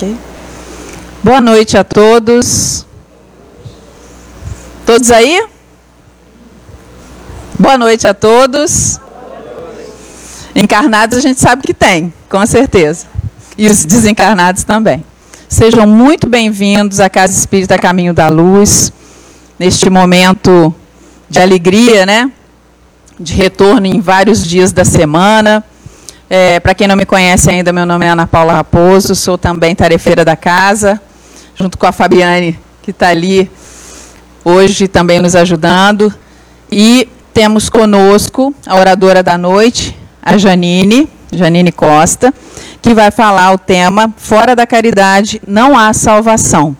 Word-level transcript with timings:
Okay. 0.00 0.16
Boa 1.22 1.42
noite 1.42 1.76
a 1.76 1.84
todos. 1.84 2.86
Todos 4.86 5.10
aí? 5.10 5.46
Boa 7.58 7.76
noite 7.76 8.06
a 8.06 8.14
todos. 8.14 8.98
Encarnados 10.54 11.18
a 11.18 11.20
gente 11.20 11.38
sabe 11.38 11.60
que 11.64 11.74
tem, 11.74 12.10
com 12.30 12.46
certeza. 12.46 13.08
E 13.58 13.66
os 13.66 13.84
desencarnados 13.84 14.64
também. 14.64 15.04
Sejam 15.46 15.86
muito 15.86 16.26
bem-vindos 16.26 16.98
à 16.98 17.10
Casa 17.10 17.34
Espírita 17.34 17.78
Caminho 17.78 18.14
da 18.14 18.30
Luz, 18.30 18.90
neste 19.58 19.90
momento 19.90 20.74
de 21.28 21.40
alegria, 21.40 22.06
né? 22.06 22.32
De 23.18 23.34
retorno 23.34 23.86
em 23.86 24.00
vários 24.00 24.48
dias 24.48 24.72
da 24.72 24.82
semana. 24.82 25.62
É, 26.32 26.60
Para 26.60 26.74
quem 26.74 26.86
não 26.86 26.94
me 26.94 27.04
conhece 27.04 27.50
ainda, 27.50 27.72
meu 27.72 27.84
nome 27.84 28.06
é 28.06 28.10
Ana 28.10 28.24
Paula 28.24 28.52
Raposo, 28.52 29.16
sou 29.16 29.36
também 29.36 29.74
tarefeira 29.74 30.24
da 30.24 30.36
casa, 30.36 31.00
junto 31.56 31.76
com 31.76 31.88
a 31.88 31.90
Fabiane, 31.90 32.56
que 32.80 32.92
está 32.92 33.08
ali 33.08 33.50
hoje 34.44 34.86
também 34.86 35.18
nos 35.18 35.34
ajudando. 35.34 36.14
E 36.70 37.08
temos 37.34 37.68
conosco 37.68 38.54
a 38.64 38.76
oradora 38.76 39.24
da 39.24 39.36
noite, 39.36 39.98
a 40.22 40.38
Janine, 40.38 41.10
Janine 41.32 41.72
Costa, 41.72 42.32
que 42.80 42.94
vai 42.94 43.10
falar 43.10 43.52
o 43.52 43.58
tema 43.58 44.14
Fora 44.16 44.54
da 44.54 44.68
Caridade 44.68 45.42
não 45.44 45.76
há 45.76 45.92
salvação. 45.92 46.76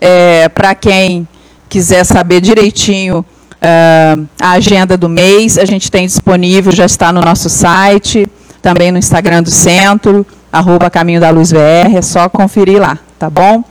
É, 0.00 0.48
Para 0.48 0.74
quem 0.74 1.28
quiser 1.68 2.04
saber 2.04 2.40
direitinho 2.40 3.18
uh, 3.18 4.26
a 4.40 4.52
agenda 4.52 4.96
do 4.96 5.10
mês, 5.10 5.58
a 5.58 5.66
gente 5.66 5.90
tem 5.90 6.06
disponível, 6.06 6.72
já 6.72 6.86
está 6.86 7.12
no 7.12 7.20
nosso 7.20 7.50
site, 7.50 8.26
também 8.68 8.92
no 8.92 8.98
Instagram 8.98 9.42
do 9.42 9.50
Centro, 9.50 10.26
arroba 10.52 10.90
Caminho 10.90 11.18
da 11.18 11.30
Luz 11.30 11.50
VR, 11.50 11.96
é 11.96 12.02
só 12.02 12.28
conferir 12.28 12.78
lá, 12.78 12.98
tá 13.18 13.30
bom? 13.30 13.64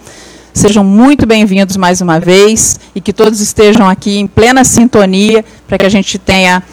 Sejam 0.52 0.84
muito 0.84 1.28
bem-vindos 1.28 1.78
mais 1.78 2.02
uma 2.02 2.20
vez 2.20 2.80
e 2.96 3.00
que 3.00 3.14
todos 3.14 3.40
estejam 3.40 3.88
aqui 3.88 4.18
em 4.18 4.26
plena 4.26 4.64
sintonia 4.64 5.46
para 5.68 5.78
que 5.78 5.86
a 5.86 5.90
gente 5.90 6.18
tenha 6.18 6.64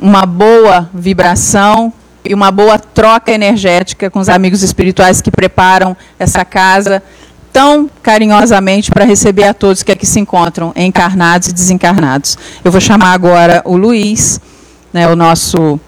uma 0.00 0.24
boa 0.24 0.88
vibração 0.94 1.92
e 2.24 2.32
uma 2.32 2.50
boa 2.50 2.78
troca 2.78 3.30
energética 3.30 4.08
com 4.08 4.18
os 4.18 4.30
amigos 4.30 4.62
espirituais 4.62 5.20
que 5.20 5.30
preparam 5.30 5.94
essa 6.18 6.42
casa 6.42 7.02
tão 7.52 7.90
carinhosamente 8.02 8.90
para 8.90 9.04
receber 9.04 9.44
a 9.44 9.52
todos 9.52 9.82
que 9.82 9.92
aqui 9.92 10.06
se 10.06 10.18
encontram, 10.18 10.72
encarnados 10.74 11.48
e 11.48 11.52
desencarnados. 11.52 12.38
Eu 12.64 12.72
vou 12.72 12.80
chamar 12.80 13.12
agora 13.12 13.60
o 13.62 13.76
Luiz, 13.76 14.40
né, 14.90 15.06
o 15.06 15.14
nosso 15.14 15.78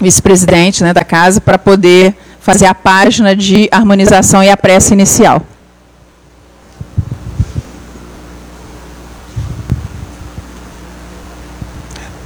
vice-presidente 0.00 0.82
né, 0.82 0.92
da 0.92 1.04
casa, 1.04 1.40
para 1.40 1.58
poder 1.58 2.14
fazer 2.40 2.66
a 2.66 2.74
página 2.74 3.36
de 3.36 3.68
harmonização 3.70 4.42
e 4.42 4.50
a 4.50 4.56
prece 4.56 4.94
inicial. 4.94 5.42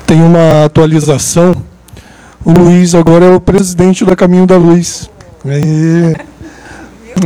tem 0.06 0.22
uma 0.22 0.64
atualização. 0.64 1.55
O 2.44 2.53
Luiz 2.53 2.94
agora 2.94 3.27
é 3.27 3.34
o 3.34 3.41
presidente 3.41 4.05
da 4.05 4.14
Caminho 4.14 4.47
da 4.47 4.56
Luz. 4.56 5.11
E, 5.44 6.14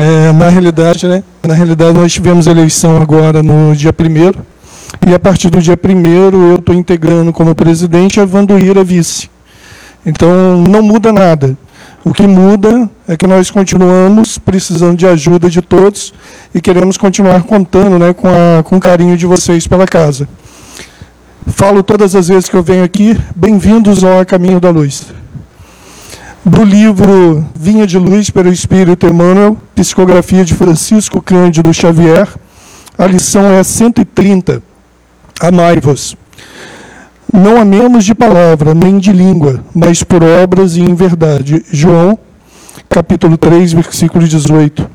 é, 0.01 0.33
na 0.33 0.49
realidade, 0.49 1.07
né? 1.07 1.23
Na 1.47 1.55
realidade, 1.55 1.97
nós 1.97 2.13
tivemos 2.13 2.47
eleição 2.47 3.01
agora 3.01 3.43
no 3.43 3.77
dia 3.77 3.95
1 3.97 5.11
e 5.11 5.15
a 5.15 5.19
partir 5.19 5.51
do 5.51 5.61
dia 5.61 5.79
1 5.79 6.51
eu 6.51 6.57
estou 6.57 6.75
integrando 6.75 7.33
como 7.33 7.55
presidente 7.55 8.19
a 8.19 8.25
Vandoíra 8.25 8.83
vice. 8.83 9.29
Então, 10.05 10.63
não 10.63 10.83
muda 10.83 11.13
nada. 11.13 11.57
O 12.03 12.15
que 12.15 12.27
muda 12.27 12.89
é 13.07 13.17
que 13.17 13.27
nós 13.27 13.51
continuamos 13.51 14.39
precisando 14.39 14.97
de 14.97 15.07
ajuda 15.07 15.51
de 15.51 15.61
todos 15.61 16.15
e 16.55 16.61
queremos 16.61 16.97
continuar 16.97 17.43
contando 17.43 17.99
né, 17.99 18.15
com, 18.15 18.27
a, 18.29 18.63
com 18.63 18.77
o 18.77 18.81
carinho 18.81 19.17
de 19.17 19.27
vocês 19.27 19.67
pela 19.67 19.87
casa. 19.87 20.27
Falo 21.47 21.83
todas 21.83 22.15
as 22.15 22.29
vezes 22.29 22.49
que 22.49 22.57
eu 22.57 22.63
venho 22.63 22.85
aqui, 22.85 23.19
bem-vindos 23.37 24.03
ao 24.03 24.25
Caminho 24.25 24.59
da 24.59 24.71
Luz. 24.71 25.07
Do 26.43 26.65
livro 26.65 27.45
Vinha 27.55 27.87
de 27.87 27.99
Luz 27.99 28.31
pelo 28.31 28.51
Espírito 28.51 29.07
Emmanuel, 29.07 29.59
psicografia 29.75 30.43
de 30.43 30.55
Francisco 30.55 31.21
Cândido 31.21 31.75
Xavier, 31.75 32.27
a 32.97 33.07
lição 33.07 33.45
é 33.51 33.63
130. 33.63 34.63
Amai-vos. 35.39 36.17
Não 37.33 37.61
amemos 37.61 38.05
de 38.05 38.13
palavra, 38.13 38.75
nem 38.75 38.99
de 38.99 39.13
língua, 39.13 39.63
mas 39.73 40.03
por 40.03 40.21
obras 40.21 40.77
e 40.77 40.81
em 40.81 40.95
verdade. 40.95 41.65
João, 41.71 42.19
capítulo 42.89 43.39
3, 43.39 43.73
versículo 43.73 44.27
18. 44.27 44.91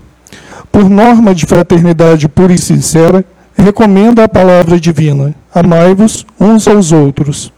Por 0.69 0.89
norma 0.89 1.33
de 1.33 1.45
fraternidade 1.45 2.27
pura 2.27 2.51
e 2.51 2.57
sincera, 2.57 3.23
recomenda 3.57 4.25
a 4.25 4.27
palavra 4.27 4.77
divina: 4.77 5.33
amai-vos 5.53 6.25
uns 6.37 6.67
aos 6.67 6.91
outros. 6.91 7.53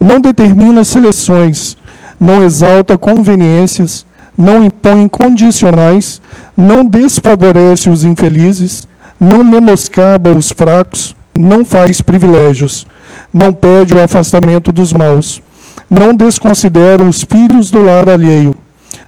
Não 0.00 0.18
determina 0.18 0.84
seleções, 0.84 1.76
não 2.18 2.42
exalta 2.42 2.96
conveniências, 2.96 4.06
não 4.38 4.64
impõe 4.64 5.06
condicionais, 5.06 6.22
não 6.56 6.82
desfavorece 6.82 7.90
os 7.90 8.04
infelizes, 8.04 8.88
não 9.20 9.44
menoscaba 9.44 10.30
os 10.30 10.50
fracos, 10.50 11.14
não 11.38 11.62
faz 11.62 12.00
privilégios, 12.00 12.86
não 13.32 13.52
pede 13.52 13.94
o 13.94 14.02
afastamento 14.02 14.72
dos 14.72 14.92
maus, 14.92 15.42
não 15.90 16.14
desconsidera 16.14 17.02
os 17.02 17.22
filhos 17.22 17.70
do 17.70 17.82
lar 17.82 18.08
alheio, 18.08 18.54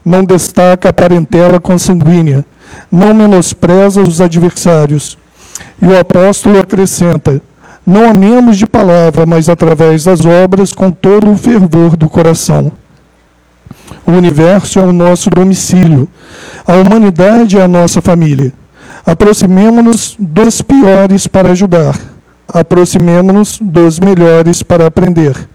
não 0.05 0.25
destaca 0.25 0.89
a 0.89 0.93
parentela 0.93 1.61
consanguínea, 1.61 2.45
não 2.91 3.15
menospreza 3.15 4.01
os 4.01 4.21
adversários, 4.21 5.19
e 5.81 5.87
o 5.87 5.99
apóstolo 5.99 6.59
acrescenta: 6.59 7.41
Não 7.87 8.09
amemos 8.09 8.57
de 8.57 8.67
palavra, 8.67 9.27
mas 9.27 9.49
através 9.49 10.05
das 10.05 10.25
obras, 10.25 10.73
com 10.73 10.91
todo 10.91 11.31
o 11.31 11.37
fervor 11.37 11.97
do 11.97 12.09
coração. 12.09 12.73
O 14.07 14.13
universo 14.13 14.79
é 14.79 14.83
o 14.83 14.93
nosso 14.93 15.31
domicílio, 15.31 16.09
a 16.67 16.75
humanidade 16.75 17.59
é 17.59 17.63
a 17.63 17.69
nossa 17.69 18.01
família. 18.01 18.53
Aproximemo-nos 19.05 20.17
dos 20.19 20.63
piores 20.63 21.27
para 21.27 21.51
ajudar, 21.51 21.99
aproximemo-nos 22.49 23.59
dos 23.61 23.99
melhores 23.99 24.63
para 24.63 24.87
aprender. 24.87 25.49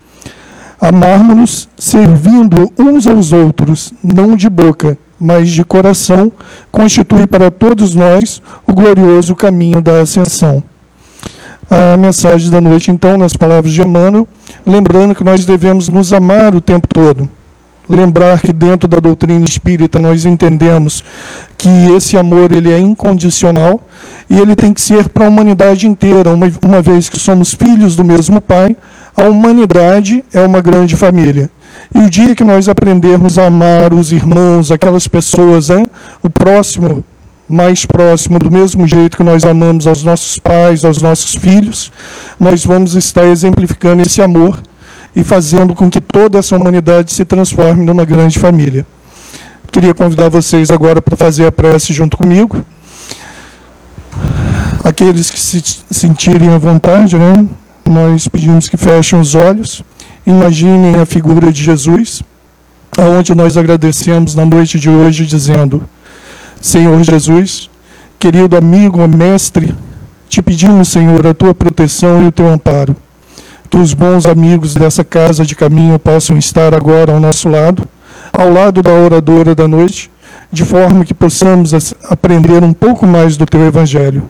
Amarmos-nos 0.79 1.69
servindo 1.77 2.71
uns 2.77 3.05
aos 3.05 3.31
outros, 3.31 3.93
não 4.03 4.35
de 4.35 4.49
boca, 4.49 4.97
mas 5.19 5.49
de 5.49 5.63
coração, 5.63 6.31
constitui 6.71 7.27
para 7.27 7.51
todos 7.51 7.93
nós 7.93 8.41
o 8.65 8.73
glorioso 8.73 9.35
caminho 9.35 9.81
da 9.81 10.01
ascensão. 10.01 10.63
A 11.69 11.95
mensagem 11.95 12.49
da 12.49 12.59
noite, 12.59 12.91
então, 12.91 13.17
nas 13.17 13.35
palavras 13.37 13.71
de 13.71 13.81
Emmanuel, 13.81 14.27
lembrando 14.65 15.15
que 15.15 15.23
nós 15.23 15.45
devemos 15.45 15.87
nos 15.87 16.11
amar 16.11 16.55
o 16.55 16.59
tempo 16.59 16.87
todo. 16.87 17.29
Lembrar 17.91 18.39
que 18.39 18.53
dentro 18.53 18.87
da 18.87 19.01
doutrina 19.01 19.43
espírita 19.43 19.99
nós 19.99 20.25
entendemos 20.25 21.03
que 21.57 21.67
esse 21.93 22.17
amor 22.17 22.53
ele 22.53 22.71
é 22.71 22.79
incondicional 22.79 23.81
e 24.29 24.39
ele 24.39 24.55
tem 24.55 24.73
que 24.73 24.79
ser 24.79 25.09
para 25.09 25.25
a 25.25 25.27
humanidade 25.27 25.85
inteira, 25.85 26.33
uma, 26.33 26.49
uma 26.63 26.81
vez 26.81 27.09
que 27.09 27.19
somos 27.19 27.53
filhos 27.53 27.97
do 27.97 28.05
mesmo 28.05 28.39
Pai, 28.39 28.77
a 29.15 29.23
humanidade 29.23 30.23
é 30.33 30.39
uma 30.39 30.61
grande 30.61 30.95
família. 30.95 31.51
E 31.93 31.99
o 31.99 32.09
dia 32.09 32.33
que 32.33 32.45
nós 32.45 32.69
aprendermos 32.69 33.37
a 33.37 33.47
amar 33.47 33.93
os 33.93 34.13
irmãos, 34.13 34.71
aquelas 34.71 35.05
pessoas, 35.05 35.69
hein, 35.69 35.85
o 36.23 36.29
próximo, 36.29 37.03
mais 37.45 37.85
próximo, 37.85 38.39
do 38.39 38.49
mesmo 38.49 38.87
jeito 38.87 39.17
que 39.17 39.23
nós 39.23 39.43
amamos 39.43 39.85
aos 39.85 40.01
nossos 40.01 40.39
pais, 40.39 40.85
aos 40.85 41.01
nossos 41.01 41.35
filhos, 41.35 41.91
nós 42.39 42.65
vamos 42.65 42.95
estar 42.95 43.25
exemplificando 43.25 44.01
esse 44.01 44.21
amor 44.21 44.61
e 45.15 45.23
fazendo 45.23 45.75
com 45.75 45.89
que 45.89 45.99
toda 45.99 46.39
essa 46.39 46.55
humanidade 46.55 47.11
se 47.11 47.25
transforme 47.25 47.85
numa 47.85 48.05
grande 48.05 48.39
família. 48.39 48.85
Queria 49.71 49.93
convidar 49.93 50.29
vocês 50.29 50.69
agora 50.69 51.01
para 51.01 51.15
fazer 51.15 51.45
a 51.45 51.51
prece 51.51 51.93
junto 51.93 52.17
comigo. 52.17 52.63
Aqueles 54.83 55.29
que 55.29 55.39
se 55.39 55.63
sentirem 55.89 56.49
à 56.49 56.57
vontade, 56.57 57.17
né? 57.17 57.47
Nós 57.85 58.27
pedimos 58.27 58.67
que 58.67 58.77
fechem 58.77 59.19
os 59.19 59.35
olhos. 59.35 59.83
Imaginem 60.25 60.95
a 60.95 61.05
figura 61.05 61.51
de 61.51 61.63
Jesus, 61.63 62.21
aonde 62.97 63.33
nós 63.33 63.57
agradecemos 63.57 64.35
na 64.35 64.45
noite 64.45 64.79
de 64.79 64.89
hoje, 64.89 65.25
dizendo: 65.25 65.83
Senhor 66.59 67.01
Jesus, 67.03 67.69
querido 68.19 68.55
amigo, 68.57 69.07
mestre, 69.07 69.73
te 70.27 70.41
pedimos, 70.41 70.89
Senhor, 70.89 71.25
a 71.25 71.33
tua 71.33 71.55
proteção 71.55 72.23
e 72.23 72.27
o 72.27 72.31
teu 72.31 72.47
amparo. 72.47 72.95
Que 73.71 73.77
os 73.77 73.93
bons 73.93 74.25
amigos 74.25 74.75
dessa 74.75 75.01
casa 75.01 75.45
de 75.45 75.55
caminho 75.55 75.97
possam 75.97 76.37
estar 76.37 76.75
agora 76.75 77.13
ao 77.13 77.21
nosso 77.21 77.47
lado, 77.47 77.87
ao 78.33 78.51
lado 78.51 78.83
da 78.83 78.91
oradora 78.91 79.55
da 79.55 79.65
noite, 79.65 80.11
de 80.51 80.65
forma 80.65 81.05
que 81.05 81.13
possamos 81.13 81.73
aprender 82.09 82.61
um 82.65 82.73
pouco 82.73 83.07
mais 83.07 83.37
do 83.37 83.45
teu 83.45 83.65
evangelho. 83.65 84.29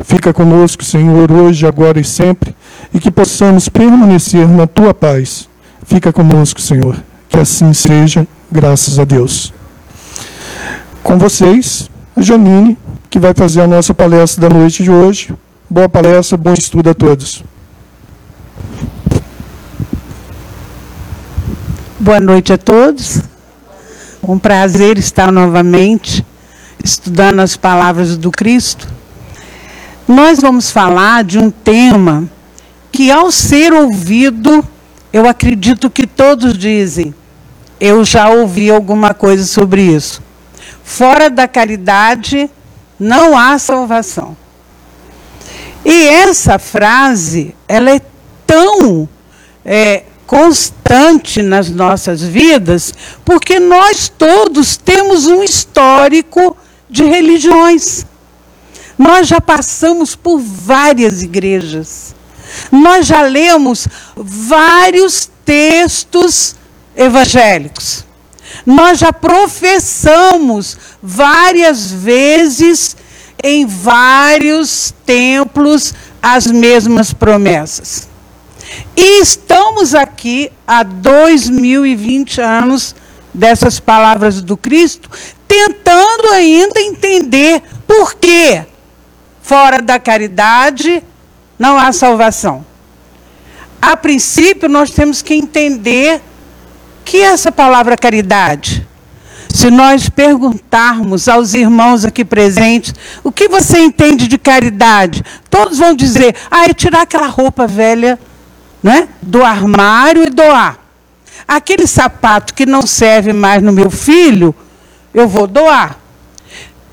Fica 0.00 0.32
conosco, 0.32 0.82
Senhor, 0.82 1.30
hoje, 1.30 1.66
agora 1.66 2.00
e 2.00 2.04
sempre, 2.04 2.56
e 2.94 2.98
que 2.98 3.10
possamos 3.10 3.68
permanecer 3.68 4.48
na 4.48 4.66
tua 4.66 4.94
paz. 4.94 5.50
Fica 5.84 6.10
conosco, 6.10 6.58
Senhor. 6.58 6.96
Que 7.28 7.38
assim 7.38 7.74
seja, 7.74 8.26
graças 8.50 8.98
a 8.98 9.04
Deus. 9.04 9.52
Com 11.02 11.18
vocês, 11.18 11.90
a 12.16 12.22
Janine, 12.22 12.78
que 13.10 13.18
vai 13.18 13.34
fazer 13.34 13.60
a 13.60 13.66
nossa 13.66 13.92
palestra 13.92 14.48
da 14.48 14.54
noite 14.54 14.82
de 14.82 14.90
hoje. 14.90 15.30
Boa 15.68 15.90
palestra, 15.90 16.38
bom 16.38 16.54
estudo 16.54 16.88
a 16.88 16.94
todos. 16.94 17.44
Boa 22.00 22.20
noite 22.20 22.52
a 22.52 22.56
todos. 22.56 23.20
Um 24.22 24.38
prazer 24.38 24.96
estar 24.98 25.32
novamente 25.32 26.24
estudando 26.82 27.40
as 27.40 27.56
palavras 27.56 28.16
do 28.16 28.30
Cristo. 28.30 28.86
Nós 30.06 30.38
vamos 30.38 30.70
falar 30.70 31.24
de 31.24 31.40
um 31.40 31.50
tema 31.50 32.30
que, 32.92 33.10
ao 33.10 33.32
ser 33.32 33.72
ouvido, 33.72 34.64
eu 35.12 35.28
acredito 35.28 35.90
que 35.90 36.06
todos 36.06 36.56
dizem: 36.56 37.12
eu 37.80 38.04
já 38.04 38.28
ouvi 38.30 38.70
alguma 38.70 39.12
coisa 39.12 39.44
sobre 39.44 39.82
isso. 39.82 40.22
Fora 40.84 41.28
da 41.28 41.48
caridade 41.48 42.48
não 42.96 43.36
há 43.36 43.58
salvação. 43.58 44.36
E 45.84 46.06
essa 46.06 46.60
frase, 46.60 47.56
ela 47.66 47.90
é 47.90 48.00
tão 48.46 49.08
é, 49.64 50.04
constante 50.28 51.40
nas 51.40 51.70
nossas 51.70 52.22
vidas, 52.22 52.92
porque 53.24 53.58
nós 53.58 54.10
todos 54.10 54.76
temos 54.76 55.26
um 55.26 55.42
histórico 55.42 56.54
de 56.88 57.02
religiões. 57.02 58.04
Nós 58.98 59.26
já 59.26 59.40
passamos 59.40 60.14
por 60.14 60.38
várias 60.38 61.22
igrejas. 61.22 62.14
Nós 62.70 63.06
já 63.06 63.22
lemos 63.22 63.88
vários 64.14 65.30
textos 65.46 66.56
evangélicos. 66.94 68.04
Nós 68.66 68.98
já 68.98 69.14
professamos 69.14 70.76
várias 71.02 71.90
vezes 71.90 72.94
em 73.42 73.64
vários 73.64 74.92
templos 75.06 75.94
as 76.20 76.46
mesmas 76.46 77.14
promessas. 77.14 78.07
E 78.96 79.20
estamos 79.20 79.94
aqui 79.94 80.50
há 80.66 80.82
2020 80.82 82.40
anos 82.40 82.94
dessas 83.32 83.78
palavras 83.78 84.42
do 84.42 84.56
Cristo, 84.56 85.08
tentando 85.46 86.28
ainda 86.30 86.80
entender 86.80 87.62
por 87.86 88.14
que 88.14 88.62
fora 89.40 89.80
da 89.80 89.98
caridade 89.98 91.02
não 91.58 91.78
há 91.78 91.92
salvação. 91.92 92.64
A 93.80 93.96
princípio, 93.96 94.68
nós 94.68 94.90
temos 94.90 95.22
que 95.22 95.34
entender 95.34 96.20
que 97.04 97.18
essa 97.18 97.50
palavra 97.50 97.96
caridade. 97.96 98.86
Se 99.48 99.70
nós 99.70 100.08
perguntarmos 100.08 101.26
aos 101.26 101.54
irmãos 101.54 102.04
aqui 102.04 102.24
presentes, 102.24 102.94
o 103.24 103.32
que 103.32 103.48
você 103.48 103.78
entende 103.78 104.28
de 104.28 104.36
caridade? 104.36 105.24
Todos 105.48 105.78
vão 105.78 105.94
dizer, 105.94 106.34
ah, 106.50 106.66
é 106.66 106.74
tirar 106.74 107.02
aquela 107.02 107.28
roupa 107.28 107.66
velha 107.66 108.18
né, 108.82 109.08
do 109.20 109.42
armário 109.42 110.24
e 110.24 110.30
doar. 110.30 110.78
Aquele 111.46 111.86
sapato 111.86 112.54
que 112.54 112.66
não 112.66 112.82
serve 112.82 113.32
mais 113.32 113.62
no 113.62 113.72
meu 113.72 113.90
filho, 113.90 114.54
eu 115.14 115.26
vou 115.26 115.46
doar. 115.46 115.98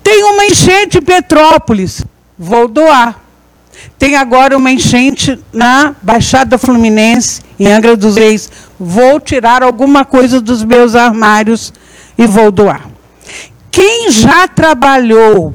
Tem 0.02 0.24
uma 0.24 0.46
enchente 0.46 1.00
em 1.00 1.02
Petrópolis, 1.02 2.06
vou 2.38 2.68
doar. 2.68 3.20
Tem 3.98 4.16
agora 4.16 4.58
uma 4.58 4.72
enchente 4.72 5.40
na 5.52 5.96
Baixada 6.02 6.58
Fluminense, 6.58 7.42
em 7.60 7.68
Angra 7.72 7.96
dos 7.96 8.16
Reis. 8.16 8.50
Vou 8.80 9.20
tirar 9.20 9.64
alguma 9.64 10.06
coisa 10.06 10.40
dos 10.40 10.64
meus 10.64 10.96
armários 10.96 11.74
e 12.18 12.26
vou 12.26 12.52
doar. 12.52 12.88
Quem 13.72 14.10
já 14.12 14.48
trabalhou 14.48 15.54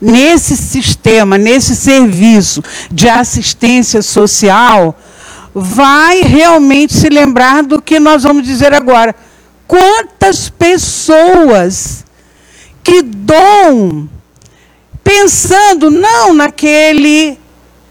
nesse 0.00 0.56
sistema, 0.56 1.38
nesse 1.38 1.74
serviço 1.74 2.62
de 2.90 3.08
assistência 3.08 4.02
social, 4.02 4.98
vai 5.54 6.20
realmente 6.20 6.94
se 6.94 7.08
lembrar 7.08 7.62
do 7.62 7.80
que 7.80 7.98
nós 7.98 8.22
vamos 8.22 8.42
dizer 8.42 8.74
agora. 8.74 9.14
Quantas 9.66 10.48
pessoas 10.48 12.04
que 12.82 13.02
doam 13.02 14.08
pensando 15.02 15.90
não 15.90 16.34
naquele 16.34 17.38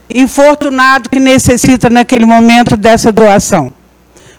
infortunado 0.08 1.10
que 1.10 1.18
necessita 1.18 1.90
naquele 1.90 2.24
momento 2.24 2.76
dessa 2.76 3.10
doação. 3.10 3.72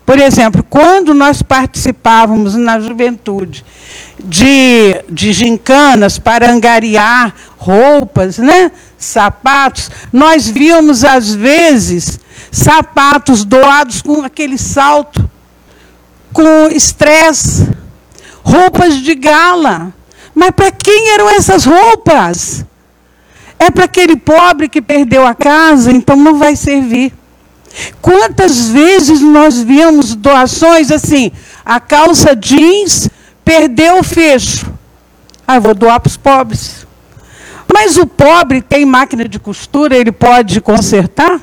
Por 0.08 0.20
exemplo, 0.20 0.64
quando 0.70 1.14
nós 1.14 1.42
participávamos 1.42 2.56
na 2.56 2.80
juventude 2.80 3.66
de, 4.18 5.04
de 5.10 5.34
gincanas 5.34 6.18
para 6.18 6.50
angariar 6.50 7.36
roupas, 7.58 8.38
né, 8.38 8.72
sapatos, 8.98 9.92
nós 10.14 10.48
víamos 10.48 11.04
às 11.04 11.36
vezes 11.36 12.22
sapatos 12.50 13.44
doados 13.44 14.02
com 14.02 14.24
aquele 14.24 14.58
salto, 14.58 15.30
com 16.32 16.70
estresse, 16.72 17.68
roupas 18.42 19.02
de 19.02 19.14
gala. 19.14 19.94
Mas 20.34 20.52
para 20.52 20.72
quem 20.72 21.10
eram 21.10 21.30
essas 21.32 21.66
roupas? 21.66 22.66
É 23.60 23.70
para 23.70 23.84
aquele 23.84 24.16
pobre 24.16 24.70
que 24.70 24.82
perdeu 24.82 25.28
a 25.28 25.36
casa, 25.36 25.92
então 25.92 26.16
não 26.16 26.40
vai 26.40 26.56
servir. 26.56 27.12
Quantas 28.02 28.70
vezes 28.70 29.22
nós 29.22 29.62
vimos 29.62 30.16
doações 30.16 30.92
assim, 30.92 31.32
a 31.66 31.80
calça 31.80 32.36
jeans 32.36 33.10
perdeu 33.44 34.00
o 34.00 34.04
fecho. 34.04 34.72
Ah, 35.48 35.60
vou 35.60 35.74
doar 35.74 36.00
para 36.00 36.10
os 36.10 36.18
pobres. 36.18 36.88
Mas 37.72 37.98
o 37.98 38.08
pobre 38.08 38.62
tem 38.62 38.86
máquina 38.86 39.28
de 39.28 39.40
costura, 39.40 39.96
ele 39.96 40.12
pode 40.12 40.60
consertar? 40.62 41.40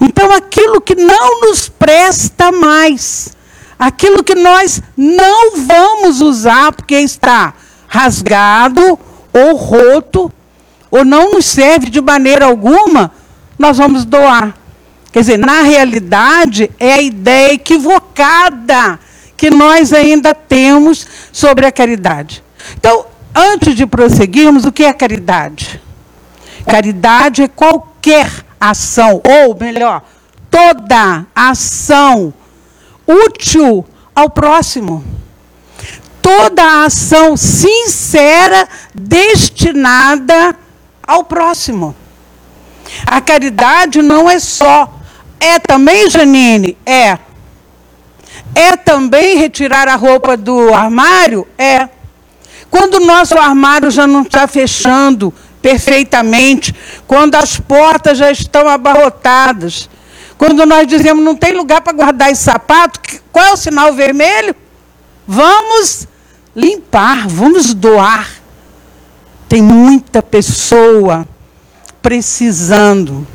Então 0.00 0.30
aquilo 0.32 0.80
que 0.80 0.94
não 0.94 1.40
nos 1.40 1.68
presta 1.68 2.52
mais, 2.52 3.36
aquilo 3.78 4.22
que 4.22 4.34
nós 4.34 4.80
não 4.96 5.56
vamos 5.56 6.20
usar 6.20 6.72
porque 6.72 6.94
está 6.94 7.54
rasgado 7.88 8.98
ou 9.32 9.56
roto, 9.56 10.30
ou 10.90 11.04
não 11.04 11.32
nos 11.32 11.46
serve 11.46 11.90
de 11.90 12.00
maneira 12.00 12.44
alguma, 12.44 13.10
nós 13.58 13.78
vamos 13.78 14.04
doar. 14.04 14.61
Quer 15.12 15.20
dizer, 15.20 15.38
na 15.38 15.60
realidade, 15.62 16.70
é 16.80 16.94
a 16.94 17.02
ideia 17.02 17.52
equivocada 17.52 18.98
que 19.36 19.50
nós 19.50 19.92
ainda 19.92 20.34
temos 20.34 21.06
sobre 21.30 21.66
a 21.66 21.72
caridade. 21.72 22.42
Então, 22.78 23.04
antes 23.34 23.74
de 23.74 23.84
prosseguirmos, 23.84 24.64
o 24.64 24.72
que 24.72 24.84
é 24.84 24.92
caridade? 24.92 25.82
Caridade 26.66 27.42
é 27.42 27.48
qualquer 27.48 28.30
ação, 28.58 29.20
ou 29.22 29.54
melhor, 29.54 30.02
toda 30.50 31.26
ação 31.34 32.32
útil 33.06 33.84
ao 34.14 34.30
próximo. 34.30 35.04
Toda 36.22 36.84
ação 36.84 37.36
sincera 37.36 38.68
destinada 38.94 40.56
ao 41.02 41.24
próximo. 41.24 41.96
A 43.06 43.20
caridade 43.20 44.00
não 44.00 44.30
é 44.30 44.38
só. 44.38 45.01
É 45.42 45.58
também, 45.58 46.08
Janine? 46.08 46.78
É. 46.86 47.18
É 48.54 48.76
também 48.76 49.36
retirar 49.36 49.88
a 49.88 49.96
roupa 49.96 50.36
do 50.36 50.72
armário? 50.72 51.48
É. 51.58 51.88
Quando 52.70 52.94
o 52.94 53.04
nosso 53.04 53.36
armário 53.36 53.90
já 53.90 54.06
não 54.06 54.22
está 54.22 54.46
fechando 54.46 55.34
perfeitamente, 55.60 56.72
quando 57.08 57.34
as 57.34 57.58
portas 57.58 58.18
já 58.18 58.30
estão 58.30 58.68
abarrotadas, 58.68 59.90
quando 60.38 60.64
nós 60.64 60.86
dizemos 60.86 61.24
não 61.24 61.34
tem 61.34 61.54
lugar 61.54 61.80
para 61.80 61.92
guardar 61.92 62.30
esse 62.30 62.44
sapato, 62.44 63.00
qual 63.32 63.46
é 63.46 63.52
o 63.52 63.56
sinal 63.56 63.92
vermelho? 63.94 64.54
Vamos 65.26 66.06
limpar, 66.54 67.26
vamos 67.26 67.74
doar. 67.74 68.30
Tem 69.48 69.60
muita 69.60 70.22
pessoa 70.22 71.26
precisando. 72.00 73.26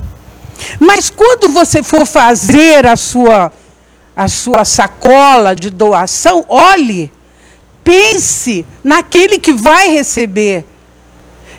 Mas 0.79 1.09
quando 1.09 1.49
você 1.49 1.83
for 1.83 2.05
fazer 2.05 2.85
a 2.85 2.95
sua 2.95 3.51
a 4.15 4.27
sua 4.27 4.65
sacola 4.65 5.55
de 5.55 5.69
doação, 5.69 6.43
olhe, 6.49 7.11
pense 7.83 8.65
naquele 8.83 9.37
que 9.37 9.53
vai 9.53 9.89
receber. 9.89 10.65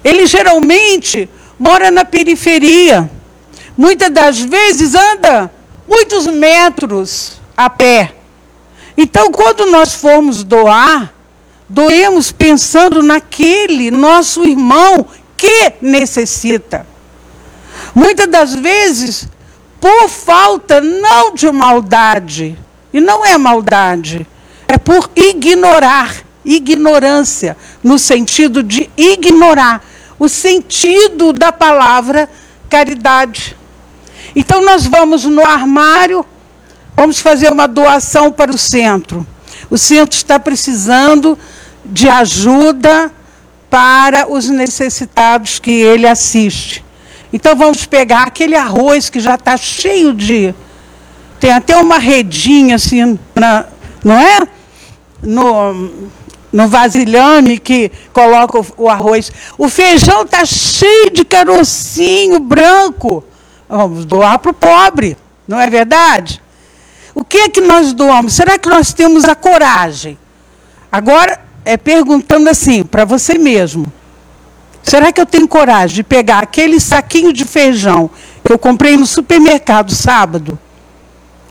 Ele 0.03 0.27
geralmente 0.27 1.31
mora 1.57 1.89
na 1.89 2.05
periferia 2.05 3.09
muitas 3.77 4.11
das 4.11 4.41
vezes 4.41 4.97
anda 4.97 5.49
muitos 5.87 6.27
metros 6.27 7.41
a 7.57 7.71
pé. 7.71 8.13
Então, 8.97 9.31
quando 9.31 9.71
nós 9.71 9.95
formos 9.95 10.43
doar, 10.43 11.15
doemos 11.69 12.33
pensando 12.33 13.01
naquele 13.05 13.93
nosso 13.93 14.45
irmão 14.45 15.07
que 15.37 15.75
necessita. 15.81 16.85
Muitas 17.99 18.29
das 18.29 18.55
vezes, 18.55 19.29
por 19.81 20.09
falta 20.09 20.81
não 20.81 21.35
de 21.35 21.51
maldade, 21.51 22.57
e 22.93 23.01
não 23.01 23.27
é 23.27 23.37
maldade, 23.37 24.25
é 24.69 24.79
por 24.79 25.11
ignorar, 25.17 26.15
ignorância, 26.45 27.57
no 27.83 27.99
sentido 27.99 28.63
de 28.63 28.89
ignorar 28.97 29.85
o 30.17 30.29
sentido 30.29 31.33
da 31.33 31.51
palavra 31.51 32.31
caridade. 32.71 33.57
Então, 34.37 34.65
nós 34.65 34.87
vamos 34.87 35.25
no 35.25 35.45
armário, 35.45 36.25
vamos 36.95 37.19
fazer 37.19 37.51
uma 37.51 37.67
doação 37.67 38.31
para 38.31 38.53
o 38.53 38.59
centro. 38.59 39.27
O 39.69 39.77
centro 39.77 40.17
está 40.17 40.39
precisando 40.39 41.37
de 41.85 42.09
ajuda 42.09 43.11
para 43.69 44.31
os 44.31 44.49
necessitados 44.49 45.59
que 45.59 45.73
ele 45.73 46.07
assiste. 46.07 46.87
Então, 47.33 47.55
vamos 47.55 47.85
pegar 47.85 48.25
aquele 48.25 48.57
arroz 48.57 49.11
que 49.11 49.21
já 49.21 49.35
está 49.35 49.57
cheio 49.57 50.13
de. 50.13 50.55
Tem 51.39 51.53
até 51.53 51.77
uma 51.77 51.99
redinha 51.99 52.77
assim, 52.77 53.19
na, 53.35 53.67
não 54.03 54.19
é? 54.19 54.49
No, 55.23 55.91
no 56.53 56.69
vasilhame 56.69 57.59
que 57.59 57.91
coloca 58.13 58.59
o, 58.59 58.67
o 58.77 58.89
arroz. 58.89 59.31
O 59.57 59.69
feijão 59.69 60.23
está 60.23 60.45
cheio 60.45 61.11
de 61.11 61.25
carocinho 61.25 62.41
branco. 62.41 63.25
Vamos 63.69 64.05
doar 64.05 64.39
para 64.39 64.51
o 64.51 64.55
pobre, 64.55 65.17
não 65.47 65.61
é 65.61 65.69
verdade? 65.69 66.43
O 67.15 67.25
que 67.25 67.37
é 67.37 67.49
que 67.49 67.61
nós 67.61 67.93
doamos? 67.93 68.33
Será 68.33 68.59
que 68.59 68.69
nós 68.69 68.93
temos 68.93 69.25
a 69.25 69.35
coragem? 69.35 70.17
Agora, 70.91 71.41
é 71.65 71.77
perguntando 71.77 72.49
assim, 72.49 72.83
para 72.83 73.05
você 73.05 73.37
mesmo. 73.37 73.93
Será 74.89 75.13
que 75.13 75.21
eu 75.21 75.27
tenho 75.27 75.47
coragem 75.47 75.97
de 75.97 76.03
pegar 76.03 76.43
aquele 76.43 76.81
saquinho 76.81 77.31
de 77.31 77.45
feijão 77.45 78.09
que 78.43 78.51
eu 78.51 78.59
comprei 78.59 78.97
no 78.97 79.05
supermercado 79.05 79.95
sábado 79.95 80.59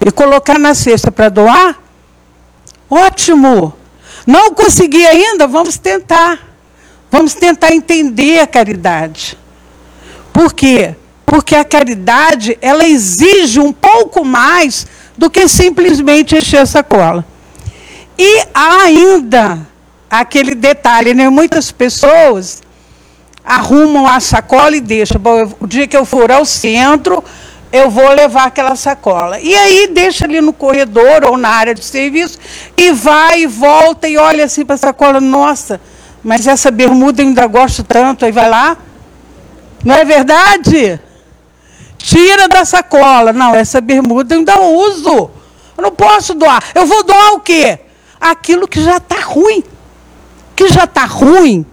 e 0.03 0.09
colocar 0.09 0.57
na 0.57 0.73
cesta 0.73 1.11
para 1.11 1.29
doar? 1.29 1.77
Ótimo! 2.89 3.75
Não 4.25 4.55
consegui 4.55 5.05
ainda? 5.05 5.45
Vamos 5.45 5.77
tentar. 5.77 6.39
Vamos 7.11 7.35
tentar 7.35 7.71
entender 7.75 8.39
a 8.39 8.47
caridade. 8.47 9.37
Por 10.33 10.51
quê? 10.51 10.95
Porque 11.23 11.55
a 11.55 11.63
caridade, 11.63 12.57
ela 12.59 12.87
exige 12.87 13.59
um 13.59 13.71
pouco 13.71 14.25
mais 14.25 14.87
do 15.15 15.29
que 15.29 15.47
simplesmente 15.47 16.35
encher 16.35 16.61
a 16.61 16.65
sacola. 16.65 17.23
E 18.17 18.47
há 18.51 18.81
ainda 18.81 19.59
aquele 20.09 20.55
detalhe, 20.55 21.13
né? 21.13 21.29
Muitas 21.29 21.71
pessoas 21.71 22.65
arrumam 23.47 24.05
a 24.05 24.19
sacola 24.19 24.75
e 24.75 24.81
deixam. 24.81 25.19
Bom, 25.19 25.49
o 25.61 25.65
dia 25.65 25.87
que 25.87 25.95
eu 25.95 26.03
for 26.03 26.29
ao 26.29 26.43
centro, 26.43 27.23
eu 27.71 27.89
vou 27.89 28.09
levar 28.09 28.47
aquela 28.47 28.75
sacola. 28.75 29.39
E 29.39 29.55
aí 29.55 29.87
deixa 29.87 30.25
ali 30.25 30.41
no 30.41 30.51
corredor 30.51 31.23
ou 31.25 31.37
na 31.37 31.49
área 31.49 31.73
de 31.73 31.83
serviço 31.83 32.37
e 32.75 32.91
vai 32.91 33.43
e 33.43 33.47
volta 33.47 34.09
e 34.09 34.17
olha 34.17 34.43
assim 34.43 34.65
para 34.65 34.75
a 34.75 34.77
sacola, 34.77 35.21
nossa, 35.21 35.79
mas 36.21 36.45
essa 36.45 36.69
bermuda 36.69 37.21
eu 37.21 37.27
ainda 37.27 37.47
gosto 37.47 37.83
tanto, 37.83 38.25
aí 38.25 38.31
vai 38.33 38.49
lá. 38.49 38.77
Não 39.83 39.95
é 39.95 40.03
verdade? 40.03 40.99
Tira 41.97 42.49
da 42.49 42.65
sacola. 42.65 43.31
Não, 43.31 43.55
essa 43.55 43.79
bermuda 43.79 44.35
eu 44.35 44.39
ainda 44.39 44.59
uso. 44.59 45.31
Eu 45.77 45.83
não 45.83 45.91
posso 45.91 46.33
doar. 46.33 46.61
Eu 46.75 46.85
vou 46.85 47.03
doar 47.03 47.33
o 47.33 47.39
quê? 47.39 47.79
Aquilo 48.19 48.67
que 48.67 48.83
já 48.83 48.97
está 48.97 49.21
ruim. 49.21 49.63
Que 50.55 50.67
já 50.67 50.83
está 50.85 51.05
ruim, 51.05 51.65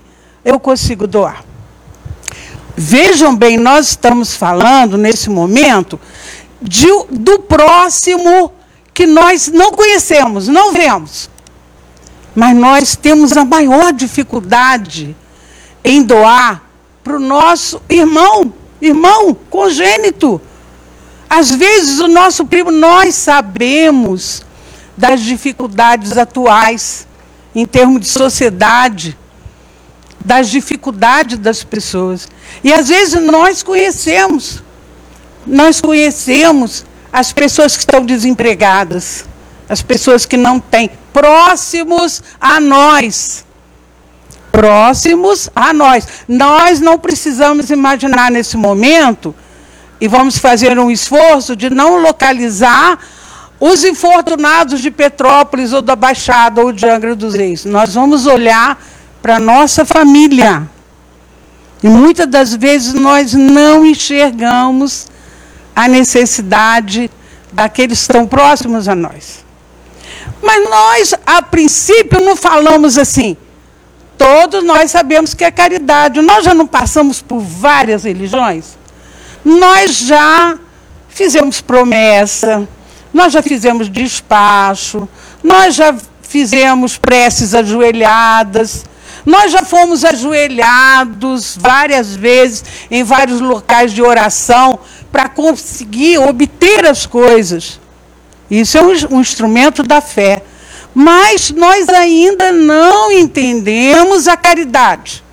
eu 0.44 0.60
consigo 0.60 1.06
doar. 1.06 1.42
Vejam 2.76 3.36
bem, 3.36 3.56
nós 3.56 3.88
estamos 3.88 4.34
falando 4.34 4.98
nesse 4.98 5.30
momento 5.30 5.98
de, 6.60 6.88
do 7.10 7.38
próximo 7.40 8.52
que 8.92 9.06
nós 9.06 9.48
não 9.48 9.72
conhecemos, 9.72 10.48
não 10.48 10.72
vemos. 10.72 11.30
Mas 12.34 12.56
nós 12.56 12.96
temos 12.96 13.36
a 13.36 13.44
maior 13.44 13.92
dificuldade 13.92 15.16
em 15.84 16.02
doar 16.02 16.62
para 17.02 17.16
o 17.16 17.20
nosso 17.20 17.80
irmão 17.88 18.52
irmão 18.80 19.34
congênito. 19.48 20.40
Às 21.28 21.50
vezes, 21.50 22.00
o 22.00 22.08
nosso 22.08 22.44
primo, 22.44 22.70
nós 22.70 23.14
sabemos 23.14 24.44
das 24.96 25.20
dificuldades 25.20 26.16
atuais, 26.16 27.06
em 27.54 27.66
termos 27.66 28.00
de 28.00 28.08
sociedade, 28.08 29.16
das 30.24 30.48
dificuldades 30.48 31.38
das 31.38 31.62
pessoas. 31.62 32.26
E 32.62 32.72
às 32.72 32.88
vezes 32.88 33.20
nós 33.22 33.62
conhecemos, 33.62 34.62
nós 35.46 35.80
conhecemos 35.80 36.84
as 37.12 37.32
pessoas 37.32 37.76
que 37.76 37.82
estão 37.82 38.04
desempregadas, 38.04 39.24
as 39.68 39.82
pessoas 39.82 40.24
que 40.24 40.36
não 40.36 40.58
têm, 40.58 40.90
próximos 41.12 42.22
a 42.40 42.58
nós 42.60 43.44
próximos 44.50 45.50
a 45.52 45.72
nós. 45.72 46.06
Nós 46.28 46.80
não 46.80 46.96
precisamos 46.96 47.70
imaginar 47.70 48.30
nesse 48.30 48.56
momento, 48.56 49.34
e 50.00 50.06
vamos 50.06 50.38
fazer 50.38 50.78
um 50.78 50.90
esforço 50.90 51.56
de 51.56 51.70
não 51.70 51.98
localizar 52.00 52.98
os 53.58 53.84
infortunados 53.84 54.80
de 54.80 54.90
Petrópolis 54.90 55.72
ou 55.72 55.80
da 55.80 55.96
Baixada 55.96 56.60
ou 56.60 56.70
de 56.70 56.86
Angra 56.86 57.16
dos 57.16 57.34
Reis. 57.34 57.64
Nós 57.64 57.94
vamos 57.94 58.26
olhar 58.26 58.78
para 59.24 59.36
a 59.36 59.40
nossa 59.40 59.86
família. 59.86 60.68
E 61.82 61.88
muitas 61.88 62.26
das 62.26 62.54
vezes 62.54 62.92
nós 62.92 63.32
não 63.32 63.82
enxergamos 63.82 65.06
a 65.74 65.88
necessidade 65.88 67.10
daqueles 67.50 68.00
que 68.00 68.02
estão 68.02 68.26
próximos 68.26 68.86
a 68.86 68.94
nós. 68.94 69.42
Mas 70.42 70.68
nós, 70.68 71.14
a 71.24 71.40
princípio, 71.40 72.20
não 72.20 72.36
falamos 72.36 72.98
assim, 72.98 73.34
Todos 74.18 74.62
nós 74.62 74.90
sabemos 74.90 75.32
que 75.34 75.42
é 75.42 75.50
caridade. 75.50 76.20
Nós 76.20 76.44
já 76.44 76.54
não 76.54 76.66
passamos 76.66 77.22
por 77.22 77.40
várias 77.40 78.04
religiões? 78.04 78.76
Nós 79.44 79.96
já 79.96 80.58
fizemos 81.08 81.60
promessa, 81.62 82.68
nós 83.12 83.32
já 83.32 83.42
fizemos 83.42 83.88
despacho, 83.88 85.08
nós 85.42 85.74
já 85.74 85.94
fizemos 86.22 86.96
preces 86.96 87.54
ajoelhadas, 87.54 88.84
nós 89.24 89.52
já 89.52 89.62
fomos 89.62 90.04
ajoelhados 90.04 91.56
várias 91.58 92.14
vezes 92.14 92.64
em 92.90 93.02
vários 93.02 93.40
locais 93.40 93.92
de 93.92 94.02
oração 94.02 94.78
para 95.10 95.28
conseguir 95.28 96.18
obter 96.18 96.84
as 96.84 97.06
coisas. 97.06 97.80
Isso 98.50 98.76
é 98.76 98.82
um, 98.82 99.16
um 99.16 99.20
instrumento 99.20 99.82
da 99.82 100.00
fé. 100.00 100.42
Mas 100.94 101.50
nós 101.50 101.88
ainda 101.88 102.52
não 102.52 103.10
entendemos 103.10 104.28
a 104.28 104.36
caridade. 104.36 105.24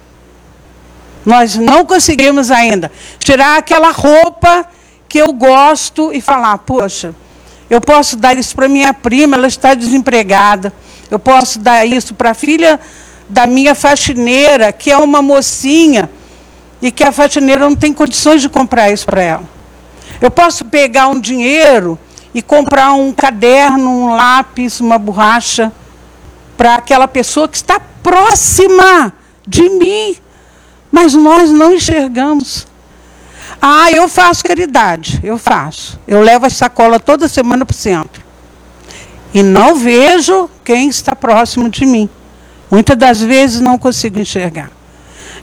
Nós 1.24 1.56
não 1.56 1.86
conseguimos 1.86 2.50
ainda 2.50 2.92
tirar 3.20 3.60
aquela 3.60 3.92
roupa 3.92 4.66
que 5.08 5.20
eu 5.20 5.32
gosto 5.34 6.12
e 6.12 6.20
falar: 6.20 6.58
poxa, 6.60 7.14
eu 7.70 7.80
posso 7.80 8.16
dar 8.16 8.36
isso 8.38 8.56
para 8.56 8.68
minha 8.68 8.94
prima, 8.94 9.38
ela 9.38 9.48
está 9.48 9.76
desempregada. 9.76 10.74
Eu 11.12 11.20
posso 11.20 11.60
dar 11.60 11.86
isso 11.86 12.16
para 12.16 12.32
a 12.32 12.34
filha 12.34 12.80
da 13.32 13.48
minha 13.48 13.74
faxineira, 13.74 14.74
que 14.74 14.92
é 14.92 14.98
uma 14.98 15.22
mocinha, 15.22 16.10
e 16.82 16.92
que 16.92 17.04
a 17.04 17.12
faxineira 17.12 17.62
não 17.62 17.76
tem 17.76 17.94
condições 17.94 18.42
de 18.42 18.50
comprar 18.50 18.92
isso 18.92 19.06
para 19.06 19.22
ela. 19.22 19.44
Eu 20.20 20.30
posso 20.30 20.66
pegar 20.66 21.08
um 21.08 21.20
dinheiro 21.20 21.98
e 22.34 22.42
comprar 22.42 22.92
um 22.94 23.14
caderno, 23.14 23.90
um 23.90 24.16
lápis, 24.16 24.82
uma 24.82 24.98
borracha 24.98 25.72
para 26.58 26.76
aquela 26.76 27.08
pessoa 27.08 27.48
que 27.48 27.56
está 27.56 27.80
próxima 27.80 29.14
de 29.48 29.70
mim. 29.70 30.16
Mas 30.92 31.14
nós 31.14 31.52
não 31.52 31.74
enxergamos. 31.74 32.68
Ah, 33.62 33.90
eu 33.92 34.10
faço 34.10 34.44
caridade, 34.44 35.22
eu 35.24 35.38
faço. 35.38 35.98
Eu 36.06 36.22
levo 36.22 36.48
a 36.48 36.50
sacola 36.50 37.00
toda 37.00 37.30
semana 37.30 37.66
para 37.66 37.74
o 37.74 37.78
centro. 37.78 38.22
E 39.34 39.42
não 39.42 39.76
vejo 39.76 40.50
quem 40.66 40.90
está 40.90 41.16
próximo 41.16 41.70
de 41.70 41.86
mim. 41.86 42.10
Muitas 42.72 42.98
das 42.98 43.22
vezes 43.22 43.60
não 43.60 43.78
consigo 43.78 44.18
enxergar. 44.18 44.72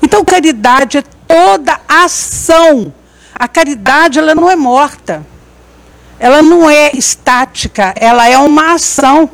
Então, 0.03 0.25
caridade 0.25 0.99
é 0.99 1.03
toda 1.27 1.79
ação. 1.87 2.93
A 3.35 3.47
caridade 3.47 4.19
ela 4.19 4.35
não 4.35 4.51
é 4.51 4.57
morta 4.57 5.25
ela 6.19 6.43
não 6.43 6.69
é 6.69 6.91
estática, 6.95 7.95
ela 7.97 8.29
é 8.29 8.37
uma 8.39 8.75
ação. 8.75 9.31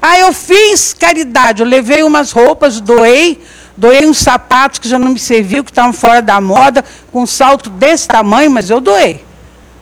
Ah, 0.00 0.18
eu 0.18 0.32
fiz 0.32 0.94
caridade, 0.94 1.62
eu 1.62 1.68
levei 1.68 2.02
umas 2.02 2.32
roupas, 2.32 2.80
doei, 2.80 3.42
doei 3.76 4.06
uns 4.06 4.18
sapatos 4.18 4.78
que 4.78 4.88
já 4.88 4.98
não 4.98 5.10
me 5.10 5.18
serviam, 5.18 5.62
que 5.62 5.70
estavam 5.70 5.92
fora 5.92 6.22
da 6.22 6.40
moda, 6.40 6.84
com 7.12 7.22
um 7.22 7.26
salto 7.26 7.68
desse 7.68 8.08
tamanho, 8.08 8.50
mas 8.50 8.70
eu 8.70 8.80
doei. 8.80 9.24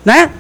Né? 0.05 0.31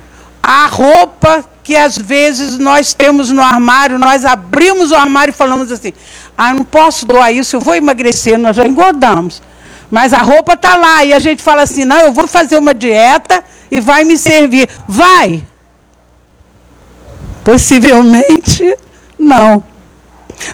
A 0.42 0.66
roupa 0.66 1.44
que 1.62 1.76
às 1.76 1.98
vezes 1.98 2.58
nós 2.58 2.94
temos 2.94 3.30
no 3.30 3.42
armário, 3.42 3.98
nós 3.98 4.24
abrimos 4.24 4.90
o 4.92 4.94
armário 4.94 5.32
e 5.32 5.34
falamos 5.34 5.70
assim: 5.70 5.92
ah, 6.36 6.52
não 6.52 6.64
posso 6.64 7.06
doar 7.06 7.32
isso, 7.32 7.56
eu 7.56 7.60
vou 7.60 7.74
emagrecer, 7.74 8.38
nós 8.38 8.56
já 8.56 8.66
engordamos. 8.66 9.42
Mas 9.90 10.12
a 10.12 10.18
roupa 10.18 10.54
está 10.54 10.76
lá 10.76 11.04
e 11.04 11.12
a 11.12 11.18
gente 11.18 11.42
fala 11.42 11.62
assim: 11.62 11.84
não, 11.84 11.98
eu 12.00 12.12
vou 12.12 12.26
fazer 12.26 12.58
uma 12.58 12.74
dieta 12.74 13.42
e 13.70 13.80
vai 13.80 14.04
me 14.04 14.18
servir. 14.18 14.68
Vai! 14.86 15.42
Possivelmente 17.44 18.76
não. 19.18 19.62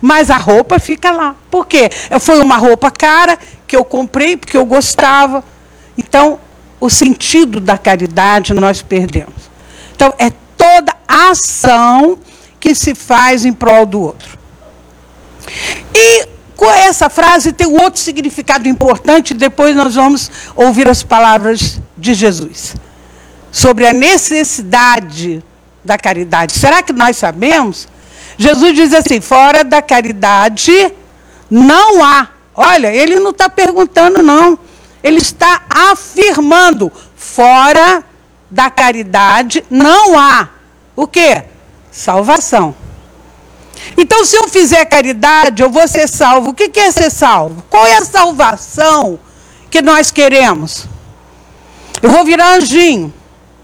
Mas 0.00 0.30
a 0.30 0.36
roupa 0.36 0.78
fica 0.78 1.10
lá. 1.10 1.34
Por 1.50 1.66
quê? 1.66 1.90
Foi 2.20 2.40
uma 2.40 2.56
roupa 2.56 2.90
cara 2.90 3.38
que 3.66 3.74
eu 3.74 3.84
comprei 3.84 4.36
porque 4.36 4.56
eu 4.56 4.66
gostava. 4.66 5.42
Então, 5.96 6.38
o 6.78 6.90
sentido 6.90 7.60
da 7.60 7.78
caridade 7.78 8.54
nós 8.54 8.82
perdemos. 8.82 9.50
Então, 9.94 10.12
é 10.18 10.30
toda 10.56 10.94
ação 11.08 12.18
que 12.60 12.74
se 12.74 12.94
faz 12.94 13.44
em 13.44 13.52
prol 13.52 13.86
do 13.86 14.00
outro. 14.00 14.41
E 15.94 16.28
com 16.56 16.70
essa 16.70 17.10
frase 17.10 17.52
tem 17.52 17.66
outro 17.66 18.00
significado 18.00 18.68
importante, 18.68 19.34
depois 19.34 19.74
nós 19.74 19.94
vamos 19.94 20.30
ouvir 20.54 20.88
as 20.88 21.02
palavras 21.02 21.80
de 21.96 22.14
Jesus 22.14 22.76
sobre 23.50 23.86
a 23.86 23.92
necessidade 23.92 25.44
da 25.84 25.98
caridade. 25.98 26.58
Será 26.58 26.82
que 26.82 26.92
nós 26.92 27.16
sabemos? 27.16 27.88
Jesus 28.38 28.74
diz 28.74 28.94
assim: 28.94 29.20
fora 29.20 29.62
da 29.62 29.82
caridade 29.82 30.92
não 31.50 32.02
há. 32.02 32.28
Olha, 32.54 32.94
ele 32.94 33.18
não 33.18 33.30
está 33.30 33.48
perguntando, 33.48 34.22
não. 34.22 34.58
Ele 35.02 35.18
está 35.18 35.62
afirmando: 35.68 36.90
fora 37.16 38.04
da 38.50 38.70
caridade 38.70 39.64
não 39.70 40.18
há. 40.18 40.48
O 40.94 41.06
quê? 41.06 41.44
Salvação. 41.90 42.74
Então, 43.96 44.24
se 44.24 44.36
eu 44.36 44.48
fizer 44.48 44.84
caridade, 44.84 45.62
eu 45.62 45.70
vou 45.70 45.86
ser 45.86 46.08
salvo. 46.08 46.50
O 46.50 46.54
que 46.54 46.78
é 46.78 46.90
ser 46.90 47.10
salvo? 47.10 47.62
Qual 47.68 47.86
é 47.86 47.96
a 47.96 48.04
salvação 48.04 49.18
que 49.70 49.82
nós 49.82 50.10
queremos? 50.10 50.86
Eu 52.02 52.10
vou 52.10 52.24
virar 52.24 52.56
anjinho? 52.56 53.12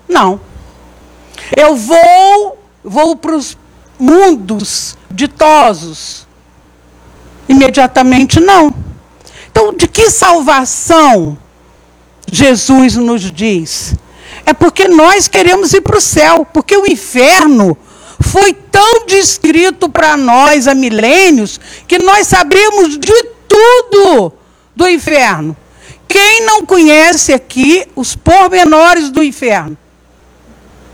Não. 0.08 0.40
Eu 1.56 1.76
vou, 1.76 2.58
vou 2.84 3.16
para 3.16 3.34
os 3.36 3.56
mundos 3.98 4.96
ditosos? 5.10 6.26
Imediatamente 7.48 8.38
não. 8.38 8.72
Então, 9.50 9.74
de 9.74 9.88
que 9.88 10.10
salvação 10.10 11.36
Jesus 12.30 12.94
nos 12.96 13.32
diz? 13.32 13.94
É 14.44 14.52
porque 14.52 14.86
nós 14.86 15.26
queremos 15.26 15.72
ir 15.72 15.80
para 15.80 15.98
o 15.98 16.00
céu, 16.00 16.46
porque 16.52 16.76
o 16.76 16.86
inferno 16.86 17.76
foi 18.20 18.52
tão 18.52 19.06
descrito 19.06 19.88
para 19.88 20.16
nós 20.16 20.66
há 20.66 20.74
milênios 20.74 21.60
que 21.86 21.98
nós 21.98 22.26
sabemos 22.26 22.98
de 22.98 23.22
tudo 23.48 24.32
do 24.74 24.88
inferno. 24.88 25.56
Quem 26.06 26.44
não 26.44 26.64
conhece 26.64 27.32
aqui 27.32 27.86
os 27.94 28.16
pormenores 28.16 29.10
do 29.10 29.22
inferno? 29.22 29.76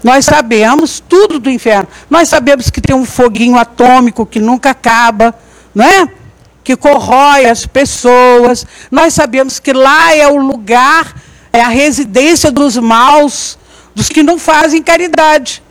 Nós 0.03 0.27
sabemos 0.27 1.03
tudo 1.09 1.39
do 1.39 1.49
inferno. 1.49 1.89
Nós 2.11 2.29
sabemos 2.29 2.69
que 2.69 2.81
tem 2.81 2.95
um 2.95 3.07
foguinho 3.07 3.57
atômico 3.57 4.27
que 4.27 4.39
nunca 4.39 4.71
acaba, 4.71 5.35
não 5.75 5.83
é? 5.83 6.07
Que 6.63 6.77
corrói 6.77 7.47
as 7.47 7.65
pessoas. 7.65 8.67
Nós 8.91 9.15
sabemos 9.15 9.59
que 9.59 9.73
lá 9.73 10.15
é 10.15 10.29
o 10.29 10.37
lugar, 10.37 11.15
é 11.51 11.63
a 11.63 11.69
residência 11.69 12.51
dos 12.51 12.77
maus, 12.77 13.59
dos 13.95 14.11
que 14.11 14.23
não 14.23 14.39
fazem 14.39 14.83
caridade. 14.83 15.63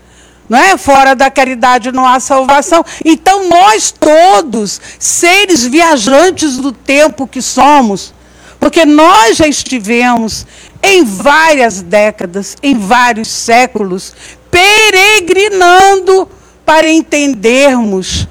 Não 0.50 0.58
é? 0.58 0.78
Fora 0.78 1.16
da 1.16 1.32
caridade 1.32 1.92
não 1.92 2.06
há 2.06 2.20
salvação. 2.20 2.84
Então 3.04 3.50
nós 3.50 3.92
todos, 3.92 4.80
seres 5.00 5.66
viajantes 5.66 6.58
do 6.58 6.72
tempo 6.72 7.28
que 7.28 7.42
somos, 7.42 8.14
porque 8.60 8.86
nós 8.86 9.38
já 9.38 9.48
estivemos 9.48 10.46
em 10.82 11.04
várias 11.04 11.82
décadas, 11.82 12.58
em 12.62 12.78
vários 12.78 13.30
séculos, 13.30 14.14
peregrinando 14.52 16.30
para 16.66 16.90
entendermos 16.90 18.28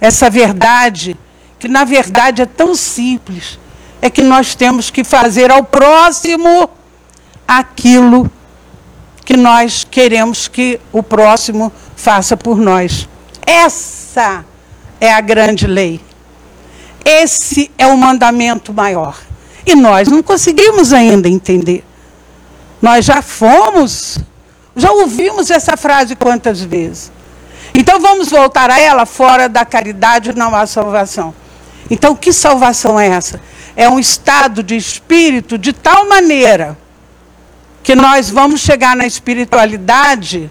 essa 0.00 0.30
verdade, 0.30 1.16
que 1.58 1.68
na 1.68 1.84
verdade 1.84 2.42
é 2.42 2.46
tão 2.46 2.74
simples, 2.74 3.58
é 4.00 4.10
que 4.10 4.22
nós 4.22 4.54
temos 4.54 4.90
que 4.90 5.02
fazer 5.02 5.50
ao 5.50 5.64
próximo 5.64 6.70
aquilo 7.46 8.30
que 9.26 9.36
nós 9.36 9.84
queremos 9.90 10.46
que 10.46 10.80
o 10.92 11.02
próximo 11.02 11.72
faça 11.96 12.36
por 12.36 12.56
nós. 12.56 13.08
Essa 13.44 14.44
é 15.00 15.12
a 15.12 15.20
grande 15.20 15.66
lei. 15.66 16.00
Esse 17.04 17.68
é 17.76 17.88
o 17.88 17.98
mandamento 17.98 18.72
maior. 18.72 19.18
E 19.66 19.74
nós 19.74 20.06
não 20.06 20.22
conseguimos 20.22 20.92
ainda 20.92 21.28
entender. 21.28 21.84
Nós 22.80 23.04
já 23.04 23.20
fomos, 23.20 24.16
já 24.76 24.92
ouvimos 24.92 25.50
essa 25.50 25.76
frase 25.76 26.14
quantas 26.14 26.60
vezes. 26.60 27.10
Então 27.74 27.98
vamos 28.00 28.28
voltar 28.28 28.70
a 28.70 28.80
ela, 28.80 29.04
fora 29.04 29.48
da 29.48 29.64
caridade 29.64 30.32
não 30.36 30.54
há 30.54 30.66
salvação. 30.66 31.34
Então 31.90 32.14
que 32.14 32.32
salvação 32.32 32.98
é 32.98 33.08
essa? 33.08 33.40
É 33.74 33.88
um 33.88 33.98
estado 33.98 34.62
de 34.62 34.76
espírito 34.76 35.58
de 35.58 35.72
tal 35.72 36.08
maneira 36.08 36.78
que 37.86 37.94
nós 37.94 38.28
vamos 38.28 38.60
chegar 38.62 38.96
na 38.96 39.06
espiritualidade 39.06 40.50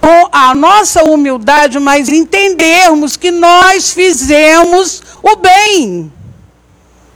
com 0.00 0.28
a 0.32 0.54
nossa 0.54 1.04
humildade, 1.04 1.78
mas 1.78 2.08
entendermos 2.08 3.18
que 3.18 3.30
nós 3.30 3.90
fizemos 3.90 5.02
o 5.22 5.36
bem. 5.36 6.10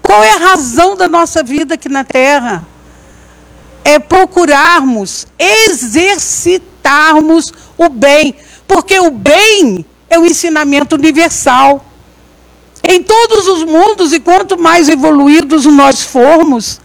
Qual 0.02 0.22
é 0.22 0.33
a 0.33 0.50
razão 0.50 0.94
da 0.94 1.09
nossa 1.09 1.42
vida 1.42 1.76
aqui 1.76 1.88
na 1.88 2.05
Terra? 2.05 2.68
É 3.83 3.98
procurarmos 3.98 5.26
exercitarmos 5.38 7.55
o 7.79 7.88
bem, 7.88 8.35
porque 8.68 9.00
o 9.00 9.11
bem 9.11 9.87
é 10.11 10.18
o 10.18 10.26
ensinamento 10.26 10.94
universal. 10.94 11.83
Em 12.85 13.02
todos 13.02 13.48
os 13.48 13.64
mundos, 13.64 14.12
e 14.12 14.20
quanto 14.20 14.59
mais 14.59 14.90
evoluídos 14.90 15.64
nós 15.64 16.02
formos, 16.02 16.83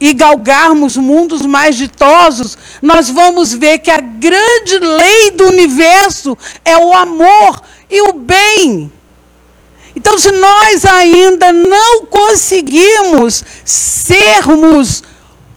e 0.00 0.12
galgarmos 0.12 0.96
mundos 0.96 1.42
mais 1.42 1.76
ditosos, 1.76 2.56
nós 2.80 3.10
vamos 3.10 3.52
ver 3.52 3.78
que 3.78 3.90
a 3.90 4.00
grande 4.00 4.78
lei 4.78 5.30
do 5.32 5.46
universo 5.48 6.36
é 6.64 6.76
o 6.76 6.92
amor 6.92 7.60
e 7.90 8.00
o 8.02 8.12
bem. 8.12 8.92
Então, 9.96 10.16
se 10.16 10.30
nós 10.30 10.84
ainda 10.84 11.52
não 11.52 12.06
conseguimos 12.06 13.44
sermos 13.64 15.02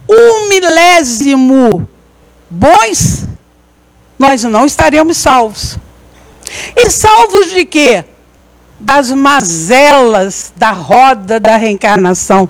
um 0.08 0.48
milésimo 0.48 1.88
bons, 2.50 3.24
nós 4.18 4.42
não 4.42 4.66
estaremos 4.66 5.16
salvos. 5.16 5.78
E 6.76 6.90
salvos 6.90 7.50
de 7.50 7.64
quê? 7.64 8.04
Das 8.80 9.10
mazelas 9.10 10.52
da 10.56 10.72
roda 10.72 11.38
da 11.38 11.56
reencarnação. 11.56 12.48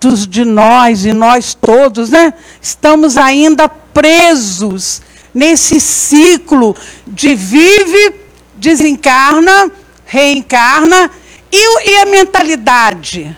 Quantos 0.00 0.26
de 0.26 0.46
nós 0.46 1.04
e 1.04 1.12
nós 1.12 1.52
todos, 1.52 2.08
né, 2.08 2.32
estamos 2.58 3.18
ainda 3.18 3.68
presos 3.68 5.02
nesse 5.34 5.78
ciclo 5.78 6.74
de 7.06 7.34
vive, 7.34 8.14
desencarna, 8.56 9.70
reencarna, 10.06 11.10
e, 11.52 11.90
e 11.90 11.96
a 11.98 12.06
mentalidade, 12.06 13.36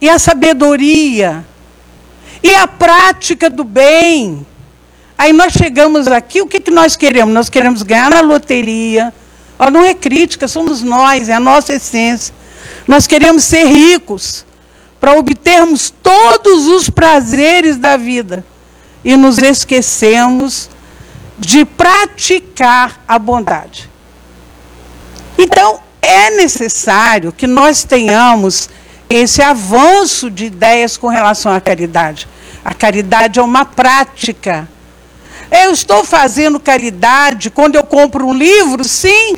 e 0.00 0.08
a 0.08 0.18
sabedoria, 0.18 1.44
e 2.42 2.54
a 2.54 2.66
prática 2.66 3.50
do 3.50 3.62
bem. 3.62 4.46
Aí 5.18 5.34
nós 5.34 5.52
chegamos 5.52 6.08
aqui, 6.08 6.40
o 6.40 6.46
que, 6.46 6.60
que 6.60 6.70
nós 6.70 6.96
queremos? 6.96 7.34
Nós 7.34 7.50
queremos 7.50 7.82
ganhar 7.82 8.08
na 8.08 8.22
loteria. 8.22 9.12
Ó, 9.58 9.70
não 9.70 9.84
é 9.84 9.92
crítica, 9.92 10.48
somos 10.48 10.82
nós, 10.82 11.28
é 11.28 11.34
a 11.34 11.40
nossa 11.40 11.74
essência. 11.74 12.34
Nós 12.88 13.06
queremos 13.06 13.44
ser 13.44 13.66
ricos 13.66 14.46
para 15.00 15.18
obtermos 15.18 15.92
todos 16.02 16.66
os 16.66 16.90
prazeres 16.90 17.78
da 17.78 17.96
vida 17.96 18.44
e 19.02 19.16
nos 19.16 19.38
esquecemos 19.38 20.68
de 21.38 21.64
praticar 21.64 23.02
a 23.08 23.18
bondade. 23.18 23.88
Então, 25.38 25.80
é 26.02 26.30
necessário 26.30 27.32
que 27.32 27.46
nós 27.46 27.82
tenhamos 27.82 28.68
esse 29.08 29.40
avanço 29.40 30.30
de 30.30 30.44
ideias 30.44 30.98
com 30.98 31.08
relação 31.08 31.52
à 31.52 31.60
caridade. 31.60 32.28
A 32.62 32.74
caridade 32.74 33.38
é 33.38 33.42
uma 33.42 33.64
prática. 33.64 34.68
Eu 35.50 35.72
estou 35.72 36.04
fazendo 36.04 36.60
caridade 36.60 37.50
quando 37.50 37.74
eu 37.74 37.82
compro 37.82 38.26
um 38.26 38.34
livro? 38.34 38.84
Sim. 38.84 39.36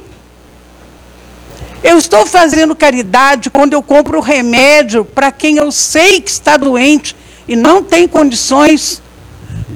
Eu 1.83 1.99
estou 1.99 2.25
fazendo 2.25 2.77
caridade 2.77 3.51
quando 3.51 3.73
eu 3.73 3.83
compro 3.83 4.21
remédio 4.21 5.05
para 5.05 5.33
quem 5.33 5.57
eu 5.57 5.73
sei 5.73 6.21
que 6.21 6.31
está 6.31 6.57
doente 6.57 7.17
e 7.49 7.57
não 7.57 7.83
tem 7.83 8.07
condições 8.07 9.03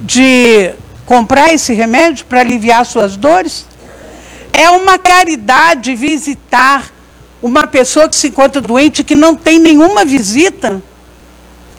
de 0.04 0.72
comprar 1.04 1.52
esse 1.52 1.72
remédio 1.72 2.24
para 2.26 2.40
aliviar 2.40 2.86
suas 2.86 3.16
dores? 3.16 3.66
É 4.52 4.70
uma 4.70 4.98
caridade 4.98 5.96
visitar 5.96 6.92
uma 7.42 7.66
pessoa 7.66 8.08
que 8.08 8.14
se 8.14 8.28
encontra 8.28 8.60
doente 8.60 9.02
que 9.02 9.16
não 9.16 9.34
tem 9.34 9.58
nenhuma 9.58 10.04
visita. 10.04 10.80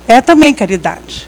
É 0.08 0.20
também 0.20 0.54
caridade. 0.54 1.28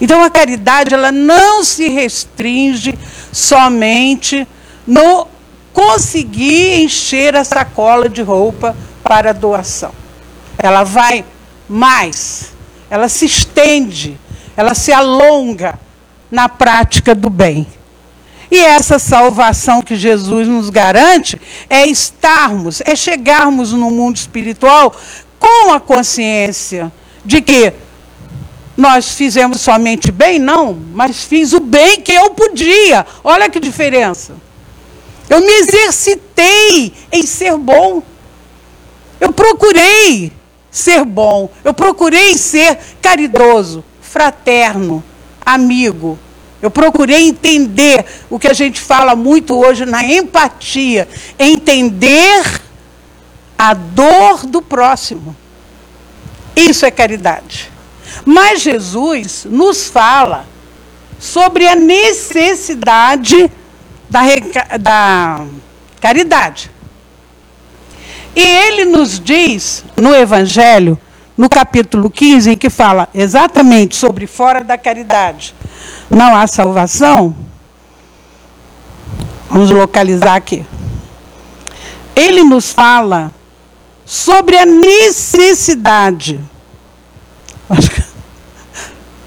Então 0.00 0.22
a 0.22 0.30
caridade 0.30 0.94
ela 0.94 1.10
não 1.10 1.64
se 1.64 1.88
restringe 1.88 2.96
somente 3.32 4.46
no 4.86 5.26
conseguir 5.74 6.82
encher 6.82 7.36
a 7.36 7.44
sacola 7.44 8.08
de 8.08 8.22
roupa 8.22 8.74
para 9.02 9.34
doação. 9.34 9.92
Ela 10.56 10.84
vai 10.84 11.24
mais, 11.68 12.52
ela 12.88 13.08
se 13.08 13.26
estende, 13.26 14.18
ela 14.56 14.72
se 14.74 14.92
alonga 14.92 15.78
na 16.30 16.48
prática 16.48 17.14
do 17.14 17.28
bem. 17.28 17.66
E 18.50 18.56
essa 18.56 19.00
salvação 19.00 19.82
que 19.82 19.96
Jesus 19.96 20.46
nos 20.46 20.70
garante 20.70 21.40
é 21.68 21.84
estarmos, 21.86 22.80
é 22.82 22.94
chegarmos 22.94 23.72
no 23.72 23.90
mundo 23.90 24.16
espiritual 24.16 24.94
com 25.40 25.72
a 25.72 25.80
consciência 25.80 26.92
de 27.24 27.42
que 27.42 27.72
nós 28.76 29.10
fizemos 29.10 29.60
somente 29.60 30.12
bem? 30.12 30.38
Não, 30.38 30.78
mas 30.94 31.24
fiz 31.24 31.52
o 31.52 31.60
bem 31.60 32.00
que 32.00 32.12
eu 32.12 32.30
podia. 32.30 33.04
Olha 33.24 33.50
que 33.50 33.58
diferença. 33.58 34.34
Eu 35.28 35.40
me 35.40 35.52
exercitei 35.52 36.92
em 37.10 37.26
ser 37.26 37.56
bom. 37.56 38.02
Eu 39.20 39.32
procurei 39.32 40.32
ser 40.70 41.04
bom. 41.04 41.50
Eu 41.62 41.72
procurei 41.72 42.36
ser 42.36 42.78
caridoso, 43.00 43.84
fraterno, 44.00 45.02
amigo. 45.44 46.18
Eu 46.60 46.70
procurei 46.70 47.28
entender 47.28 48.04
o 48.30 48.38
que 48.38 48.48
a 48.48 48.54
gente 48.54 48.80
fala 48.80 49.14
muito 49.14 49.54
hoje 49.54 49.84
na 49.84 50.02
empatia, 50.02 51.08
entender 51.38 52.60
a 53.58 53.74
dor 53.74 54.46
do 54.46 54.62
próximo. 54.62 55.36
Isso 56.56 56.86
é 56.86 56.90
caridade. 56.90 57.70
Mas 58.24 58.62
Jesus 58.62 59.46
nos 59.48 59.88
fala 59.88 60.46
sobre 61.18 61.66
a 61.66 61.74
necessidade 61.74 63.50
da, 64.14 64.76
da 64.78 65.44
caridade. 66.00 66.70
E 68.36 68.40
ele 68.40 68.84
nos 68.84 69.18
diz 69.20 69.84
no 69.96 70.14
Evangelho, 70.14 70.98
no 71.36 71.48
capítulo 71.48 72.10
15, 72.10 72.50
em 72.50 72.56
que 72.56 72.70
fala 72.70 73.08
exatamente 73.14 73.96
sobre 73.96 74.26
fora 74.26 74.62
da 74.62 74.78
caridade 74.78 75.54
não 76.10 76.34
há 76.34 76.46
salvação. 76.46 77.34
Vamos 79.48 79.70
localizar 79.70 80.34
aqui. 80.34 80.64
Ele 82.14 82.42
nos 82.44 82.72
fala 82.72 83.32
sobre 84.04 84.56
a 84.56 84.66
necessidade. 84.66 86.40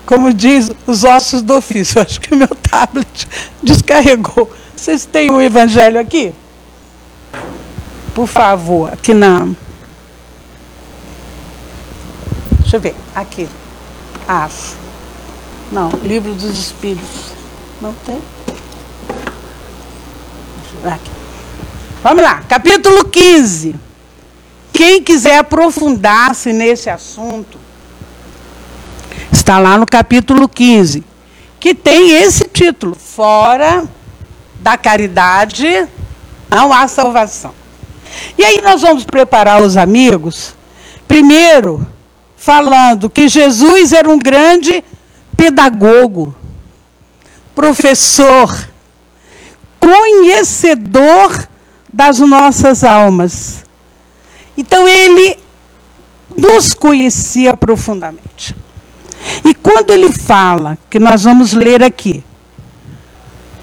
Como 0.06 0.34
diz 0.34 0.71
os 0.86 1.04
ossos 1.04 1.41
do 1.41 1.56
ofício, 1.56 2.02
acho 2.02 2.21
que 2.21 2.34
o 2.34 2.38
meu 2.38 2.47
tablet 2.47 3.28
descarregou. 3.62 4.50
Vocês 4.78 5.06
têm 5.06 5.32
o 5.32 5.42
evangelho 5.42 6.00
aqui? 6.00 6.32
Por 8.13 8.28
favor, 8.28 8.94
aqui 8.94 9.12
na. 9.12 9.48
Deixa 12.60 12.78
eu 12.78 12.80
ver, 12.80 12.96
aqui. 13.16 13.50
Acho. 14.28 14.76
Não, 15.72 15.90
livro 16.04 16.32
dos 16.34 16.60
Espíritos. 16.60 17.32
Não 17.82 17.92
tem? 18.06 18.22
Aqui. 20.86 21.12
Vamos 22.04 22.24
lá, 22.24 22.44
capítulo 22.48 23.04
15. 23.06 23.76
Quem 24.72 25.02
quiser 25.02 25.40
aprofundar-se 25.40 26.54
nesse 26.54 26.88
assunto, 26.88 27.58
está 29.32 29.58
lá 29.58 29.76
no 29.76 29.88
capítulo 29.88 30.48
15, 30.48 31.04
que 31.60 31.74
tem 31.74 32.12
esse 32.12 32.48
título: 32.48 32.96
Fora 32.96 33.98
da 34.68 34.78
caridade 34.78 35.88
não 36.50 36.74
há 36.74 36.90
salvação. 36.90 37.54
E 38.38 38.44
aí 38.44 38.62
nós 38.62 38.82
vamos 38.82 39.06
preparar 39.06 39.62
os 39.62 39.78
amigos, 39.78 40.56
primeiro 41.08 41.88
falando 42.36 43.10
que 43.10 43.30
Jesus 43.30 43.94
era 43.94 44.10
um 44.10 44.20
grande 44.20 44.84
pedagogo, 45.38 46.36
professor, 47.56 48.54
conhecedor 49.80 51.48
das 51.94 52.20
nossas 52.20 52.84
almas. 52.84 53.64
Então 54.58 54.86
ele 54.86 55.40
nos 56.36 56.74
conhecia 56.74 57.56
profundamente. 57.56 58.54
E 59.46 59.56
quando 59.56 59.92
ele 59.92 60.12
fala, 60.12 60.78
que 60.90 61.00
nós 61.00 61.24
vamos 61.24 61.54
ler 61.54 61.82
aqui, 61.82 62.22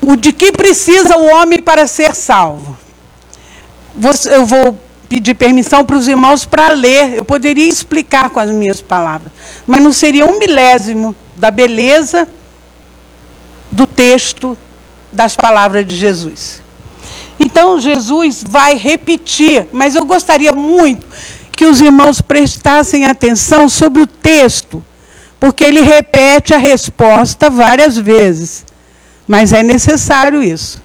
o 0.07 0.17
de 0.17 0.33
que 0.33 0.53
precisa 0.53 1.17
o 1.17 1.27
homem 1.27 1.61
para 1.61 1.87
ser 1.87 2.15
salvo. 2.15 2.77
Eu 4.31 4.45
vou 4.45 4.79
pedir 5.09 5.35
permissão 5.35 5.85
para 5.85 5.97
os 5.97 6.09
irmãos 6.09 6.45
para 6.45 6.73
ler. 6.73 7.15
Eu 7.15 7.25
poderia 7.25 7.69
explicar 7.69 8.31
com 8.31 8.41
as 8.41 8.51
minhas 8.51 8.81
palavras, 8.81 9.33
mas 9.67 9.83
não 9.83 9.93
seria 9.93 10.27
um 10.27 10.39
milésimo 10.39 11.15
da 11.37 11.51
beleza 11.51 12.29
do 13.71 13.87
texto 13.87 14.57
das 15.13 15.37
palavras 15.37 15.87
de 15.87 15.97
Jesus. 15.97 16.63
Então, 17.39 17.81
Jesus 17.81 18.45
vai 18.47 18.77
repetir, 18.77 19.69
mas 19.73 19.95
eu 19.95 20.05
gostaria 20.05 20.53
muito 20.53 21.07
que 21.53 21.65
os 21.65 21.81
irmãos 21.81 22.21
prestassem 22.21 23.05
atenção 23.05 23.69
sobre 23.69 24.03
o 24.03 24.07
texto, 24.07 24.85
porque 25.39 25.65
ele 25.65 25.81
repete 25.81 26.53
a 26.53 26.59
resposta 26.59 27.51
várias 27.51 27.97
vezes. 27.97 28.65
Mas 29.27 29.53
é 29.53 29.63
necessário 29.63 30.43
isso. 30.43 30.83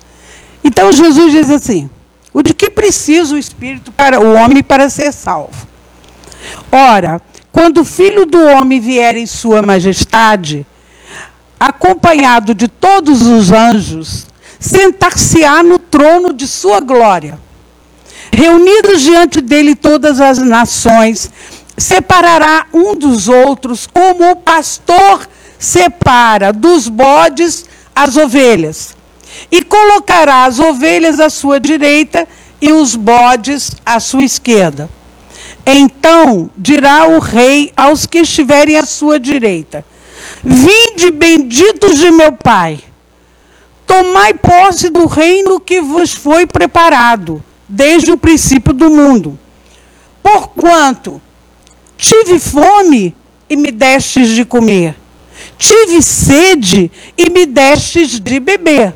Então, 0.63 0.91
Jesus 0.91 1.31
diz 1.31 1.49
assim: 1.49 1.89
o 2.33 2.41
de 2.41 2.53
que 2.53 2.69
precisa 2.69 3.35
o 3.35 3.37
espírito 3.37 3.91
para 3.91 4.19
o 4.19 4.33
homem 4.33 4.63
para 4.63 4.89
ser 4.89 5.11
salvo? 5.11 5.67
Ora, 6.71 7.21
quando 7.51 7.81
o 7.81 7.85
filho 7.85 8.25
do 8.25 8.41
homem 8.41 8.79
vier 8.79 9.15
em 9.17 9.25
sua 9.25 9.61
majestade, 9.61 10.65
acompanhado 11.59 12.53
de 12.53 12.67
todos 12.67 13.23
os 13.23 13.51
anjos, 13.51 14.27
sentar-se-á 14.59 15.63
no 15.63 15.79
trono 15.79 16.31
de 16.33 16.47
sua 16.47 16.79
glória. 16.79 17.39
Reunidos 18.31 19.01
diante 19.01 19.41
dele 19.41 19.75
todas 19.75 20.21
as 20.21 20.37
nações, 20.37 21.29
separará 21.77 22.67
um 22.73 22.95
dos 22.95 23.27
outros, 23.27 23.87
como 23.87 24.31
o 24.31 24.35
pastor 24.35 25.27
separa 25.57 26.53
dos 26.53 26.87
bodes 26.87 27.65
as 28.03 28.17
ovelhas, 28.17 28.95
e 29.51 29.61
colocará 29.61 30.45
as 30.45 30.59
ovelhas 30.59 31.19
à 31.19 31.29
sua 31.29 31.59
direita 31.59 32.27
e 32.61 32.71
os 32.71 32.95
bodes 32.95 33.71
à 33.85 33.99
sua 33.99 34.23
esquerda. 34.23 34.89
Então 35.65 36.49
dirá 36.57 37.07
o 37.07 37.19
rei 37.19 37.71
aos 37.75 38.05
que 38.05 38.19
estiverem 38.19 38.77
à 38.77 38.85
sua 38.85 39.19
direita: 39.19 39.85
Vinde 40.43 41.11
benditos 41.11 41.97
de 41.97 42.09
meu 42.11 42.31
Pai, 42.31 42.79
tomai 43.85 44.33
posse 44.33 44.89
do 44.89 45.05
reino 45.05 45.59
que 45.59 45.81
vos 45.81 46.13
foi 46.13 46.45
preparado 46.45 47.43
desde 47.67 48.11
o 48.11 48.17
princípio 48.17 48.73
do 48.73 48.89
mundo. 48.89 49.37
Porquanto 50.23 51.21
tive 51.97 52.39
fome 52.39 53.15
e 53.49 53.55
me 53.55 53.71
destes 53.71 54.29
de 54.29 54.45
comer, 54.45 54.95
tive 55.59 56.01
sede 56.01 56.89
e 57.17 57.29
me 57.29 57.45
destes 57.45 58.19
de 58.19 58.39
beber, 58.39 58.95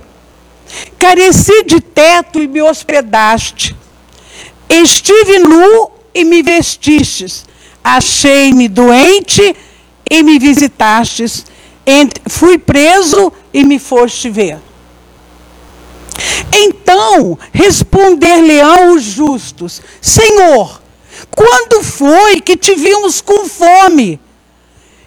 careci 0.97 1.63
de 1.65 1.82
teto 1.82 2.41
e 2.41 2.47
me 2.47 2.62
hospedaste, 2.62 3.76
estive 4.69 5.39
nu 5.39 5.91
e 6.15 6.23
me 6.23 6.41
vestistes. 6.41 7.45
Achei-me 7.84 8.69
doente 8.69 9.56
e 10.10 10.23
me 10.23 10.39
visitastes. 10.39 11.45
Fui 12.30 12.58
preso 12.58 13.32
e 13.54 13.65
me 13.65 13.78
foste 13.78 14.30
ver. 14.30 14.58
Então 16.52 17.38
responder-lhe-ão 17.52 18.95
os 18.95 19.04
justos: 19.04 19.82
Senhor, 19.99 20.82
quando 21.36 21.84
foi 21.84 22.39
que 22.39 22.56
te 22.56 22.73
vimos 22.73 23.19
com 23.19 23.49
fome 23.49 24.19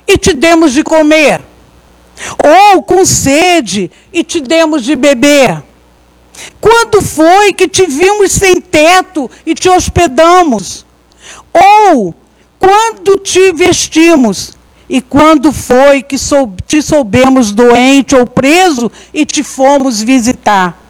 e 0.06 0.16
te 0.16 0.32
demos 0.32 0.72
de 0.72 0.82
comer? 0.82 1.40
Ou 2.72 2.82
com 2.82 3.04
sede 3.04 3.90
e 4.12 4.22
te 4.22 4.40
demos 4.40 4.84
de 4.84 4.96
beber? 4.96 5.62
Quando 6.60 7.02
foi 7.02 7.52
que 7.52 7.68
te 7.68 7.86
vimos 7.86 8.32
sem 8.32 8.60
teto 8.60 9.30
e 9.44 9.54
te 9.54 9.68
hospedamos? 9.68 10.84
Ou 11.52 12.14
quando 12.58 13.18
te 13.18 13.52
vestimos? 13.52 14.56
E 14.88 15.00
quando 15.00 15.52
foi 15.52 16.02
que 16.02 16.16
te 16.66 16.80
soubemos 16.80 17.50
doente 17.50 18.14
ou 18.14 18.24
preso 18.24 18.90
e 19.12 19.26
te 19.26 19.42
fomos 19.42 20.00
visitar? 20.00 20.80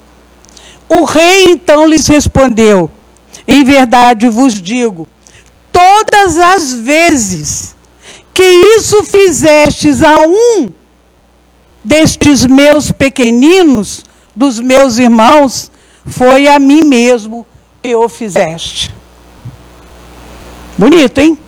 O 0.88 1.04
rei 1.04 1.46
então 1.50 1.86
lhes 1.86 2.06
respondeu: 2.06 2.90
Em 3.48 3.64
verdade 3.64 4.28
vos 4.28 4.54
digo, 4.60 5.08
todas 5.72 6.36
as 6.36 6.72
vezes 6.74 7.75
que 8.36 8.42
isso 8.42 9.02
fizestes 9.02 10.02
a 10.02 10.18
um 10.18 10.68
destes 11.82 12.44
meus 12.44 12.92
pequeninos, 12.92 14.04
dos 14.34 14.60
meus 14.60 14.98
irmãos, 14.98 15.72
foi 16.04 16.46
a 16.46 16.58
mim 16.58 16.82
mesmo 16.82 17.46
que 17.82 17.96
o 17.96 18.06
fizeste. 18.10 18.94
Bonito, 20.76 21.18
hein? 21.18 21.38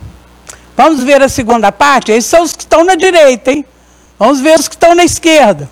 Vamos 0.75 1.03
ver 1.03 1.21
a 1.21 1.29
segunda 1.29 1.71
parte? 1.71 2.11
Esses 2.11 2.27
são 2.27 2.41
os 2.41 2.53
que 2.53 2.63
estão 2.63 2.83
na 2.83 2.95
direita, 2.95 3.51
hein? 3.51 3.63
Vamos 4.17 4.41
ver 4.41 4.57
os 4.57 4.67
que 4.67 4.73
estão 4.73 4.95
na 4.95 5.03
esquerda. 5.03 5.69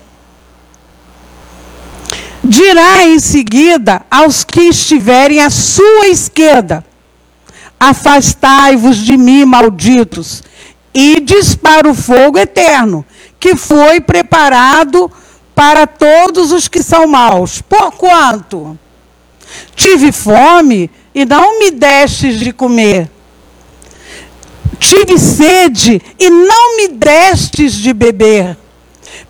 Dirá 2.44 3.04
em 3.04 3.18
seguida 3.18 4.02
aos 4.08 4.44
que 4.44 4.60
estiverem 4.60 5.40
à 5.40 5.50
sua 5.50 6.06
esquerda: 6.06 6.84
Afastai-vos 7.80 8.98
de 8.98 9.16
mim, 9.16 9.44
malditos, 9.44 10.44
ides 10.94 11.54
para 11.54 11.88
o 11.88 11.94
fogo 11.94 12.38
eterno, 12.38 13.04
que 13.38 13.56
foi 13.56 14.00
preparado 14.00 15.10
para 15.54 15.86
todos 15.86 16.52
os 16.52 16.68
que 16.68 16.82
são 16.82 17.06
maus. 17.06 17.60
Porquanto 17.60 18.78
tive 19.74 20.12
fome 20.12 20.90
e 21.14 21.24
não 21.24 21.58
me 21.58 21.70
destes 21.70 22.38
de 22.38 22.52
comer. 22.52 23.10
Tive 24.78 25.18
sede 25.18 26.00
e 26.18 26.30
não 26.30 26.76
me 26.76 26.88
destes 26.88 27.72
de 27.72 27.92
beber. 27.92 28.56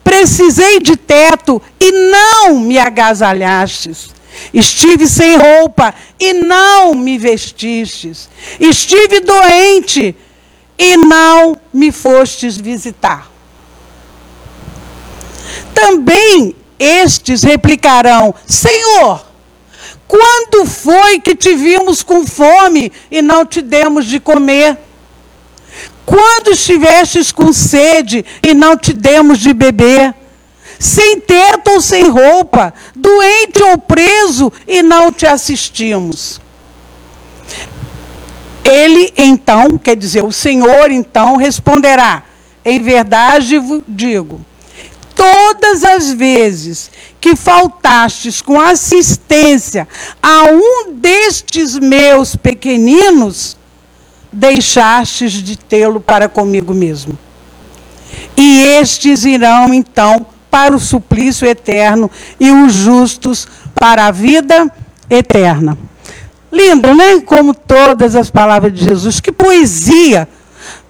Precisei 0.05 0.81
de 0.81 0.97
teto 0.97 1.61
e 1.81 1.93
não 1.93 2.61
me 2.61 2.79
agasalhastes. 2.79 4.11
Estive 4.53 5.07
sem 5.07 5.37
roupa 5.37 5.95
e 6.21 6.33
não 6.33 6.95
me 6.95 7.19
vestistes. 7.19 8.29
Estive 8.61 9.21
doente 9.21 10.01
e 10.01 10.28
não 10.97 11.59
me 11.73 11.91
fostes 11.91 12.57
visitar. 12.57 13.29
Também 15.75 16.55
estes 16.79 17.43
replicarão: 17.43 18.35
Senhor, 18.47 19.25
quando 20.07 20.65
foi 20.65 21.21
que 21.21 21.35
te 21.35 21.55
vimos 21.55 22.03
com 22.03 22.27
fome 22.27 22.93
e 23.11 23.21
não 23.21 23.45
te 23.45 23.61
demos 23.61 24.07
de 24.07 24.21
comer? 24.21 24.79
Quando 26.07 26.53
estivestes 26.53 27.31
com 27.31 27.53
sede 27.53 28.25
e 28.43 28.55
não 28.55 28.77
te 28.77 28.95
demos 28.95 29.39
de 29.39 29.53
beber? 29.53 30.15
Sem 30.79 31.21
teto 31.21 31.73
ou 31.73 31.81
sem 31.81 32.09
roupa, 32.09 32.73
doente 32.95 33.63
ou 33.63 33.77
preso 33.77 34.51
e 34.67 34.83
não 34.83 35.13
te 35.13 35.27
assistimos? 35.27 36.41
Ele 38.69 39.15
então, 39.17 39.79
quer 39.79 39.97
dizer, 39.97 40.23
o 40.23 40.31
Senhor 40.31 40.91
então 40.91 41.37
responderá: 41.37 42.23
Em 42.63 42.81
verdade 42.83 43.57
digo, 43.89 44.45
todas 45.15 45.85
as 45.85 46.13
vezes 46.13 46.91
que 47.19 47.35
faltastes 47.35 48.43
com 48.43 48.61
assistência 48.61 49.89
a 50.23 50.45
um 50.45 50.93
destes 50.93 51.79
meus 51.79 52.37
pequeninos, 52.37 53.57
deixastes 54.31 55.33
de 55.33 55.57
tê-lo 55.57 55.99
para 55.99 56.29
comigo 56.29 56.75
mesmo. 56.75 57.19
E 58.37 58.65
estes 58.81 59.25
irão 59.25 59.73
então 59.73 60.27
para 60.51 60.77
o 60.77 60.81
suplício 60.81 61.49
eterno 61.49 62.11
e 62.39 62.51
os 62.51 62.75
justos 62.75 63.49
para 63.75 64.07
a 64.07 64.11
vida 64.11 64.71
eterna. 65.09 65.77
Lindo, 66.51 66.95
né? 66.95 67.21
Como 67.21 67.55
todas 67.55 68.17
as 68.17 68.31
palavras 68.31 68.73
de 68.73 68.85
Jesus. 68.85 69.21
Que 69.21 69.33
poesia! 69.33 70.29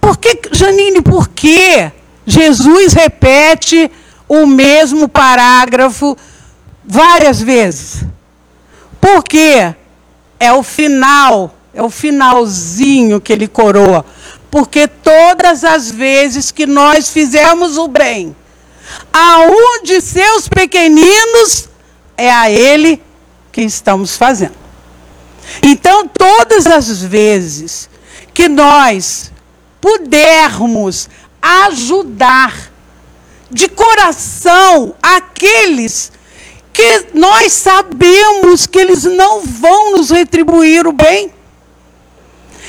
Por 0.00 0.16
que, 0.16 0.40
Janine, 0.52 1.02
por 1.02 1.28
que 1.28 1.90
Jesus 2.26 2.92
repete 2.92 3.90
o 4.28 4.46
mesmo 4.46 5.08
parágrafo 5.08 6.16
várias 6.84 7.40
vezes? 7.40 8.04
Porque 9.00 9.74
é 10.40 10.52
o 10.52 10.62
final 10.62 11.54
é 11.78 11.82
o 11.82 11.90
finalzinho 11.90 13.20
que 13.20 13.32
ele 13.32 13.46
coroa. 13.46 14.04
Porque 14.50 14.88
todas 14.88 15.62
as 15.62 15.90
vezes 15.90 16.50
que 16.50 16.66
nós 16.66 17.10
fizemos 17.10 17.76
o 17.76 17.86
bem, 17.86 18.34
a 19.12 19.42
um 19.42 19.82
de 19.84 20.00
seus 20.00 20.48
pequeninos, 20.48 21.68
é 22.16 22.30
a 22.32 22.50
ele 22.50 23.00
que 23.52 23.62
estamos 23.62 24.16
fazendo. 24.16 24.67
Então, 25.62 26.06
todas 26.08 26.66
as 26.66 27.02
vezes 27.02 27.88
que 28.34 28.48
nós 28.48 29.32
pudermos 29.80 31.08
ajudar 31.40 32.54
de 33.50 33.68
coração 33.68 34.94
aqueles 35.02 36.12
que 36.72 37.06
nós 37.14 37.52
sabemos 37.52 38.66
que 38.66 38.78
eles 38.78 39.04
não 39.04 39.42
vão 39.42 39.92
nos 39.92 40.10
retribuir 40.10 40.86
o 40.86 40.92
bem, 40.92 41.32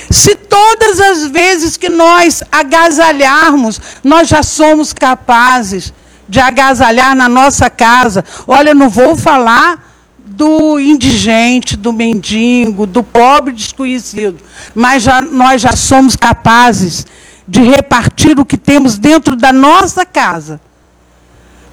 se 0.09 0.33
todas 0.33 0.99
as 0.99 1.27
vezes 1.27 1.77
que 1.77 1.89
nós 1.89 2.41
agasalharmos, 2.51 3.79
nós 4.03 4.27
já 4.27 4.41
somos 4.41 4.93
capazes 4.93 5.93
de 6.27 6.39
agasalhar 6.39 7.15
na 7.15 7.29
nossa 7.29 7.69
casa. 7.69 8.23
Olha, 8.47 8.73
não 8.73 8.89
vou 8.89 9.15
falar 9.15 9.88
do 10.29 10.79
indigente, 10.79 11.75
do 11.75 11.91
mendigo, 11.91 12.85
do 12.85 13.03
pobre 13.03 13.53
desconhecido, 13.53 14.37
mas 14.75 15.03
já, 15.03 15.21
nós 15.21 15.61
já 15.61 15.75
somos 15.75 16.15
capazes 16.15 17.05
de 17.47 17.61
repartir 17.61 18.39
o 18.39 18.45
que 18.45 18.57
temos 18.57 18.97
dentro 18.97 19.35
da 19.35 19.51
nossa 19.51 20.05
casa 20.05 20.61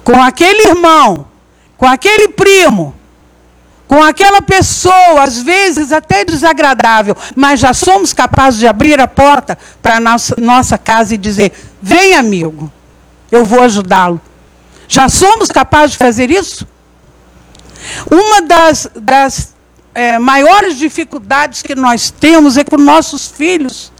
com 0.03 0.23
aquele 0.23 0.69
irmão, 0.69 1.27
com 1.77 1.85
aquele 1.85 2.29
primo, 2.29 2.95
com 3.87 4.01
aquela 4.01 4.41
pessoa, 4.41 5.21
às 5.21 5.41
vezes 5.41 5.91
até 5.91 6.23
desagradável, 6.23 7.15
mas 7.35 7.59
já 7.59 7.73
somos 7.73 8.13
capazes 8.13 8.59
de 8.59 8.67
abrir 8.67 9.01
a 9.01 9.07
porta 9.07 9.57
para 9.81 9.97
a 9.97 9.99
nossa, 9.99 10.35
nossa 10.37 10.77
casa 10.77 11.13
e 11.13 11.17
dizer: 11.17 11.51
vem, 11.81 12.15
amigo, 12.15 12.71
eu 13.29 13.43
vou 13.43 13.61
ajudá-lo. 13.61 14.21
Já 14.87 15.09
somos 15.09 15.49
capazes 15.49 15.91
de 15.91 15.97
fazer 15.97 16.31
isso? 16.31 16.65
Uma 18.09 18.41
das, 18.41 18.89
das 18.95 19.55
é, 19.93 20.19
maiores 20.19 20.77
dificuldades 20.77 21.61
que 21.61 21.75
nós 21.75 22.09
temos 22.11 22.57
é 22.57 22.63
com 22.63 22.77
nossos 22.77 23.27
filhos, 23.27 23.91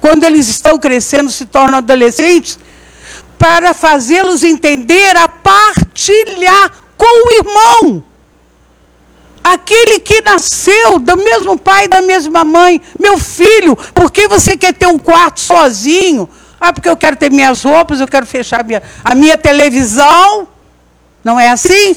quando 0.00 0.24
eles 0.24 0.48
estão 0.48 0.78
crescendo, 0.78 1.30
se 1.30 1.46
tornam 1.46 1.78
adolescentes, 1.78 2.58
para 3.38 3.72
fazê-los 3.72 4.42
entender 4.42 5.16
a 5.16 5.28
partilhar 5.28 6.72
com 6.96 7.26
o 7.26 7.32
irmão 7.32 8.04
Aquele 9.42 9.98
que 10.00 10.20
nasceu 10.20 10.98
do 10.98 11.16
mesmo 11.16 11.58
pai 11.58 11.86
e 11.86 11.88
da 11.88 12.02
mesma 12.02 12.44
mãe, 12.44 12.80
meu 12.98 13.18
filho, 13.18 13.74
por 13.94 14.10
que 14.12 14.28
você 14.28 14.56
quer 14.56 14.74
ter 14.74 14.86
um 14.86 14.98
quarto 14.98 15.40
sozinho? 15.40 16.28
Ah, 16.60 16.74
porque 16.74 16.88
eu 16.88 16.96
quero 16.96 17.16
ter 17.16 17.30
minhas 17.30 17.62
roupas, 17.62 18.00
eu 18.00 18.08
quero 18.08 18.26
fechar 18.26 18.60
a 18.60 18.62
minha, 18.62 18.82
a 19.02 19.14
minha 19.14 19.38
televisão. 19.38 20.46
Não 21.24 21.40
é 21.40 21.48
assim? 21.48 21.96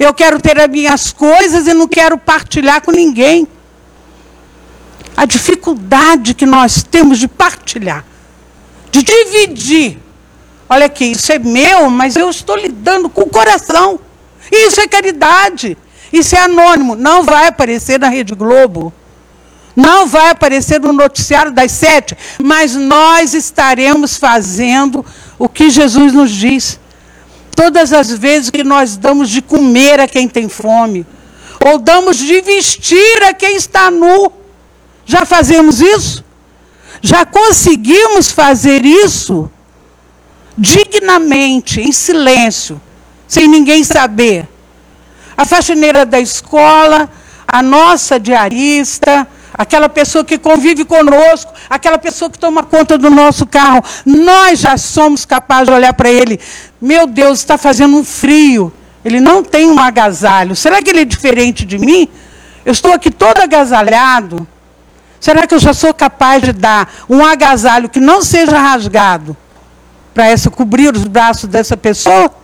Eu 0.00 0.14
quero 0.14 0.40
ter 0.40 0.58
as 0.58 0.66
minhas 0.66 1.12
coisas 1.12 1.68
e 1.68 1.74
não 1.74 1.86
quero 1.86 2.16
partilhar 2.16 2.80
com 2.80 2.90
ninguém. 2.90 3.46
A 5.14 5.26
dificuldade 5.26 6.32
que 6.32 6.46
nós 6.46 6.82
temos 6.82 7.18
de 7.18 7.28
partilhar, 7.28 8.02
de 8.90 9.02
dividir. 9.02 9.98
Olha 10.66 10.86
aqui, 10.86 11.04
isso 11.04 11.30
é 11.30 11.38
meu, 11.38 11.90
mas 11.90 12.16
eu 12.16 12.30
estou 12.30 12.56
lidando 12.56 13.10
com 13.10 13.20
o 13.20 13.28
coração. 13.28 14.00
Isso 14.50 14.80
é 14.80 14.88
caridade. 14.88 15.76
Isso 16.10 16.34
é 16.34 16.40
anônimo, 16.40 16.96
não 16.96 17.22
vai 17.22 17.46
aparecer 17.46 18.00
na 18.00 18.08
Rede 18.08 18.34
Globo. 18.34 18.90
Não 19.76 20.06
vai 20.06 20.30
aparecer 20.30 20.80
no 20.80 20.94
noticiário 20.94 21.52
das 21.52 21.72
sete, 21.72 22.16
mas 22.42 22.74
nós 22.74 23.34
estaremos 23.34 24.16
fazendo 24.16 25.04
o 25.38 25.46
que 25.46 25.68
Jesus 25.68 26.14
nos 26.14 26.30
diz. 26.30 26.79
Todas 27.54 27.92
as 27.92 28.10
vezes 28.10 28.50
que 28.50 28.64
nós 28.64 28.96
damos 28.96 29.28
de 29.28 29.42
comer 29.42 30.00
a 30.00 30.08
quem 30.08 30.28
tem 30.28 30.48
fome, 30.48 31.06
ou 31.64 31.78
damos 31.78 32.16
de 32.16 32.40
vestir 32.40 33.22
a 33.24 33.34
quem 33.34 33.56
está 33.56 33.90
nu, 33.90 34.32
já 35.04 35.24
fazemos 35.24 35.80
isso? 35.80 36.24
Já 37.02 37.24
conseguimos 37.24 38.30
fazer 38.30 38.84
isso? 38.84 39.50
Dignamente, 40.56 41.80
em 41.80 41.92
silêncio, 41.92 42.80
sem 43.26 43.48
ninguém 43.48 43.82
saber. 43.84 44.48
A 45.36 45.44
faxineira 45.44 46.04
da 46.04 46.20
escola, 46.20 47.10
a 47.46 47.62
nossa 47.62 48.20
diarista, 48.20 49.26
aquela 49.60 49.90
pessoa 49.90 50.24
que 50.24 50.38
convive 50.38 50.86
conosco, 50.86 51.52
aquela 51.68 51.98
pessoa 51.98 52.30
que 52.30 52.38
toma 52.38 52.62
conta 52.62 52.96
do 52.96 53.10
nosso 53.10 53.44
carro. 53.44 53.84
Nós 54.06 54.60
já 54.60 54.78
somos 54.78 55.26
capazes 55.26 55.68
de 55.68 55.74
olhar 55.74 55.92
para 55.92 56.10
ele. 56.10 56.40
Meu 56.80 57.06
Deus, 57.06 57.40
está 57.40 57.58
fazendo 57.58 57.94
um 57.94 58.02
frio. 58.02 58.72
Ele 59.04 59.20
não 59.20 59.44
tem 59.44 59.68
um 59.70 59.78
agasalho. 59.78 60.56
Será 60.56 60.80
que 60.80 60.88
ele 60.88 61.00
é 61.00 61.04
diferente 61.04 61.66
de 61.66 61.78
mim? 61.78 62.08
Eu 62.64 62.72
estou 62.72 62.94
aqui 62.94 63.10
todo 63.10 63.38
agasalhado. 63.38 64.48
Será 65.20 65.46
que 65.46 65.54
eu 65.54 65.58
já 65.58 65.74
sou 65.74 65.92
capaz 65.92 66.42
de 66.42 66.54
dar 66.54 66.90
um 67.06 67.22
agasalho 67.22 67.90
que 67.90 68.00
não 68.00 68.22
seja 68.22 68.58
rasgado 68.58 69.36
para 70.14 70.26
essa 70.26 70.48
cobrir 70.48 70.96
os 70.96 71.04
braços 71.04 71.50
dessa 71.50 71.76
pessoa? 71.76 72.34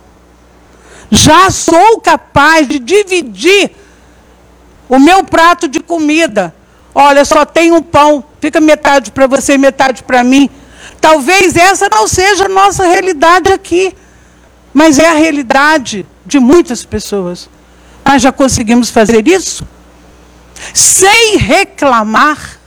já 1.09 1.49
sou 1.49 1.99
capaz 1.99 2.67
de 2.67 2.77
dividir 2.77 3.71
O 4.87 4.99
meu 4.99 5.23
prato 5.23 5.67
de 5.67 5.79
comida. 5.79 6.53
Olha, 6.99 7.23
só 7.23 7.45
tem 7.45 7.71
um 7.71 7.79
pão. 7.79 8.25
Fica 8.41 8.59
metade 8.59 9.11
para 9.11 9.27
você, 9.27 9.55
metade 9.55 10.01
para 10.01 10.23
mim. 10.23 10.49
Talvez 10.99 11.55
essa 11.55 11.87
não 11.89 12.07
seja 12.07 12.45
a 12.45 12.49
nossa 12.49 12.87
realidade 12.87 13.53
aqui, 13.53 13.95
mas 14.73 14.97
é 14.97 15.07
a 15.07 15.13
realidade 15.13 16.07
de 16.25 16.39
muitas 16.39 16.83
pessoas. 16.83 17.47
Nós 18.03 18.19
já 18.19 18.31
conseguimos 18.31 18.89
fazer 18.89 19.27
isso? 19.27 19.63
Sem 20.73 21.37
reclamar, 21.37 22.59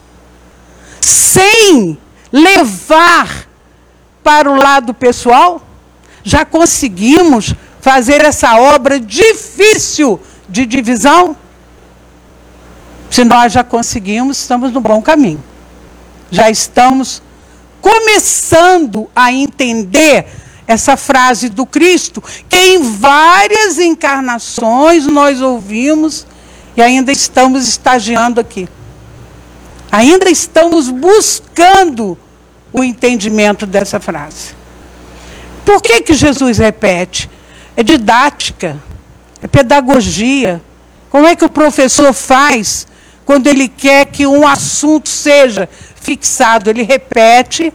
sem 1.01 1.99
levar 2.31 3.49
para 4.23 4.49
o 4.49 4.55
lado 4.55 4.95
pessoal, 4.95 5.61
já 6.23 6.45
conseguimos 6.45 7.53
fazer 7.81 8.25
essa 8.25 8.61
obra 8.61 9.01
difícil 9.01 10.21
de 10.49 10.65
divisão? 10.65 11.37
Se 13.11 13.25
nós 13.25 13.53
já 13.53 13.65
conseguimos, 13.65 14.39
estamos 14.39 14.73
no 14.73 14.81
bom 14.81 15.03
caminho. 15.03 15.43
Já 16.31 16.49
estamos 16.49 17.21
começando 17.81 19.11
a 19.15 19.33
entender 19.33 20.27
essa 20.67 20.97
frase 20.97 21.49
do 21.49 21.67
Cristo, 21.67 22.23
que 22.49 22.57
em 22.57 22.83
várias 22.97 23.79
encarnações 23.79 25.07
nós 25.07 25.41
ouvimos 25.41 26.25
e 26.77 26.83
ainda 26.83 27.11
estamos 27.11 27.67
estagiando 27.67 28.41
aqui. 28.41 28.69
Ainda 29.91 30.31
estamos 30.31 30.89
buscando 30.89 32.17
o 32.73 32.85
entendimento 32.85 33.67
dessa 33.67 33.99
frase. 33.99 34.55
Por 35.65 35.83
que, 35.83 36.03
que 36.03 36.15
Jesus 36.15 36.59
repete? 36.59 37.29
É 37.77 37.83
didática, 37.83 38.81
é 39.43 39.49
pedagogia. 39.49 40.63
Como 41.11 41.27
é 41.27 41.35
que 41.35 41.45
o 41.45 41.51
professor 41.51 42.13
faz 42.13 42.87
quando 43.31 43.47
ele 43.47 43.69
quer 43.69 44.07
que 44.07 44.27
um 44.27 44.45
assunto 44.45 45.09
seja 45.09 45.69
fixado? 45.95 46.69
Ele 46.69 46.83
repete 46.83 47.73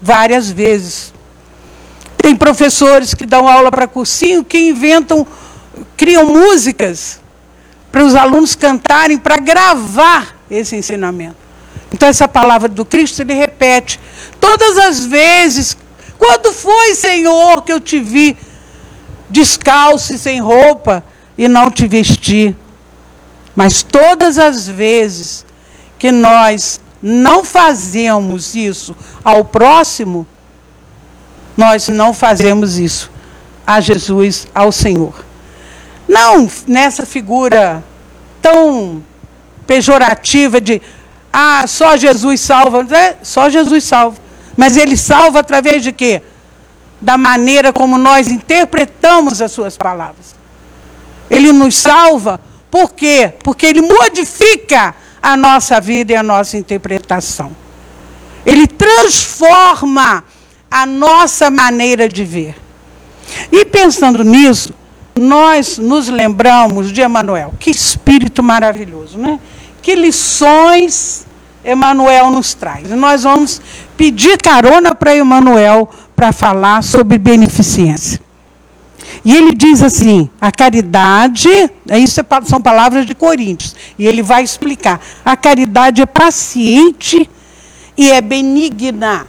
várias 0.00 0.50
vezes. 0.50 1.12
Tem 2.16 2.34
professores 2.34 3.12
que 3.12 3.26
dão 3.26 3.46
aula 3.46 3.70
para 3.70 3.86
cursinho 3.86 4.42
que 4.42 4.58
inventam, 4.58 5.26
criam 5.98 6.24
músicas 6.24 7.20
para 7.92 8.02
os 8.02 8.14
alunos 8.14 8.54
cantarem, 8.54 9.18
para 9.18 9.36
gravar 9.36 10.34
esse 10.50 10.74
ensinamento. 10.74 11.36
Então, 11.92 12.08
essa 12.08 12.26
palavra 12.26 12.66
do 12.66 12.86
Cristo 12.86 13.20
ele 13.20 13.34
repete 13.34 14.00
todas 14.40 14.78
as 14.78 15.04
vezes. 15.04 15.76
Quando 16.16 16.54
foi, 16.54 16.94
Senhor, 16.94 17.60
que 17.64 17.72
eu 17.74 17.80
te 17.80 18.00
vi 18.00 18.34
descalço 19.28 20.14
e 20.14 20.18
sem 20.18 20.40
roupa 20.40 21.04
e 21.36 21.48
não 21.48 21.70
te 21.70 21.86
vesti? 21.86 22.56
Mas 23.60 23.82
todas 23.82 24.38
as 24.38 24.66
vezes 24.66 25.44
que 25.98 26.10
nós 26.10 26.80
não 27.02 27.44
fazemos 27.44 28.54
isso 28.54 28.96
ao 29.22 29.44
próximo, 29.44 30.26
nós 31.54 31.86
não 31.88 32.14
fazemos 32.14 32.78
isso 32.78 33.10
a 33.66 33.78
Jesus, 33.78 34.48
ao 34.54 34.72
Senhor. 34.72 35.12
Não 36.08 36.48
nessa 36.66 37.04
figura 37.04 37.84
tão 38.40 39.04
pejorativa 39.66 40.58
de 40.58 40.80
ah, 41.30 41.66
só 41.66 41.98
Jesus 41.98 42.40
salva. 42.40 42.86
É, 42.96 43.18
só 43.22 43.50
Jesus 43.50 43.84
salva. 43.84 44.16
Mas 44.56 44.78
ele 44.78 44.96
salva 44.96 45.40
através 45.40 45.82
de 45.82 45.92
quê? 45.92 46.22
Da 46.98 47.18
maneira 47.18 47.74
como 47.74 47.98
nós 47.98 48.28
interpretamos 48.28 49.42
as 49.42 49.52
suas 49.52 49.76
palavras. 49.76 50.34
Ele 51.28 51.52
nos 51.52 51.76
salva 51.76 52.40
por 52.70 52.92
quê? 52.92 53.32
Porque 53.42 53.66
ele 53.66 53.82
modifica 53.82 54.94
a 55.22 55.36
nossa 55.36 55.80
vida 55.80 56.12
e 56.12 56.16
a 56.16 56.22
nossa 56.22 56.56
interpretação. 56.56 57.50
Ele 58.46 58.66
transforma 58.66 60.24
a 60.70 60.86
nossa 60.86 61.50
maneira 61.50 62.08
de 62.08 62.24
ver. 62.24 62.56
E 63.50 63.64
pensando 63.64 64.24
nisso, 64.24 64.72
nós 65.14 65.78
nos 65.78 66.08
lembramos 66.08 66.92
de 66.92 67.00
Emanuel. 67.00 67.52
Que 67.58 67.70
espírito 67.70 68.42
maravilhoso, 68.42 69.18
né? 69.18 69.38
Que 69.82 69.94
lições 69.94 71.26
Emanuel 71.64 72.30
nos 72.30 72.54
traz. 72.54 72.88
Nós 72.90 73.24
vamos 73.24 73.60
pedir 73.96 74.38
carona 74.38 74.94
para 74.94 75.14
Emanuel 75.14 75.90
para 76.16 76.32
falar 76.32 76.82
sobre 76.82 77.18
beneficência. 77.18 78.20
E 79.24 79.36
ele 79.36 79.54
diz 79.54 79.82
assim: 79.82 80.30
a 80.40 80.50
caridade, 80.50 81.48
isso 81.88 82.20
é 82.20 82.24
são 82.44 82.60
palavras 82.60 83.06
de 83.06 83.14
Coríntios, 83.14 83.76
e 83.98 84.06
ele 84.06 84.22
vai 84.22 84.42
explicar. 84.42 85.00
A 85.24 85.36
caridade 85.36 86.00
é 86.00 86.06
paciente 86.06 87.28
e 87.96 88.10
é 88.10 88.20
benigna. 88.20 89.26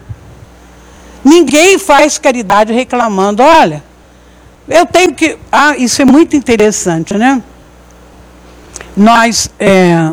Ninguém 1.23 1.77
faz 1.77 2.17
caridade 2.17 2.73
reclamando, 2.73 3.43
olha, 3.43 3.83
eu 4.67 4.85
tenho 4.85 5.13
que. 5.13 5.37
Ah, 5.51 5.75
isso 5.77 6.01
é 6.01 6.05
muito 6.05 6.35
interessante, 6.35 7.13
né? 7.15 7.41
Nós. 8.95 9.49
É, 9.59 10.11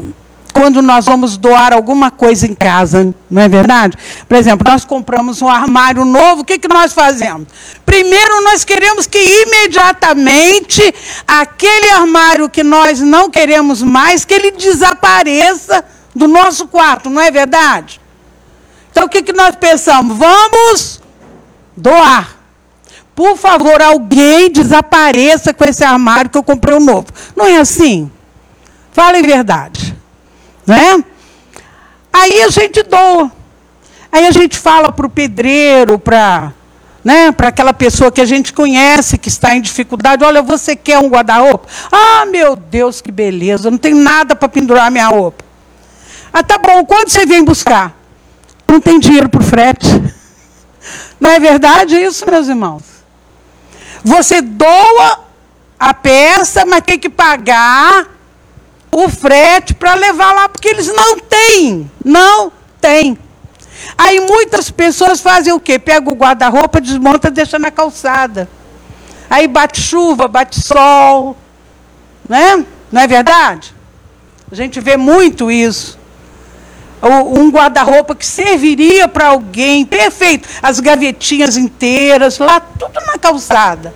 quando 0.58 0.82
nós 0.82 1.04
vamos 1.04 1.36
doar 1.36 1.72
alguma 1.72 2.10
coisa 2.10 2.44
em 2.44 2.52
casa, 2.52 3.14
não 3.30 3.42
é 3.42 3.48
verdade? 3.48 3.96
Por 4.28 4.36
exemplo, 4.36 4.68
nós 4.68 4.84
compramos 4.84 5.40
um 5.40 5.48
armário 5.48 6.04
novo, 6.04 6.42
o 6.42 6.44
que, 6.44 6.58
que 6.58 6.66
nós 6.66 6.92
fazemos? 6.92 7.46
Primeiro, 7.86 8.42
nós 8.42 8.64
queremos 8.64 9.06
que 9.06 9.18
imediatamente 9.18 10.82
aquele 11.28 11.90
armário 11.90 12.50
que 12.50 12.64
nós 12.64 12.98
não 13.00 13.30
queremos 13.30 13.84
mais, 13.84 14.24
que 14.24 14.34
ele 14.34 14.50
desapareça 14.50 15.84
do 16.12 16.26
nosso 16.26 16.66
quarto, 16.66 17.08
não 17.08 17.22
é 17.22 17.30
verdade? 17.30 18.00
Então, 18.90 19.04
o 19.04 19.08
que, 19.08 19.22
que 19.22 19.32
nós 19.32 19.54
pensamos? 19.54 20.18
Vamos 20.18 21.00
doar. 21.76 22.36
Por 23.14 23.36
favor, 23.36 23.80
alguém 23.80 24.50
desapareça 24.50 25.54
com 25.54 25.64
esse 25.64 25.84
armário 25.84 26.28
que 26.28 26.36
eu 26.36 26.42
comprei 26.42 26.74
um 26.74 26.84
novo. 26.84 27.06
Não 27.36 27.46
é 27.46 27.58
assim? 27.58 28.10
Fala 28.90 29.20
em 29.20 29.22
verdade. 29.22 29.87
Né? 30.68 31.02
Aí 32.12 32.42
a 32.42 32.50
gente 32.50 32.82
doa. 32.82 33.32
Aí 34.12 34.26
a 34.26 34.30
gente 34.30 34.58
fala 34.58 34.92
para 34.92 35.06
o 35.06 35.10
pedreiro, 35.10 35.98
para 35.98 36.52
né, 37.04 37.32
para 37.32 37.48
aquela 37.48 37.72
pessoa 37.72 38.12
que 38.12 38.20
a 38.20 38.26
gente 38.26 38.52
conhece, 38.52 39.16
que 39.16 39.28
está 39.28 39.54
em 39.54 39.62
dificuldade, 39.62 40.24
olha, 40.24 40.42
você 40.42 40.76
quer 40.76 40.98
um 40.98 41.08
guarda-roupa? 41.08 41.66
Ah, 41.90 42.26
meu 42.26 42.54
Deus, 42.54 43.00
que 43.00 43.10
beleza, 43.10 43.70
não 43.70 43.78
tem 43.78 43.94
nada 43.94 44.36
para 44.36 44.48
pendurar 44.48 44.90
minha 44.90 45.06
roupa. 45.06 45.42
Ah, 46.30 46.42
tá 46.42 46.58
bom, 46.58 46.84
quando 46.84 47.08
você 47.08 47.24
vem 47.24 47.42
buscar? 47.42 47.96
Não 48.66 48.78
tem 48.78 48.98
dinheiro 48.98 49.28
para 49.28 49.40
o 49.40 49.44
frete. 49.44 49.86
Não 51.18 51.30
é 51.30 51.40
verdade 51.40 51.96
isso, 51.96 52.30
meus 52.30 52.46
irmãos? 52.46 52.82
Você 54.04 54.42
doa 54.42 55.20
a 55.78 55.94
peça, 55.94 56.66
mas 56.66 56.82
tem 56.82 56.98
que 56.98 57.08
pagar 57.08 58.06
o 58.90 59.08
frete 59.08 59.74
para 59.74 59.94
levar 59.94 60.32
lá, 60.32 60.48
porque 60.48 60.68
eles 60.68 60.88
não 60.88 61.18
têm. 61.18 61.90
Não 62.04 62.52
têm. 62.80 63.18
Aí 63.96 64.20
muitas 64.20 64.70
pessoas 64.70 65.20
fazem 65.20 65.52
o 65.52 65.60
quê? 65.60 65.78
Pega 65.78 66.10
o 66.10 66.16
guarda-roupa, 66.16 66.80
desmonta, 66.80 67.30
deixa 67.30 67.58
na 67.58 67.70
calçada. 67.70 68.48
Aí 69.30 69.46
bate 69.46 69.80
chuva, 69.80 70.26
bate 70.26 70.60
sol. 70.60 71.36
Né? 72.28 72.64
Não 72.90 73.00
é 73.00 73.06
verdade? 73.06 73.74
A 74.50 74.54
gente 74.54 74.80
vê 74.80 74.96
muito 74.96 75.50
isso. 75.50 75.98
Um 77.02 77.50
guarda-roupa 77.50 78.14
que 78.14 78.26
serviria 78.26 79.06
para 79.06 79.28
alguém, 79.28 79.84
perfeito. 79.84 80.48
As 80.60 80.80
gavetinhas 80.80 81.56
inteiras, 81.56 82.38
lá, 82.38 82.58
tudo 82.58 83.00
na 83.06 83.18
calçada. 83.18 83.94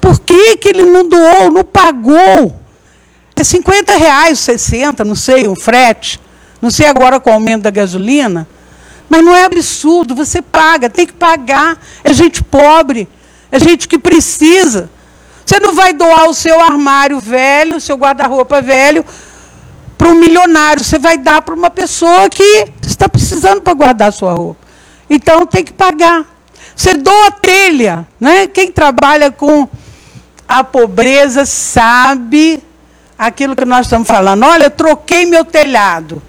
Por 0.00 0.20
que, 0.20 0.56
que 0.56 0.68
ele 0.68 0.84
não 0.84 1.06
doou, 1.06 1.50
não 1.50 1.64
pagou? 1.64 2.63
É 3.36 3.42
50 3.42 3.96
reais, 3.96 4.38
60, 4.38 5.04
não 5.04 5.14
sei, 5.14 5.48
um 5.48 5.56
frete. 5.56 6.20
Não 6.62 6.70
sei 6.70 6.86
agora 6.86 7.18
com 7.18 7.30
o 7.30 7.32
aumento 7.34 7.62
da 7.62 7.70
gasolina. 7.70 8.48
Mas 9.08 9.24
não 9.24 9.34
é 9.34 9.44
absurdo, 9.44 10.14
você 10.14 10.40
paga, 10.40 10.88
tem 10.88 11.06
que 11.06 11.12
pagar. 11.12 11.78
É 12.02 12.12
gente 12.12 12.42
pobre, 12.42 13.08
é 13.50 13.58
gente 13.58 13.86
que 13.86 13.98
precisa. 13.98 14.88
Você 15.44 15.60
não 15.60 15.74
vai 15.74 15.92
doar 15.92 16.28
o 16.28 16.34
seu 16.34 16.58
armário 16.60 17.20
velho, 17.20 17.76
o 17.76 17.80
seu 17.80 17.96
guarda-roupa 17.96 18.62
velho, 18.62 19.04
para 19.98 20.08
um 20.08 20.14
milionário. 20.14 20.82
Você 20.82 20.98
vai 20.98 21.18
dar 21.18 21.42
para 21.42 21.54
uma 21.54 21.70
pessoa 21.70 22.30
que 22.30 22.66
está 22.82 23.08
precisando 23.08 23.60
para 23.60 23.74
guardar 23.74 24.08
a 24.08 24.12
sua 24.12 24.32
roupa. 24.32 24.64
Então 25.10 25.44
tem 25.44 25.62
que 25.62 25.72
pagar. 25.72 26.24
Você 26.74 26.94
doa 26.94 27.30
telha. 27.30 28.06
Né? 28.18 28.46
Quem 28.46 28.70
trabalha 28.70 29.30
com 29.30 29.68
a 30.48 30.64
pobreza 30.64 31.44
sabe 31.44 32.62
aquilo 33.18 33.56
que 33.56 33.64
nós 33.64 33.86
estamos 33.86 34.06
falando. 34.06 34.44
Olha, 34.44 34.70
troquei 34.70 35.26
meu 35.26 35.44
telhado. 35.44 36.22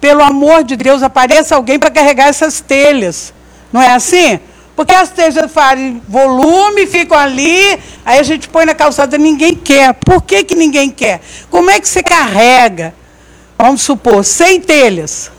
Pelo 0.00 0.22
amor 0.22 0.62
de 0.62 0.76
Deus, 0.76 1.02
apareça 1.02 1.56
alguém 1.56 1.78
para 1.78 1.90
carregar 1.90 2.28
essas 2.28 2.60
telhas. 2.60 3.32
Não 3.72 3.80
é 3.80 3.92
assim? 3.92 4.38
Porque 4.76 4.94
as 4.94 5.08
telhas 5.08 5.50
fazem 5.50 6.02
volume, 6.06 6.86
ficam 6.86 7.16
ali, 7.16 7.78
aí 8.04 8.18
a 8.18 8.22
gente 8.22 8.46
põe 8.46 8.66
na 8.66 8.74
calçada, 8.74 9.16
ninguém 9.16 9.54
quer. 9.54 9.94
Por 9.94 10.22
que, 10.22 10.44
que 10.44 10.54
ninguém 10.54 10.90
quer? 10.90 11.22
Como 11.50 11.70
é 11.70 11.80
que 11.80 11.88
você 11.88 12.02
carrega? 12.02 12.94
Vamos 13.58 13.80
supor, 13.80 14.22
100 14.22 14.60
telhas, 14.60 15.32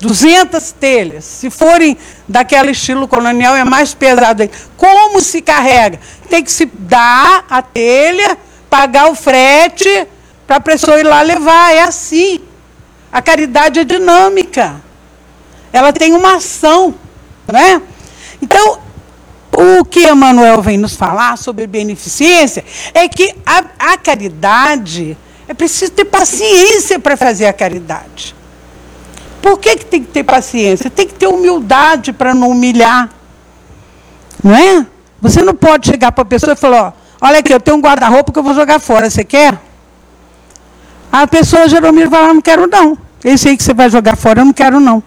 200 0.00 0.70
telhas. 0.72 1.24
Se 1.24 1.48
forem 1.48 1.96
daquele 2.28 2.72
estilo 2.72 3.08
colonial, 3.08 3.56
é 3.56 3.64
mais 3.64 3.94
pesado. 3.94 4.48
Como 4.76 5.18
se 5.22 5.40
carrega? 5.40 5.98
Tem 6.28 6.44
que 6.44 6.52
se 6.52 6.66
dar 6.66 7.46
a 7.48 7.62
telha, 7.62 8.36
pagar 8.68 9.10
o 9.10 9.14
frete 9.14 10.06
para 10.46 10.56
a 10.56 10.60
pessoa 10.60 11.00
ir 11.00 11.04
lá 11.04 11.22
levar. 11.22 11.72
É 11.74 11.82
assim. 11.82 12.40
A 13.12 13.22
caridade 13.22 13.80
é 13.80 13.84
dinâmica. 13.84 14.80
Ela 15.72 15.92
tem 15.92 16.12
uma 16.12 16.36
ação, 16.36 16.94
né? 17.46 17.82
Então, 18.40 18.78
o 19.52 19.84
que 19.84 20.08
Emmanuel 20.08 20.62
vem 20.62 20.78
nos 20.78 20.94
falar 20.94 21.36
sobre 21.36 21.66
beneficência 21.66 22.64
é 22.94 23.08
que 23.08 23.34
a, 23.44 23.64
a 23.92 23.96
caridade 23.96 25.16
é 25.48 25.54
preciso 25.54 25.92
ter 25.92 26.04
paciência 26.04 26.98
para 26.98 27.16
fazer 27.16 27.46
a 27.46 27.52
caridade. 27.52 28.34
Por 29.40 29.58
que, 29.58 29.76
que 29.76 29.84
tem 29.86 30.02
que 30.02 30.10
ter 30.10 30.24
paciência? 30.24 30.90
Tem 30.90 31.06
que 31.06 31.14
ter 31.14 31.26
humildade 31.26 32.12
para 32.12 32.34
não 32.34 32.50
humilhar. 32.50 33.08
Não 34.42 34.54
é? 34.54 34.86
Você 35.20 35.42
não 35.42 35.54
pode 35.54 35.88
chegar 35.88 36.12
para 36.12 36.22
a 36.22 36.26
pessoa 36.26 36.52
e 36.52 36.56
falar, 36.56 36.88
ó, 36.88 36.92
olha 37.20 37.38
aqui, 37.38 37.52
eu 37.52 37.60
tenho 37.60 37.76
um 37.76 37.80
guarda-roupa 37.80 38.32
que 38.32 38.38
eu 38.38 38.42
vou 38.42 38.54
jogar 38.54 38.78
fora, 38.78 39.08
você 39.08 39.24
quer? 39.24 39.58
A 41.10 41.26
pessoa 41.26 41.68
geralmente 41.68 42.08
vai 42.08 42.20
falar, 42.20 42.34
não 42.34 42.42
quero 42.42 42.66
não. 42.66 42.98
Esse 43.24 43.48
aí 43.48 43.56
que 43.56 43.62
você 43.62 43.74
vai 43.74 43.90
jogar 43.90 44.16
fora, 44.16 44.40
eu 44.40 44.44
não 44.44 44.52
quero 44.52 44.78
não. 44.78 45.02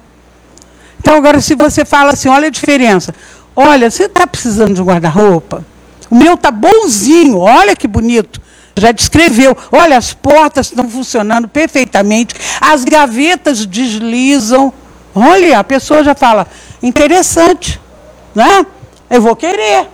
Então, 1.00 1.16
agora, 1.16 1.40
se 1.42 1.56
você 1.56 1.86
fala 1.86 2.12
assim, 2.14 2.30
olha 2.30 2.48
a 2.48 2.52
diferença. 2.52 3.14
Olha, 3.56 3.90
você 3.90 4.06
está 4.06 4.26
precisando 4.26 4.74
de 4.74 4.82
um 4.82 4.86
guarda-roupa? 4.86 5.66
O 6.10 6.16
meu 6.16 6.34
está 6.34 6.52
bonzinho, 6.52 7.38
olha 7.40 7.76
que 7.76 7.88
bonito. 7.88 8.42
Já 8.76 8.92
descreveu. 8.92 9.58
Olha, 9.72 9.98
as 9.98 10.14
portas 10.14 10.68
estão 10.68 10.90
funcionando 10.90 11.48
perfeitamente, 11.48 12.36
as 12.60 12.84
gavetas 12.84 13.66
deslizam. 13.66 14.74
Olha, 15.14 15.60
a 15.60 15.64
pessoa 15.64 16.04
já 16.04 16.16
fala, 16.16 16.48
interessante, 16.82 17.80
né? 18.34 18.66
Eu 19.10 19.22
vou 19.22 19.36
querer. 19.36 19.88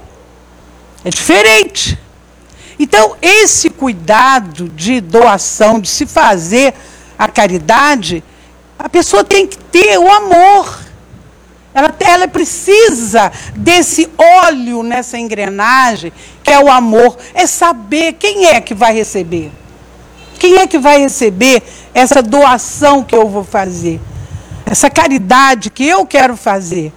É 1.04 1.10
diferente. 1.10 1.98
Então, 2.80 3.16
esse 3.22 3.70
cuidado 3.70 4.70
de 4.70 5.02
doação, 5.02 5.80
de 5.80 5.90
se 5.90 6.06
fazer 6.06 6.74
a 7.18 7.28
caridade, 7.28 8.24
a 8.78 8.88
pessoa 8.88 9.24
tem 9.24 9.48
que 9.48 9.58
ter 9.58 9.98
o 9.98 10.12
amor. 10.12 10.80
Ela, 11.74 11.96
ela 12.00 12.28
precisa 12.28 13.32
desse 13.56 14.10
óleo 14.18 14.84
nessa 14.84 15.18
engrenagem, 15.18 16.12
que 16.44 16.52
é 16.52 16.60
o 16.60 16.72
amor. 16.72 17.18
É 17.34 17.48
saber 17.48 18.14
quem 18.14 18.46
é 18.46 18.62
que 18.62 18.74
vai 18.74 18.94
receber. 18.94 19.52
Quem 20.38 20.58
é 20.58 20.68
que 20.68 20.78
vai 20.78 21.00
receber 21.00 21.64
essa 21.94 22.22
doação 22.22 23.04
que 23.04 23.16
eu 23.16 23.28
vou 23.28 23.44
fazer? 23.44 24.00
Essa 24.66 24.90
caridade 24.90 25.72
que 25.72 25.88
eu 25.88 26.06
quero 26.06 26.38
fazer. 26.38 26.94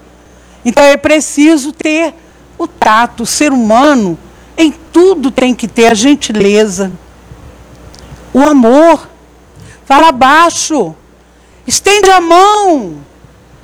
Então 0.64 0.85
é 0.85 0.97
preciso 0.97 1.72
ter 1.72 2.14
o 2.59 2.66
tato, 2.66 3.22
o 3.22 3.26
ser 3.26 3.53
humano, 3.53 4.18
em 4.57 4.72
tudo 4.92 5.30
tem 5.30 5.55
que 5.55 5.66
ter 5.66 5.86
a 5.86 5.94
gentileza, 5.94 6.92
o 8.32 8.40
amor. 8.40 9.09
Fala 9.84 10.12
baixo, 10.12 10.94
estende 11.66 12.11
a 12.11 12.20
mão, 12.20 12.98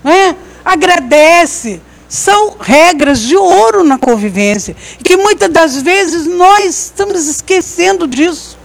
né? 0.03 0.37
agradece. 0.67 1.81
São 2.09 2.57
regras 2.59 3.21
de 3.21 3.37
ouro 3.37 3.85
na 3.85 3.99
convivência. 3.99 4.77
Que 5.03 5.17
muitas 5.17 5.49
das 5.51 5.83
vezes 5.83 6.27
nós 6.27 6.87
estamos 6.87 7.27
esquecendo 7.29 8.07
disso. 8.07 8.59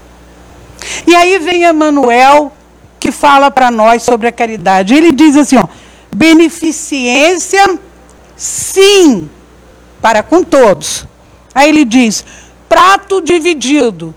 E 1.05 1.13
aí 1.15 1.38
vem 1.38 1.63
Emmanuel, 1.63 2.51
que 2.99 3.11
fala 3.11 3.51
para 3.51 3.69
nós 3.69 4.03
sobre 4.03 4.28
a 4.28 4.32
caridade. 4.32 4.95
Ele 4.95 5.11
diz 5.11 5.36
assim: 5.36 5.57
ó, 5.57 5.65
beneficência, 6.13 7.80
sim, 8.36 9.30
para 10.01 10.24
com 10.24 10.43
todos. 10.43 11.05
Aí 11.54 11.70
ele 11.70 11.86
diz: 11.86 12.24
prato 12.68 13.22
dividido. 13.22 14.16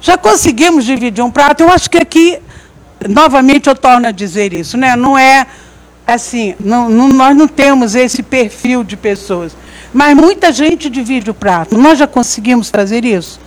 Já 0.00 0.18
conseguimos 0.18 0.84
dividir 0.84 1.22
um 1.22 1.30
prato? 1.30 1.62
Eu 1.62 1.70
acho 1.70 1.88
que 1.88 1.98
aqui, 1.98 2.38
novamente, 3.08 3.68
eu 3.68 3.74
torno 3.76 4.08
a 4.08 4.10
dizer 4.10 4.52
isso, 4.52 4.76
né? 4.76 4.96
Não 4.96 5.16
é 5.16 5.46
assim, 6.06 6.54
não, 6.58 6.88
não, 6.88 7.08
nós 7.08 7.36
não 7.36 7.46
temos 7.46 7.94
esse 7.94 8.22
perfil 8.22 8.82
de 8.82 8.96
pessoas. 8.96 9.56
Mas 9.92 10.16
muita 10.16 10.50
gente 10.50 10.90
divide 10.90 11.30
o 11.30 11.34
prato. 11.34 11.78
Nós 11.78 11.98
já 11.98 12.06
conseguimos 12.06 12.70
fazer 12.70 13.04
isso. 13.04 13.38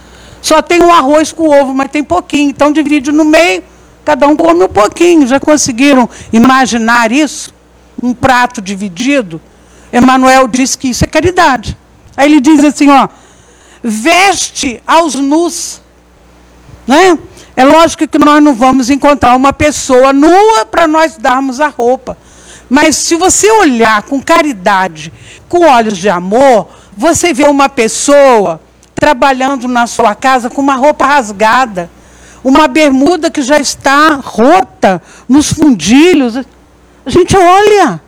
Só 0.41 0.61
tem 0.61 0.82
um 0.82 0.93
arroz 0.93 1.32
com 1.32 1.49
ovo, 1.49 1.74
mas 1.74 1.89
tem 1.89 2.03
pouquinho. 2.03 2.49
Então 2.49 2.72
divide 2.72 3.11
no 3.11 3.26
meio, 3.26 3.63
cada 4.05 4.28
um 4.28 4.36
come 4.36 4.63
um 4.63 4.70
pouquinho. 4.70 5.28
Já 5.28 5.39
conseguiram 5.39 6.09
imaginar 6.32 7.11
isso? 7.11 7.53
Um 8.01 8.13
prato 8.13 8.61
dividido? 8.61 9.41
Emmanuel 9.91 10.47
diz 10.47 10.76
que 10.76 10.89
isso 10.89 11.03
é 11.03 11.07
caridade. 11.07 11.78
Aí 12.16 12.32
ele 12.32 12.39
diz 12.39 12.63
assim, 12.63 12.89
ó, 12.89 13.07
veste 13.84 14.82
aos 14.86 15.16
nus. 15.16 15.82
Né? 16.88 17.18
É 17.55 17.63
lógico 17.63 18.07
que 18.07 18.18
nós 18.18 18.43
não 18.43 18.53
vamos 18.53 18.89
encontrar 18.89 19.36
uma 19.36 19.53
pessoa 19.53 20.11
nua 20.11 20.66
para 20.66 20.88
nós 20.88 21.18
darmos 21.18 21.59
a 21.59 21.68
roupa. 21.68 22.18
Mas 22.70 22.95
se 22.95 23.16
você 23.16 23.49
olhar 23.51 24.03
com 24.03 24.22
caridade, 24.22 25.13
com 25.47 25.66
olhos 25.66 25.97
de 25.97 26.09
amor, 26.09 26.68
você 26.97 27.34
vê 27.34 27.45
uma 27.45 27.70
pessoa 27.70 28.61
trabalhando 28.95 29.68
na 29.68 29.88
sua 29.88 30.16
casa 30.16 30.49
com 30.49 30.61
uma 30.61 30.76
roupa 30.76 31.05
rasgada, 31.05 31.89
uma 32.43 32.68
bermuda 32.68 33.30
que 33.30 33.41
já 33.41 33.59
está 33.59 34.16
rota 34.16 35.01
nos 35.28 35.51
fundilhos. 35.51 36.38
A 37.05 37.09
gente 37.09 37.36
olha. 37.36 38.04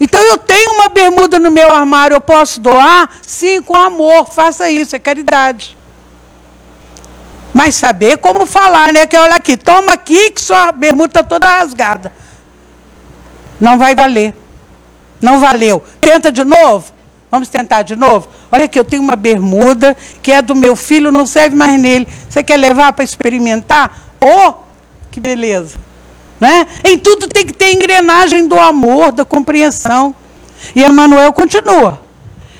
Então 0.00 0.20
eu 0.22 0.38
tenho 0.38 0.72
uma 0.72 0.88
bermuda 0.88 1.38
no 1.38 1.50
meu 1.50 1.70
armário, 1.70 2.14
eu 2.14 2.20
posso 2.22 2.58
doar? 2.58 3.10
Sim, 3.20 3.60
com 3.60 3.76
amor, 3.76 4.26
faça 4.26 4.70
isso, 4.70 4.96
é 4.96 4.98
caridade. 4.98 5.76
Mas 7.52 7.74
saber 7.74 8.16
como 8.16 8.46
falar, 8.46 8.92
né? 8.92 9.06
Que 9.06 9.16
olha 9.16 9.34
aqui, 9.34 9.58
toma 9.58 9.92
aqui 9.92 10.30
que 10.30 10.40
sua 10.40 10.72
bermuda 10.72 11.06
está 11.06 11.22
toda 11.22 11.46
rasgada. 11.46 12.12
Não 13.60 13.78
vai 13.78 13.94
valer. 13.94 14.34
Não 15.20 15.38
valeu. 15.38 15.84
Tenta 16.00 16.32
de 16.32 16.44
novo? 16.44 16.92
Vamos 17.30 17.48
tentar 17.48 17.82
de 17.82 17.94
novo? 17.94 18.28
Olha 18.50 18.64
aqui, 18.64 18.78
eu 18.78 18.84
tenho 18.84 19.02
uma 19.02 19.16
bermuda 19.16 19.96
que 20.22 20.32
é 20.32 20.40
do 20.40 20.54
meu 20.54 20.74
filho, 20.74 21.12
não 21.12 21.26
serve 21.26 21.54
mais 21.54 21.78
nele. 21.78 22.08
Você 22.28 22.42
quer 22.42 22.56
levar 22.56 22.92
para 22.92 23.04
experimentar? 23.04 23.98
Oh, 24.20 24.54
que 25.10 25.20
beleza. 25.20 25.78
Né? 26.40 26.66
Em 26.84 26.98
tudo 26.98 27.28
tem 27.28 27.44
que 27.44 27.52
ter 27.52 27.72
engrenagem 27.72 28.48
do 28.48 28.58
amor, 28.58 29.12
da 29.12 29.24
compreensão. 29.24 30.14
E 30.74 30.82
Emmanuel 30.82 31.32
continua. 31.32 32.00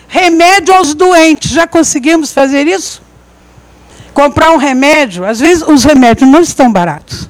Remédio 0.07 0.75
aos 0.75 0.95
doentes. 0.95 1.51
Já 1.51 1.67
conseguimos 1.67 2.33
fazer 2.33 2.67
isso? 2.67 3.03
Comprar 4.13 4.51
um 4.51 4.57
remédio, 4.57 5.25
às 5.25 5.39
vezes 5.39 5.63
os 5.67 5.85
remédios 5.85 6.29
não 6.29 6.41
estão 6.41 6.71
baratos. 6.71 7.29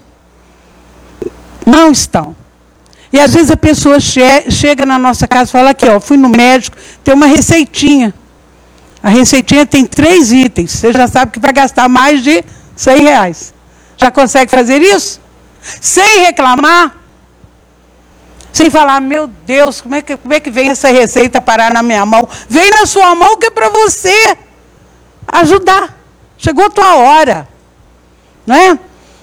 Não 1.65 1.93
estão. 1.93 2.35
E 3.13 3.21
às 3.21 3.35
vezes 3.35 3.51
a 3.51 3.57
pessoa 3.57 4.01
che 4.01 4.51
chega 4.51 4.87
na 4.87 4.99
nossa 4.99 5.29
casa 5.29 5.51
e 5.51 5.53
fala 5.53 5.71
aqui, 5.71 5.87
ó, 5.87 6.01
fui 6.01 6.17
no 6.17 6.29
médico, 6.29 6.77
tem 7.05 7.15
uma 7.15 7.27
receitinha. 7.27 8.15
A 9.03 9.09
receitinha 9.09 9.67
tem 9.67 9.85
três 9.85 10.33
itens. 10.33 10.73
Você 10.73 10.93
já 10.93 11.07
sabe 11.07 11.33
que 11.33 11.39
vai 11.39 11.53
gastar 11.53 11.89
mais 11.89 12.23
de 12.23 12.45
100 12.77 13.03
reais. 13.03 13.55
Já 13.97 14.11
consegue 14.11 14.51
fazer 14.51 14.81
isso? 14.81 15.21
Sem 15.81 16.21
reclamar? 16.21 16.97
Sem 18.53 18.69
falar, 18.69 19.01
meu 19.01 19.27
Deus, 19.27 19.81
como 19.81 19.95
é 19.95 20.03
que, 20.03 20.17
como 20.17 20.35
é 20.35 20.41
que 20.41 20.51
vem 20.51 20.71
essa 20.71 20.89
receita 20.89 21.41
parar 21.41 21.73
na 21.73 21.83
minha 21.83 22.05
mão? 22.05 22.29
Vem 22.49 22.71
na 22.71 22.85
sua 22.85 23.15
mão 23.15 23.37
que 23.37 23.47
é 23.47 23.51
para 23.51 23.69
você 23.69 24.37
ajudar. 25.29 25.97
Chegou 26.37 26.67
a 26.67 26.71
tua 26.71 26.97
hora. 26.97 27.49
Não 28.47 28.57
é? 28.57 28.79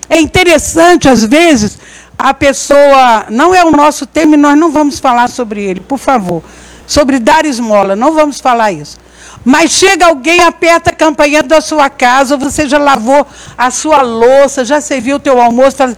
É 0.10 0.20
interessante, 0.20 1.10
às 1.10 1.26
vezes, 1.26 1.78
a 2.18 2.34
pessoa. 2.34 3.26
Não 3.30 3.54
é 3.54 3.64
o 3.64 3.72
nosso 3.72 4.06
tema 4.06 4.36
e 4.36 4.38
nós 4.38 4.58
não 4.58 4.72
vamos 4.72 5.00
falar 5.00 5.28
sobre 5.28 5.62
ele, 5.62 5.82
por 5.82 5.98
favor. 5.98 6.42
Sobre 6.86 7.20
dar 7.20 7.46
esmola, 7.46 7.96
não 7.96 8.14
vamos 8.14 8.40
falar 8.40 8.72
isso. 8.72 8.98
Mas 9.44 9.72
chega 9.72 10.06
alguém, 10.06 10.42
aperta 10.42 10.90
a 10.90 10.94
campainha 10.94 11.44
da 11.44 11.60
sua 11.60 11.90
casa, 11.90 12.38
você 12.38 12.68
já 12.68 12.78
lavou 12.78 13.26
a 13.58 13.70
sua 13.72 14.02
louça, 14.02 14.64
já 14.64 14.80
serviu 14.80 15.18
o 15.18 15.20
teu 15.20 15.42
almoço, 15.42 15.78
fala, 15.78 15.98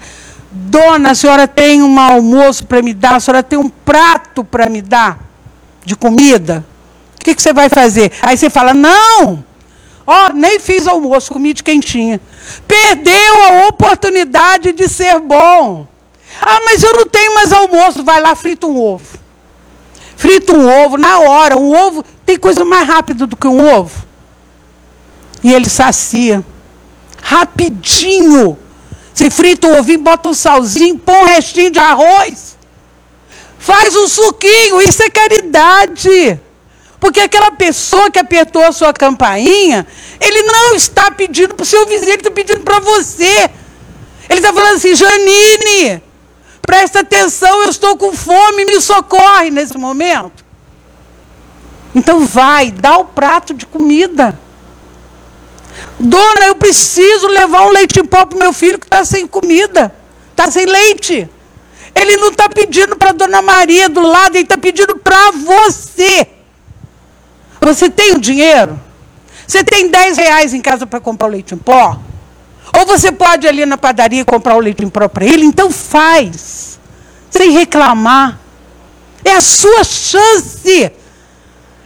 Dona, 0.52 1.12
a 1.12 1.16
senhora 1.16 1.48
tem 1.48 1.84
um 1.84 2.00
almoço 2.00 2.66
para 2.66 2.82
me 2.82 2.94
dar? 2.94 3.16
A 3.16 3.20
senhora 3.20 3.44
tem 3.44 3.60
um 3.60 3.70
prato 3.70 4.44
para 4.44 4.70
me 4.70 4.82
dar 4.82 5.20
de 5.86 5.96
comida? 5.96 6.66
O 7.16 7.24
que, 7.24 7.36
que 7.36 7.42
você 7.42 7.54
vai 7.54 7.70
fazer? 7.70 8.12
Aí 8.22 8.38
você 8.38 8.50
fala, 8.50 8.74
não, 8.74 9.44
ó, 10.08 10.28
oh, 10.28 10.34
nem 10.34 10.60
fiz 10.60 10.88
almoço, 10.88 11.32
comi 11.32 11.54
de 11.54 11.64
quentinha. 11.64 12.20
Perdeu 12.68 13.44
a 13.44 13.68
oportunidade 13.68 14.72
de 14.72 14.88
ser 14.88 15.20
bom. 15.20 15.88
Ah, 16.42 16.60
mas 16.66 16.82
eu 16.82 16.94
não 16.94 17.06
tenho 17.06 17.36
mais 17.36 17.52
almoço. 17.52 18.04
Vai 18.04 18.22
lá, 18.22 18.36
frita 18.36 18.66
um 18.68 18.80
ovo. 18.80 19.20
frita 20.16 20.54
um 20.54 20.68
ovo 20.84 20.98
na 20.98 21.20
hora. 21.20 21.58
Um 21.58 21.76
ovo 21.76 22.04
tem 22.26 22.38
coisa 22.38 22.64
mais 22.66 22.88
rápida 22.88 23.28
do 23.28 23.36
que 23.36 23.48
um 23.48 23.66
ovo. 23.76 24.06
E 25.44 25.54
ele 25.54 25.70
sacia. 25.70 26.44
Rapidinho. 27.22 28.58
Você 29.20 29.30
frita 29.30 29.68
o 29.68 29.78
ovinho, 29.78 30.00
bota 30.00 30.30
um 30.30 30.34
salzinho, 30.34 30.98
põe 30.98 31.14
um 31.14 31.26
restinho 31.26 31.70
de 31.70 31.78
arroz. 31.78 32.58
Faz 33.60 33.94
um 33.94 34.08
suquinho. 34.08 34.82
Isso 34.82 35.04
é 35.04 35.10
caridade. 35.10 36.40
Porque 37.02 37.20
aquela 37.20 37.52
pessoa 37.52 38.10
que 38.10 38.18
apertou 38.18 38.64
a 38.64 38.72
sua 38.72 38.94
campainha, 38.94 39.86
ele 40.22 40.44
não 40.44 40.74
está 40.74 41.12
pedindo 41.12 41.54
para 41.54 41.64
o 41.64 41.66
seu 41.66 41.86
vizinho, 41.86 42.12
ele 42.12 42.22
está 42.22 42.32
pedindo 42.32 42.62
para 42.62 42.80
você. 42.80 43.52
Ele 44.30 44.40
está 44.40 44.54
falando 44.54 44.78
assim, 44.78 44.96
Janine, 44.96 46.02
presta 46.62 47.02
atenção, 47.02 47.64
eu 47.64 47.70
estou 47.70 47.98
com 47.98 48.14
fome, 48.14 48.64
me 48.64 48.80
socorre 48.80 49.50
nesse 49.50 49.78
momento. 49.78 50.46
Então 51.94 52.26
vai, 52.26 52.72
dá 52.72 52.98
o 52.98 53.04
prato 53.04 53.54
de 53.54 53.66
comida. 53.66 54.40
Dona, 56.00 56.46
eu 56.48 56.56
preciso 56.56 57.28
levar 57.28 57.68
um 57.68 57.72
leite 57.72 58.00
em 58.00 58.06
pó 58.06 58.26
para 58.26 58.38
meu 58.38 58.54
filho 58.54 58.80
que 58.80 58.86
está 58.86 59.04
sem 59.04 59.28
comida, 59.28 59.94
está 60.32 60.50
sem 60.50 60.66
leite. 60.66 61.30
Ele 61.94 62.18
não 62.18 62.30
está 62.30 62.48
pedindo 62.48 62.96
para 62.96 63.12
Dona 63.12 63.42
Maria 63.42 63.90
do 63.90 64.02
lado, 64.02 64.36
ele 64.36 64.44
está 64.44 64.58
pedindo 64.58 64.96
para 64.98 65.32
você. 65.32 66.28
Você 67.60 67.90
tem 67.90 68.14
o 68.14 68.20
dinheiro? 68.20 68.80
Você 69.46 69.64
tem 69.64 69.90
10 69.90 70.18
reais 70.18 70.54
em 70.54 70.62
casa 70.62 70.86
para 70.86 71.00
comprar 71.00 71.28
o 71.28 71.32
leite 71.32 71.54
em 71.54 71.58
pó? 71.58 72.00
Ou 72.78 72.86
você 72.86 73.12
pode 73.12 73.48
ir 73.48 73.50
ali 73.50 73.66
na 73.66 73.78
padaria 73.78 74.24
comprar 74.24 74.56
o 74.56 74.60
leite 74.60 74.84
em 74.84 74.90
pó 74.90 75.08
para 75.08 75.26
ele? 75.26 75.44
Então 75.44 75.72
faz. 75.72 76.80
Sem 77.30 77.52
reclamar. 77.52 78.40
É 79.26 79.32
a 79.32 79.42
sua 79.42 79.84
chance. 79.84 80.92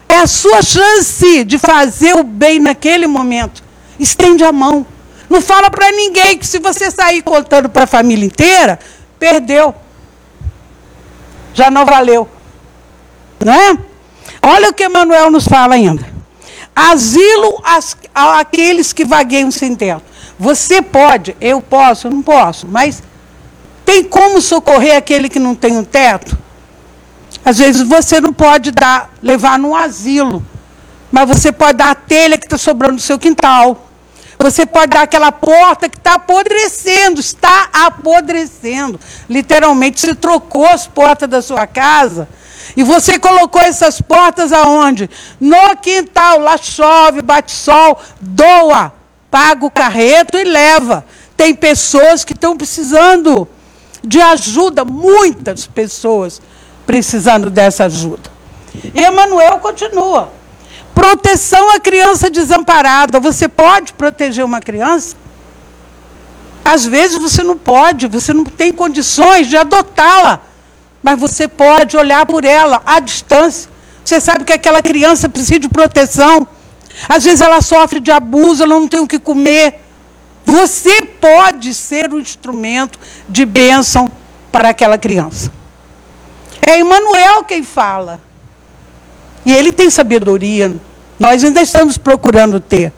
É 0.09 0.15
a 0.19 0.27
sua 0.27 0.61
chance 0.61 1.43
de 1.43 1.57
fazer 1.57 2.15
o 2.15 2.23
bem 2.23 2.59
naquele 2.59 3.07
momento. 3.07 3.62
Estende 3.99 4.43
a 4.43 4.51
mão. 4.51 4.85
Não 5.29 5.41
fala 5.41 5.69
para 5.69 5.91
ninguém 5.91 6.37
que 6.37 6.45
se 6.45 6.59
você 6.59 6.91
sair 6.91 7.21
contando 7.21 7.69
para 7.69 7.85
a 7.85 7.87
família 7.87 8.25
inteira, 8.25 8.79
perdeu. 9.17 9.73
Já 11.53 11.69
não 11.71 11.85
valeu. 11.85 12.27
Não 13.43 13.53
é? 13.53 13.77
Olha 14.41 14.69
o 14.69 14.73
que 14.73 14.85
Emmanuel 14.85 15.31
nos 15.31 15.47
fala 15.47 15.75
ainda. 15.75 16.05
Asilo 16.75 17.61
àqueles 18.13 18.93
que 18.93 19.05
vagueiam 19.05 19.51
sem 19.51 19.75
teto. 19.75 20.03
Você 20.39 20.81
pode, 20.81 21.37
eu 21.39 21.61
posso, 21.61 22.07
eu 22.07 22.11
não 22.11 22.21
posso, 22.21 22.67
mas 22.67 23.03
tem 23.85 24.03
como 24.03 24.41
socorrer 24.41 24.97
aquele 24.97 25.29
que 25.29 25.39
não 25.39 25.55
tem 25.55 25.77
um 25.77 25.83
teto? 25.83 26.37
Às 27.45 27.59
vezes 27.59 27.81
você 27.81 28.19
não 28.19 28.33
pode 28.33 28.71
dar, 28.71 29.11
levar 29.21 29.59
num 29.59 29.75
asilo, 29.75 30.43
mas 31.13 31.29
você 31.29 31.51
pode 31.51 31.77
dar 31.77 31.91
a 31.91 31.95
telha 31.95 32.39
que 32.39 32.47
está 32.47 32.57
sobrando 32.57 32.95
no 32.95 32.99
seu 32.99 33.19
quintal. 33.19 33.87
Você 34.39 34.65
pode 34.65 34.87
dar 34.87 35.03
aquela 35.03 35.31
porta 35.31 35.87
que 35.87 35.95
está 35.95 36.15
apodrecendo, 36.15 37.19
está 37.19 37.69
apodrecendo. 37.71 38.99
Literalmente, 39.29 40.01
você 40.01 40.15
trocou 40.15 40.65
as 40.65 40.87
portas 40.87 41.29
da 41.29 41.39
sua 41.39 41.67
casa 41.67 42.27
e 42.75 42.81
você 42.81 43.19
colocou 43.19 43.61
essas 43.61 44.01
portas 44.01 44.51
aonde? 44.51 45.07
No 45.39 45.77
quintal, 45.77 46.39
lá 46.39 46.57
chove, 46.57 47.21
bate 47.21 47.51
sol, 47.51 48.01
doa, 48.19 48.91
paga 49.29 49.67
o 49.67 49.69
carreto 49.69 50.35
e 50.35 50.43
leva. 50.43 51.05
Tem 51.37 51.53
pessoas 51.53 52.25
que 52.25 52.33
estão 52.33 52.57
precisando 52.57 53.47
de 54.03 54.19
ajuda, 54.19 54.83
muitas 54.83 55.67
pessoas 55.67 56.41
precisando 56.87 57.51
dessa 57.51 57.83
ajuda. 57.83 58.31
E 58.95 58.99
Emanuel 58.99 59.59
continua. 59.59 60.41
Proteção 60.93 61.69
à 61.71 61.79
criança 61.79 62.29
desamparada. 62.29 63.19
Você 63.19 63.47
pode 63.47 63.93
proteger 63.93 64.45
uma 64.45 64.61
criança? 64.61 65.15
Às 66.63 66.85
vezes 66.85 67.17
você 67.17 67.43
não 67.43 67.57
pode, 67.57 68.07
você 68.07 68.33
não 68.33 68.45
tem 68.45 68.71
condições 68.71 69.47
de 69.47 69.57
adotá-la 69.57 70.53
mas 71.03 71.19
você 71.19 71.49
pode 71.49 71.97
olhar 71.97 72.25
por 72.25 72.45
ela 72.45 72.81
à 72.85 73.01
distância. 73.01 73.69
Você 74.03 74.21
sabe 74.21 74.45
que 74.45 74.53
aquela 74.53 74.81
criança 74.81 75.27
precisa 75.27 75.59
de 75.59 75.67
proteção. 75.67 76.47
Às 77.09 77.25
vezes 77.25 77.41
ela 77.41 77.61
sofre 77.61 77.99
de 77.99 78.09
abuso, 78.09 78.63
ela 78.63 78.79
não 78.79 78.87
tem 78.87 79.01
o 79.01 79.07
que 79.07 79.19
comer. 79.19 79.81
Você 80.45 81.03
pode 81.19 81.73
ser 81.73 82.11
o 82.13 82.19
instrumento 82.19 82.97
de 83.27 83.45
bênção 83.45 84.09
para 84.49 84.69
aquela 84.69 84.97
criança. 84.97 85.51
É 86.65 86.79
Emmanuel 86.79 87.43
quem 87.43 87.63
fala. 87.63 88.21
E 89.45 89.51
ele 89.51 89.71
tem 89.71 89.89
sabedoria. 89.89 90.73
Nós 91.19 91.43
ainda 91.43 91.61
estamos 91.61 91.97
procurando 91.97 92.59
ter. 92.59 92.93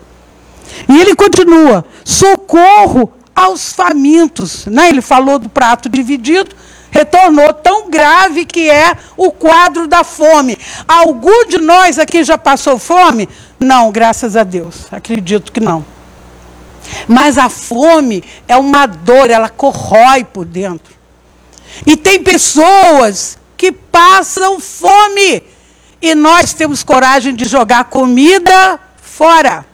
E 0.87 0.99
ele 0.99 1.15
continua: 1.15 1.85
socorro 2.03 3.11
aos 3.35 3.73
famintos. 3.73 4.65
Né? 4.65 4.89
Ele 4.89 5.01
falou 5.01 5.37
do 5.37 5.49
prato 5.49 5.89
dividido, 5.89 6.55
retornou 6.89 7.53
tão 7.53 7.89
grave 7.89 8.45
que 8.45 8.69
é 8.69 8.95
o 9.17 9.31
quadro 9.31 9.87
da 9.87 10.03
fome. 10.03 10.57
Algum 10.87 11.45
de 11.47 11.57
nós 11.57 11.99
aqui 11.99 12.23
já 12.23 12.37
passou 12.37 12.79
fome? 12.79 13.27
Não, 13.59 13.91
graças 13.91 14.35
a 14.35 14.43
Deus. 14.43 14.87
Acredito 14.91 15.51
que 15.51 15.59
não. 15.59 15.85
Mas 17.07 17.37
a 17.37 17.49
fome 17.49 18.23
é 18.47 18.55
uma 18.55 18.85
dor, 18.85 19.29
ela 19.29 19.49
corrói 19.49 20.23
por 20.23 20.45
dentro. 20.45 20.93
E 21.85 21.97
tem 21.97 22.23
pessoas 22.23 23.37
que 23.57 23.71
passam 23.71 24.59
fome. 24.59 25.43
E 26.05 26.13
nós 26.13 26.53
temos 26.53 26.83
coragem 26.83 27.33
de 27.33 27.45
jogar 27.45 27.85
comida 27.85 28.79
fora. 29.01 29.65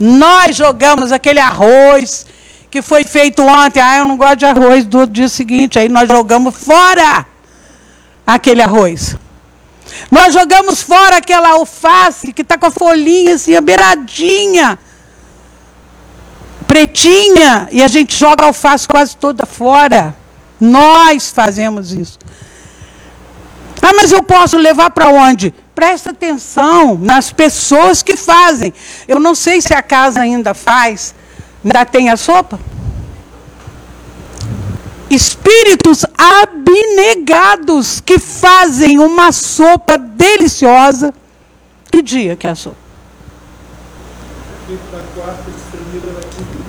Nós 0.00 0.56
jogamos 0.56 1.12
aquele 1.12 1.38
arroz 1.38 2.26
que 2.68 2.82
foi 2.82 3.04
feito 3.04 3.40
ontem. 3.42 3.80
Ah, 3.80 3.98
eu 3.98 4.06
não 4.06 4.16
gosto 4.16 4.38
de 4.38 4.46
arroz 4.46 4.84
do 4.84 5.06
dia 5.06 5.28
seguinte. 5.28 5.78
Aí 5.78 5.88
nós 5.88 6.08
jogamos 6.08 6.56
fora 6.56 7.24
aquele 8.26 8.60
arroz. 8.60 9.14
Nós 10.10 10.34
jogamos 10.34 10.82
fora 10.82 11.18
aquela 11.18 11.50
alface 11.50 12.32
que 12.32 12.42
está 12.42 12.58
com 12.58 12.66
a 12.66 12.70
folhinha 12.72 13.36
assim, 13.36 13.54
a 13.54 13.60
beiradinha, 13.60 14.76
pretinha, 16.66 17.68
e 17.70 17.80
a 17.84 17.86
gente 17.86 18.16
joga 18.16 18.42
a 18.42 18.46
alface 18.48 18.88
quase 18.88 19.16
toda 19.16 19.46
fora. 19.46 20.12
Nós 20.60 21.30
fazemos 21.30 21.92
isso. 21.92 22.18
Ah, 23.80 23.92
mas 23.94 24.12
eu 24.12 24.22
posso 24.22 24.56
levar 24.56 24.90
para 24.90 25.08
onde? 25.08 25.54
Presta 25.74 26.10
atenção 26.10 26.98
nas 26.98 27.32
pessoas 27.32 28.02
que 28.02 28.16
fazem. 28.16 28.72
Eu 29.06 29.20
não 29.20 29.34
sei 29.34 29.60
se 29.60 29.72
a 29.72 29.82
casa 29.82 30.20
ainda 30.20 30.52
faz, 30.52 31.14
Ainda 31.64 31.84
tem 31.84 32.08
a 32.08 32.16
sopa? 32.16 32.58
Espíritos 35.10 36.04
abnegados 36.16 38.00
que 38.00 38.18
fazem 38.18 38.98
uma 38.98 39.32
sopa 39.32 39.98
deliciosa. 39.98 41.12
Que 41.90 42.02
dia 42.02 42.36
que 42.36 42.46
é 42.46 42.50
a 42.50 42.54
sopa? 42.54 42.76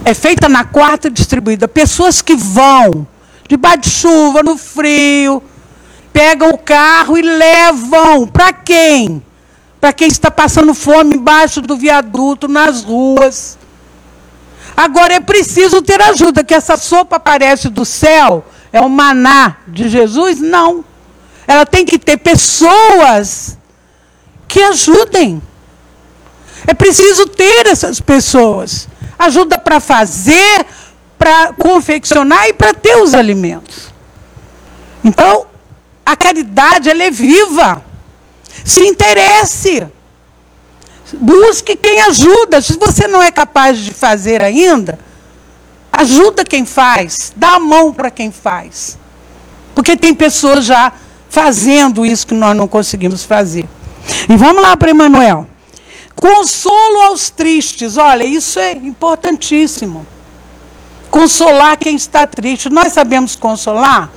É 0.05 0.13
feita 0.13 0.47
na 0.47 0.63
quarta 0.63 1.11
distribuída. 1.11 1.67
Pessoas 1.67 2.21
que 2.21 2.35
vão 2.35 3.05
debaixo 3.47 3.79
de 3.81 3.89
chuva, 3.89 4.41
no 4.41 4.57
frio, 4.57 5.43
pegam 6.13 6.49
o 6.49 6.57
carro 6.57 7.17
e 7.17 7.21
levam. 7.21 8.27
Para 8.27 8.51
quem? 8.53 9.23
Para 9.79 9.93
quem 9.93 10.07
está 10.07 10.29
passando 10.29 10.73
fome 10.73 11.15
embaixo 11.15 11.61
do 11.61 11.77
viaduto, 11.77 12.47
nas 12.47 12.83
ruas. 12.83 13.57
Agora 14.75 15.13
é 15.13 15.19
preciso 15.19 15.81
ter 15.81 16.01
ajuda, 16.01 16.43
que 16.43 16.53
essa 16.53 16.77
sopa 16.77 17.17
aparece 17.17 17.69
do 17.69 17.83
céu, 17.83 18.45
é 18.71 18.79
o 18.79 18.89
maná 18.89 19.57
de 19.67 19.89
Jesus? 19.89 20.39
Não. 20.39 20.85
Ela 21.45 21.65
tem 21.65 21.85
que 21.85 21.97
ter 21.97 22.17
pessoas 22.17 23.57
que 24.47 24.61
ajudem. 24.61 25.41
É 26.67 26.73
preciso 26.73 27.25
ter 27.25 27.67
essas 27.67 27.99
pessoas. 27.99 28.87
Ajuda 29.17 29.57
para 29.57 29.79
fazer, 29.79 30.65
para 31.17 31.53
confeccionar 31.53 32.47
e 32.47 32.53
para 32.53 32.73
ter 32.73 32.95
os 32.97 33.13
alimentos. 33.13 33.91
Então, 35.03 35.45
a 36.11 36.15
caridade 36.15 36.89
ela 36.89 37.03
é 37.03 37.11
viva. 37.11 37.83
Se 38.65 38.81
interesse. 38.81 39.85
Busque 41.13 41.75
quem 41.75 42.01
ajuda. 42.01 42.61
Se 42.61 42.77
você 42.79 43.07
não 43.07 43.21
é 43.21 43.31
capaz 43.31 43.77
de 43.77 43.93
fazer 43.93 44.41
ainda, 44.41 44.97
ajuda 45.91 46.43
quem 46.43 46.65
faz. 46.65 47.31
Dá 47.35 47.55
a 47.55 47.59
mão 47.59 47.93
para 47.93 48.09
quem 48.09 48.31
faz. 48.31 48.97
Porque 49.75 49.95
tem 49.95 50.15
pessoas 50.15 50.65
já 50.65 50.91
fazendo 51.29 52.03
isso 52.03 52.25
que 52.25 52.33
nós 52.33 52.57
não 52.57 52.67
conseguimos 52.67 53.23
fazer. 53.23 53.69
E 54.27 54.35
vamos 54.35 54.63
lá 54.63 54.75
para 54.75 54.89
Emanuel. 54.89 55.47
Consolo 56.15 57.01
aos 57.03 57.29
tristes. 57.29 57.97
Olha, 57.97 58.23
isso 58.23 58.57
é 58.57 58.71
importantíssimo. 58.71 60.07
Consolar 61.11 61.77
quem 61.77 61.95
está 61.95 62.25
triste. 62.25 62.67
Nós 62.67 62.93
sabemos 62.93 63.35
consolar? 63.35 64.09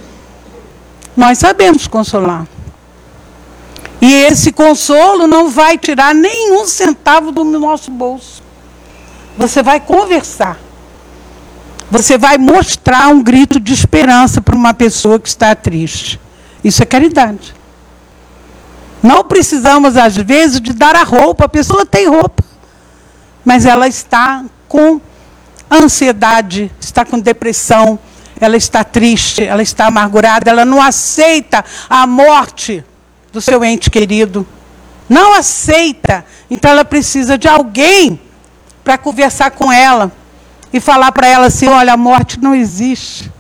Nós 1.16 1.38
sabemos 1.38 1.86
consolar. 1.86 2.46
E 4.00 4.12
esse 4.24 4.50
consolo 4.50 5.26
não 5.26 5.48
vai 5.48 5.78
tirar 5.78 6.14
nenhum 6.14 6.66
centavo 6.66 7.30
do 7.30 7.44
nosso 7.44 7.90
bolso. 7.90 8.42
Você 9.36 9.62
vai 9.62 9.78
conversar. 9.78 10.58
Você 11.90 12.16
vai 12.16 12.38
mostrar 12.38 13.08
um 13.08 13.22
grito 13.22 13.60
de 13.60 13.72
esperança 13.72 14.40
para 14.40 14.56
uma 14.56 14.74
pessoa 14.74 15.20
que 15.20 15.28
está 15.28 15.54
triste. 15.54 16.18
Isso 16.64 16.82
é 16.82 16.86
caridade. 16.86 17.54
Não 19.02 19.24
precisamos, 19.24 19.96
às 19.96 20.16
vezes, 20.16 20.60
de 20.60 20.72
dar 20.72 20.96
a 20.96 21.02
roupa. 21.02 21.44
A 21.44 21.48
pessoa 21.48 21.84
tem 21.84 22.08
roupa, 22.08 22.42
mas 23.44 23.66
ela 23.66 23.86
está 23.86 24.44
com 24.68 25.00
ansiedade, 25.70 26.70
está 26.80 27.04
com 27.04 27.18
depressão, 27.18 27.98
ela 28.44 28.56
está 28.56 28.82
triste, 28.82 29.44
ela 29.44 29.62
está 29.62 29.86
amargurada, 29.86 30.50
ela 30.50 30.64
não 30.64 30.82
aceita 30.82 31.64
a 31.88 32.08
morte 32.08 32.84
do 33.32 33.40
seu 33.40 33.64
ente 33.64 33.88
querido. 33.88 34.44
Não 35.08 35.32
aceita. 35.32 36.24
Então 36.50 36.72
ela 36.72 36.84
precisa 36.84 37.38
de 37.38 37.46
alguém 37.46 38.20
para 38.82 38.98
conversar 38.98 39.52
com 39.52 39.72
ela 39.72 40.10
e 40.72 40.80
falar 40.80 41.12
para 41.12 41.28
ela 41.28 41.46
assim: 41.46 41.68
olha, 41.68 41.92
a 41.92 41.96
morte 41.96 42.40
não 42.40 42.52
existe. 42.52 43.30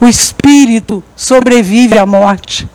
O 0.00 0.06
espírito 0.06 1.02
sobrevive 1.16 1.98
à 1.98 2.06
morte. 2.06 2.68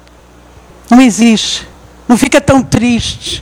Não 0.89 0.99
existe. 0.99 1.65
Não 2.09 2.17
fica 2.17 2.41
tão 2.41 2.61
triste. 2.61 3.41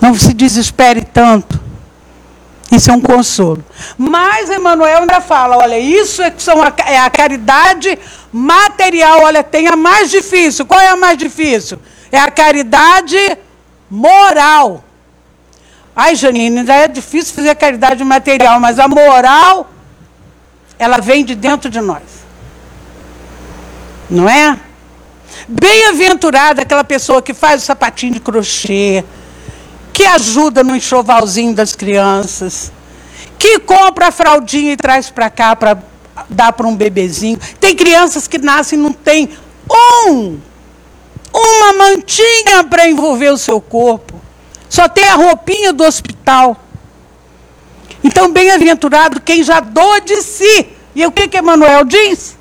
Não 0.00 0.14
se 0.14 0.32
desespere 0.32 1.04
tanto. 1.04 1.67
Isso 2.70 2.90
é 2.90 2.94
um 2.94 3.00
consolo. 3.00 3.64
Mas 3.96 4.50
Emmanuel 4.50 5.00
ainda 5.00 5.20
fala: 5.20 5.56
olha, 5.56 5.78
isso 5.78 6.22
é, 6.22 6.32
são 6.36 6.62
a, 6.62 6.72
é 6.86 6.98
a 6.98 7.10
caridade 7.10 7.98
material. 8.32 9.22
Olha, 9.22 9.42
tem 9.42 9.68
a 9.68 9.76
mais 9.76 10.10
difícil. 10.10 10.66
Qual 10.66 10.80
é 10.80 10.88
a 10.88 10.96
mais 10.96 11.16
difícil? 11.16 11.78
É 12.12 12.18
a 12.18 12.30
caridade 12.30 13.16
moral. 13.90 14.84
Ai, 15.96 16.14
Janine, 16.14 16.60
ainda 16.60 16.74
é 16.74 16.86
difícil 16.86 17.34
fazer 17.34 17.54
caridade 17.56 18.04
material, 18.04 18.60
mas 18.60 18.78
a 18.78 18.86
moral, 18.86 19.68
ela 20.78 20.98
vem 20.98 21.24
de 21.24 21.34
dentro 21.34 21.68
de 21.68 21.80
nós. 21.80 22.02
Não 24.08 24.28
é? 24.28 24.56
Bem-aventurada 25.48 26.62
aquela 26.62 26.84
pessoa 26.84 27.20
que 27.20 27.34
faz 27.34 27.62
o 27.62 27.66
sapatinho 27.66 28.12
de 28.12 28.20
crochê, 28.20 29.04
que 29.98 30.06
ajuda 30.06 30.62
no 30.62 30.76
enxovalzinho 30.76 31.52
das 31.52 31.74
crianças, 31.74 32.70
que 33.36 33.58
compra 33.58 34.06
a 34.06 34.12
fraldinha 34.12 34.74
e 34.74 34.76
traz 34.76 35.10
para 35.10 35.28
cá 35.28 35.56
para 35.56 35.76
dar 36.30 36.52
para 36.52 36.68
um 36.68 36.76
bebezinho. 36.76 37.36
Tem 37.58 37.74
crianças 37.74 38.28
que 38.28 38.38
nascem 38.38 38.78
e 38.78 38.82
não 38.82 38.92
tem 38.92 39.28
um, 40.08 40.38
uma 41.34 41.72
mantinha 41.72 42.62
para 42.70 42.88
envolver 42.88 43.30
o 43.30 43.36
seu 43.36 43.60
corpo. 43.60 44.14
Só 44.68 44.88
tem 44.88 45.02
a 45.02 45.16
roupinha 45.16 45.72
do 45.72 45.82
hospital. 45.82 46.56
Então, 48.04 48.32
bem-aventurado 48.32 49.20
quem 49.20 49.42
já 49.42 49.58
doa 49.58 50.00
de 50.00 50.22
si. 50.22 50.68
E 50.94 51.04
o 51.04 51.10
que 51.10 51.26
que 51.26 51.38
Emmanuel 51.38 51.84
diz? 51.84 52.36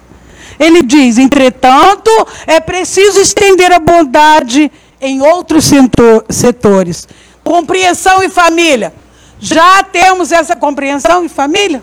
Ele 0.60 0.84
diz: 0.84 1.18
entretanto, 1.18 2.12
é 2.46 2.60
preciso 2.60 3.20
estender 3.20 3.72
a 3.72 3.80
bondade 3.80 4.72
em 5.02 5.24
outros 5.24 5.66
setor, 5.66 6.24
setores. 6.30 7.08
Compreensão 7.48 8.22
em 8.22 8.28
família. 8.28 8.94
Já 9.40 9.82
temos 9.82 10.34
essa 10.34 10.54
compreensão 10.54 11.24
em 11.24 11.30
família? 11.30 11.82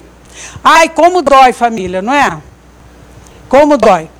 Ai, 0.63 0.91
como 0.91 1.23
dói 1.23 1.55
família, 1.55 2.03
não 2.03 2.13
é? 2.13 2.37
Como 3.49 3.79
dói. 3.79 4.11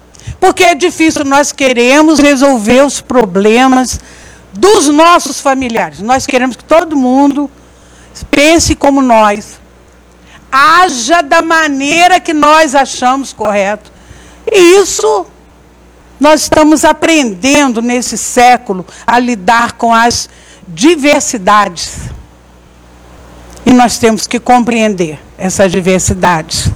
Porque 0.41 0.65
é 0.65 0.75
difícil, 0.75 1.23
nós 1.23 1.53
queremos 1.53 2.19
resolver 2.19 2.81
os 2.81 3.03
problemas 3.03 4.01
dos 4.55 4.89
nossos 4.89 5.39
familiares. 5.39 6.01
Nós 6.01 6.25
queremos 6.27 6.57
que 6.57 6.65
todo 6.65 6.97
mundo 6.97 7.51
pense 8.31 8.75
como 8.75 9.03
nós. 9.03 9.61
Haja 10.51 11.21
da 11.21 11.43
maneira 11.43 12.19
que 12.21 12.33
nós 12.33 12.75
achamos 12.75 13.35
correto. 13.35 13.93
E 14.51 14.81
isso 14.81 15.27
nós 16.25 16.41
estamos 16.41 16.87
aprendendo 16.87 17.83
nesse 17.83 18.17
século 18.17 18.87
a 19.07 19.19
lidar 19.19 19.73
com 19.73 19.93
as 19.93 20.27
diversidades. 20.67 21.97
E 23.67 23.73
nós 23.75 23.99
temos 23.99 24.27
que 24.27 24.41
compreender 24.41 25.21
essas 25.37 25.71
diversidades. 25.71 26.71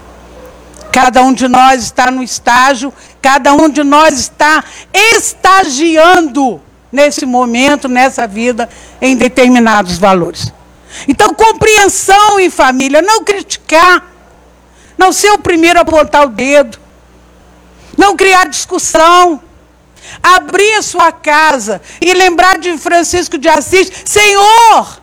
Cada 0.92 1.22
um 1.22 1.32
de 1.32 1.49
nós 1.49 1.82
está 1.82 2.11
no 2.11 2.22
estágio, 2.22 2.92
cada 3.22 3.55
um 3.55 3.70
de 3.70 3.82
nós 3.82 4.18
está 4.18 4.62
estagiando 4.92 6.61
nesse 6.92 7.24
momento, 7.24 7.88
nessa 7.88 8.26
vida, 8.26 8.68
em 9.01 9.16
determinados 9.16 9.96
valores. 9.96 10.53
Então, 11.07 11.32
compreensão 11.32 12.38
em 12.38 12.51
família, 12.51 13.01
não 13.01 13.24
criticar, 13.24 14.12
não 14.99 15.11
ser 15.11 15.30
o 15.30 15.38
primeiro 15.38 15.78
a 15.78 15.82
apontar 15.82 16.26
o 16.26 16.28
dedo, 16.28 16.78
não 17.99 18.16
criar 18.16 18.49
discussão, 18.49 19.42
abrir 20.22 20.74
a 20.74 20.82
sua 20.82 21.11
casa 21.11 21.82
e 22.01 22.14
lembrar 22.14 22.57
de 22.57 22.78
Francisco 22.78 23.36
de 23.36 23.49
Assis: 23.49 23.90
Senhor, 24.05 25.03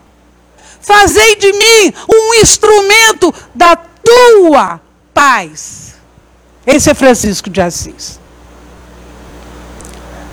fazei 0.80 1.36
de 1.36 1.52
mim 1.52 1.94
um 2.08 2.34
instrumento 2.40 3.32
da 3.54 3.76
tua 3.76 4.80
paz. 5.12 5.94
Esse 6.66 6.90
é 6.90 6.94
Francisco 6.94 7.50
de 7.50 7.60
Assis. 7.60 8.18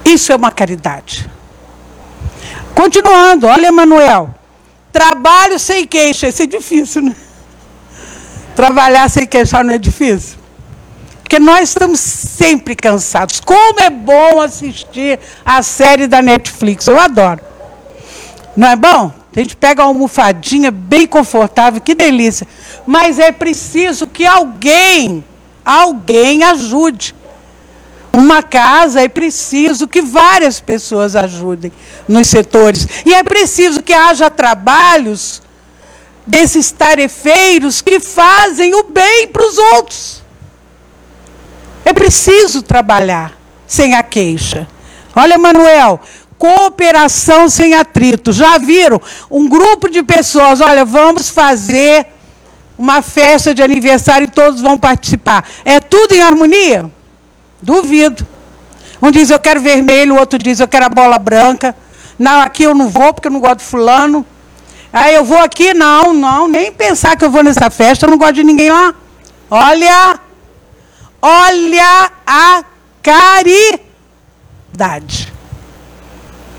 Isso 0.06 0.32
é 0.32 0.36
uma 0.36 0.52
caridade. 0.52 1.30
Continuando, 2.74 3.46
olha, 3.48 3.72
Manuel. 3.72 4.34
Trabalho 4.92 5.60
sem 5.60 5.86
queixa. 5.86 6.28
Isso 6.28 6.44
é 6.44 6.48
difícil, 6.48 7.02
né? 7.02 7.16
Trabalhar 8.56 9.10
sem 9.10 9.26
queixar 9.26 9.64
não 9.64 9.74
é 9.74 9.78
difícil? 9.78 10.43
Porque 11.24 11.40
nós 11.40 11.70
estamos 11.70 12.00
sempre 12.00 12.76
cansados. 12.76 13.40
Como 13.40 13.80
é 13.80 13.90
bom 13.90 14.42
assistir 14.42 15.20
a 15.44 15.64
série 15.64 16.06
da 16.06 16.22
Netflix. 16.22 16.86
Eu 16.86 17.00
adoro. 17.00 17.40
Não 18.56 18.68
é 18.68 18.76
bom? 18.76 19.12
A 19.36 19.40
gente 19.40 19.56
pega 19.56 19.82
uma 19.82 19.88
almofadinha 19.88 20.70
bem 20.70 21.08
confortável, 21.08 21.82
que 21.82 21.96
delícia. 21.96 22.48
Mas 22.86 23.18
é 23.18 23.32
preciso 23.32 24.06
que 24.06 24.26
alguém, 24.26 25.24
alguém 25.66 26.44
ajude. 26.44 27.16
Uma 28.12 28.44
casa 28.44 29.02
é 29.02 29.08
preciso 29.08 29.88
que 29.88 30.04
várias 30.04 30.60
pessoas 30.60 31.16
ajudem 31.16 31.72
nos 32.08 32.28
setores. 32.28 32.88
E 33.08 33.12
é 33.12 33.24
preciso 33.24 33.82
que 33.82 33.92
haja 33.92 34.30
trabalhos 34.30 35.42
desses 36.28 36.72
tarefeiros 36.72 37.82
que 37.82 38.00
fazem 38.00 38.76
o 38.76 38.84
bem 38.84 39.28
para 39.28 39.48
os 39.48 39.58
outros. 39.58 40.23
É 41.86 41.94
preciso 41.94 42.62
trabalhar 42.62 43.34
sem 43.68 43.96
a 43.96 44.04
queixa. 44.04 44.68
Olha, 45.16 45.38
Manuel, 45.38 46.00
cooperação 46.38 47.50
sem 47.50 47.74
atrito. 47.74 48.32
Já 48.32 48.58
viram? 48.58 49.02
Um 49.30 49.48
grupo 49.48 49.90
de 49.90 50.04
pessoas, 50.04 50.62
olha, 50.62 50.84
vamos 50.84 51.30
fazer 51.30 52.08
uma 52.78 53.02
festa 53.02 53.54
de 53.54 53.62
aniversário 53.62 54.26
e 54.26 54.32
todos 54.32 54.62
vão 54.62 54.78
participar. 54.78 55.48
É 55.64 55.80
tudo 55.80 56.14
em 56.14 56.22
harmonia? 56.22 56.92
Duvido. 57.62 58.28
Um 59.02 59.12
diz 59.12 59.30
eu 59.30 59.40
quero 59.40 59.62
vermelho, 59.62 60.16
o 60.16 60.20
outro 60.20 60.40
diz 60.40 60.60
eu 60.60 60.68
quero 60.68 60.86
a 60.86 60.90
bola 60.90 61.20
branca. 61.20 61.76
Não, 62.18 62.42
aqui 62.42 62.64
eu 62.64 62.74
não 62.74 62.90
vou 62.90 63.14
porque 63.14 63.28
eu 63.28 63.32
não 63.32 63.40
gosto 63.40 63.60
de 63.60 63.66
fulano. 63.66 64.26
Aí 64.92 65.16
eu 65.16 65.24
vou 65.24 65.40
aqui, 65.40 65.74
não, 65.74 66.14
não, 66.14 66.48
nem 66.48 66.72
pensar 66.72 67.16
que 67.18 67.26
eu 67.26 67.32
vou 67.32 67.44
nessa 67.44 67.70
festa, 67.70 68.06
eu 68.06 68.12
não 68.12 68.18
gosto 68.18 68.36
de 68.36 68.44
ninguém 68.44 68.70
lá. 68.70 68.94
Olha, 69.50 70.20
Olha 71.26 72.12
a 72.28 72.66
caridade. 73.02 73.82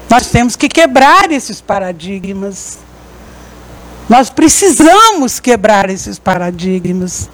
Nós 0.09 0.29
temos 0.29 0.57
que 0.57 0.71
quebrar 0.71 1.31
esses 1.31 1.61
paradigmas. 1.61 2.79
Nós 4.09 4.31
precisamos 4.31 5.39
quebrar 5.39 5.91
esses 5.91 6.19
paradigmas 6.19 7.29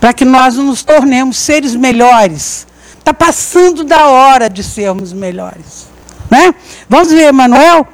para 0.00 0.14
que 0.14 0.24
nós 0.24 0.56
nos 0.56 0.82
tornemos 0.82 1.36
seres 1.36 1.74
melhores. 1.74 2.66
Está 2.98 3.12
passando 3.12 3.84
da 3.84 4.06
hora 4.08 4.48
de 4.48 4.64
sermos 4.64 5.12
melhores. 5.12 5.86
Né? 6.30 6.54
Vamos 6.88 7.12
ver, 7.12 7.24
Emanuel? 7.24 7.86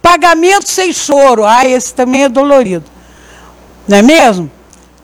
Pagamento 0.00 0.70
sem 0.70 0.90
choro. 0.90 1.44
Ah, 1.44 1.66
esse 1.66 1.92
também 1.92 2.22
é 2.24 2.30
dolorido. 2.30 2.86
Não 3.86 3.98
é 3.98 4.02
mesmo? 4.02 4.50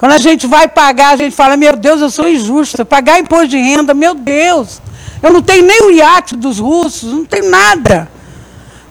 Quando 0.03 0.15
a 0.15 0.19
gente 0.19 0.49
vai 0.49 0.67
pagar, 0.67 1.11
a 1.11 1.17
gente 1.17 1.33
fala, 1.33 1.57
meu 1.57 1.77
Deus, 1.77 2.01
eu 2.01 2.11
sou 2.11 2.29
injusta. 2.29 2.85
Pagar 2.85 3.21
imposto 3.21 3.47
de 3.47 3.57
renda, 3.57 3.95
meu 3.95 4.17
Deus. 4.17 4.83
Eu 5.23 5.33
não 5.33 5.41
tenho 5.41 5.65
nem 5.65 5.85
o 5.85 5.93
iate 5.93 6.35
dos 6.35 6.59
russos, 6.59 7.13
não 7.13 7.25
tenho 7.25 7.49
nada. 7.49 8.11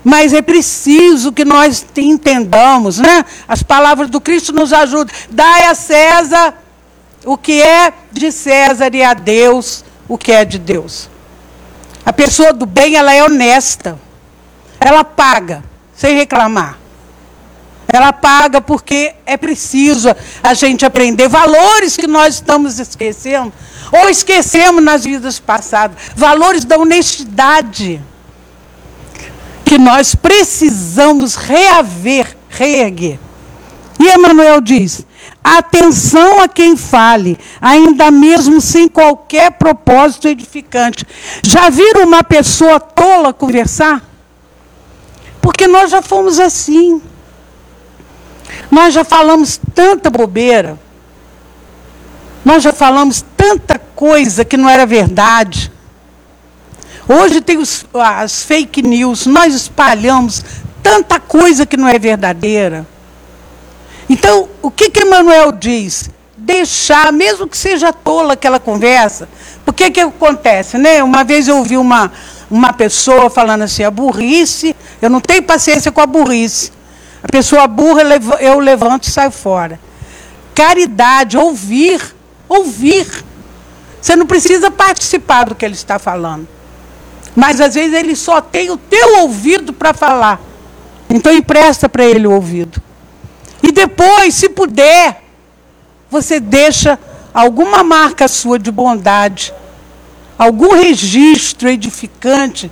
Mas 0.06 0.34
é 0.34 0.42
preciso 0.42 1.34
que 1.34 1.44
nós 1.44 1.86
entendamos, 1.98 2.98
né? 2.98 3.26
As 3.46 3.62
palavras 3.62 4.10
do 4.10 4.22
Cristo 4.22 4.54
nos 4.54 4.72
ajudam. 4.72 5.14
Dai 5.30 5.66
a 5.66 5.76
César 5.76 6.54
o 7.26 7.36
que 7.36 7.62
é 7.62 7.92
de 8.10 8.32
César 8.32 8.96
e 8.96 9.04
a 9.04 9.14
Deus 9.14 9.84
o 10.08 10.18
que 10.18 10.32
é 10.32 10.46
de 10.46 10.58
Deus. 10.58 11.10
A 12.06 12.14
pessoa 12.14 12.54
do 12.54 12.66
bem, 12.66 12.96
ela 12.96 13.14
é 13.14 13.22
honesta. 13.22 14.00
ela 14.80 15.04
paga, 15.04 15.62
sem 15.94 16.16
reclamar. 16.16 16.81
Ela 17.88 18.14
paga 18.14 18.62
porque 18.62 19.14
é 19.26 19.36
preciso 19.36 20.16
a 20.42 20.54
gente 20.54 20.86
aprender 20.86 21.28
valores 21.28 21.98
que 21.98 22.08
nós 22.08 22.36
estamos 22.36 22.80
esquecendo, 22.80 23.52
ou 23.92 24.10
esquecemos 24.10 24.82
nas 24.82 25.04
vidas 25.04 25.40
passadas 25.40 25.98
valores 26.16 26.64
da 26.64 26.78
honestidade, 26.78 28.02
que 29.66 29.78
nós 29.78 30.16
precisamos 30.16 31.36
reaver, 31.36 32.38
reerguer. 32.50 33.20
E 34.00 34.10
Emmanuel 34.10 34.62
diz: 34.62 35.06
atenção 35.44 36.42
a 36.42 36.48
quem 36.48 36.76
fale, 36.76 37.38
ainda 37.60 38.10
mesmo 38.10 38.62
sem 38.62 38.88
qualquer 38.88 39.52
propósito 39.52 40.28
edificante. 40.28 41.06
Já 41.44 41.70
viram 41.70 42.06
uma 42.06 42.24
pessoa 42.24 42.80
tola 42.80 43.34
conversar? 43.34 44.02
Porque 45.42 45.68
nós 45.68 45.92
já 45.92 46.02
fomos 46.02 46.40
assim. 46.40 47.02
Nós 48.70 48.94
já 48.94 49.04
falamos 49.04 49.60
tanta 49.74 50.10
bobeira. 50.10 50.80
Nós 52.44 52.64
já 52.64 52.74
falamos 52.74 53.24
tanta 53.38 53.80
coisa 53.80 54.44
que 54.44 54.58
não 54.58 54.70
era 54.70 54.86
verdade. 54.86 55.72
Hoje 57.08 57.42
tem 57.42 57.58
os, 57.58 57.86
as 57.94 58.44
fake 58.44 58.82
news, 58.82 59.26
nós 59.26 59.54
espalhamos 59.54 60.44
tanta 60.82 61.20
coisa 61.20 61.66
que 61.66 61.78
não 61.78 61.88
é 61.88 62.00
verdadeira. 62.00 62.88
Então, 64.10 64.50
o 64.62 64.72
que 64.72 64.90
que 64.90 65.02
Emmanuel 65.02 65.52
diz? 65.52 66.10
Deixar, 66.36 67.12
mesmo 67.12 67.48
que 67.48 67.58
seja 67.58 67.94
tola 67.94 68.34
aquela 68.34 68.60
conversa. 68.60 69.30
Porque 69.64 69.92
que 69.92 70.02
acontece, 70.02 70.78
né? 70.78 71.04
Uma 71.04 71.24
vez 71.24 71.48
eu 71.48 71.58
ouvi 71.58 71.78
uma, 71.78 72.12
uma 72.50 72.74
pessoa 72.74 73.30
falando 73.30 73.62
assim, 73.62 73.84
a 73.84 73.92
burrice, 73.92 74.76
eu 75.02 75.10
não 75.10 75.22
tenho 75.22 75.44
paciência 75.44 75.92
com 75.92 76.02
a 76.02 76.06
burrice. 76.06 76.72
A 77.24 77.28
pessoa 77.28 77.68
burra, 77.68 78.02
eu 78.40 78.60
levanto 78.60 79.04
e 79.04 79.12
saio 79.12 79.32
fora. 79.32 79.80
Caridade, 80.56 81.38
ouvir, 81.38 82.02
ouvir. 82.50 83.08
Você 84.02 84.16
não 84.16 84.26
precisa 84.26 84.72
participar 84.72 85.46
do 85.46 85.56
que 85.56 85.64
ele 85.64 85.76
está 85.76 86.00
falando. 86.00 86.48
Mas 87.36 87.62
às 87.62 87.76
vezes 87.76 87.94
ele 87.94 88.16
só 88.16 88.42
tem 88.42 88.72
o 88.72 88.78
teu 88.78 89.20
ouvido 89.20 89.72
para 89.72 89.94
falar. 89.94 90.42
Então 91.10 91.32
empresta 91.34 91.88
para 91.88 92.04
ele 92.04 92.26
o 92.26 92.32
ouvido. 92.32 92.82
E 93.62 93.72
depois, 93.72 94.34
se 94.34 94.50
puder, 94.50 95.24
você 96.10 96.40
deixa 96.40 96.98
alguma 97.34 97.84
marca 97.84 98.28
sua 98.28 98.58
de 98.58 98.72
bondade, 98.72 99.54
algum 100.38 100.74
registro 100.74 101.70
edificante 101.70 102.72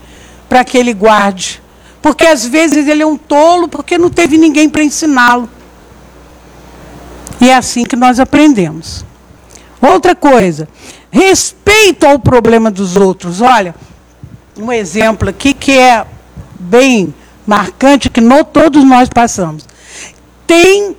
para 0.49 0.63
que 0.63 0.77
ele 0.77 0.93
guarde. 0.93 1.61
Porque 2.01 2.25
às 2.25 2.45
vezes 2.45 2.87
ele 2.87 3.03
é 3.03 3.05
um 3.05 3.17
tolo 3.17 3.67
porque 3.67 3.97
não 3.97 4.09
teve 4.09 4.37
ninguém 4.37 4.69
para 4.69 4.83
ensiná-lo. 4.83 5.49
E 7.41 7.49
é 7.49 7.55
assim 7.55 7.83
que 7.83 7.95
nós 7.95 8.19
aprendemos. 8.19 9.05
Outra 9.81 10.15
coisa, 10.15 10.67
respeito 11.09 12.05
ao 12.05 12.19
problema 12.19 12.69
dos 12.69 12.95
outros. 12.95 13.41
Olha, 13.41 13.73
um 14.57 14.71
exemplo 14.71 15.29
aqui 15.29 15.53
que 15.53 15.77
é 15.77 16.05
bem 16.59 17.13
marcante, 17.47 18.09
que 18.09 18.21
não 18.21 18.43
todos 18.43 18.83
nós 18.83 19.09
passamos. 19.09 19.65
Tem 20.45 20.95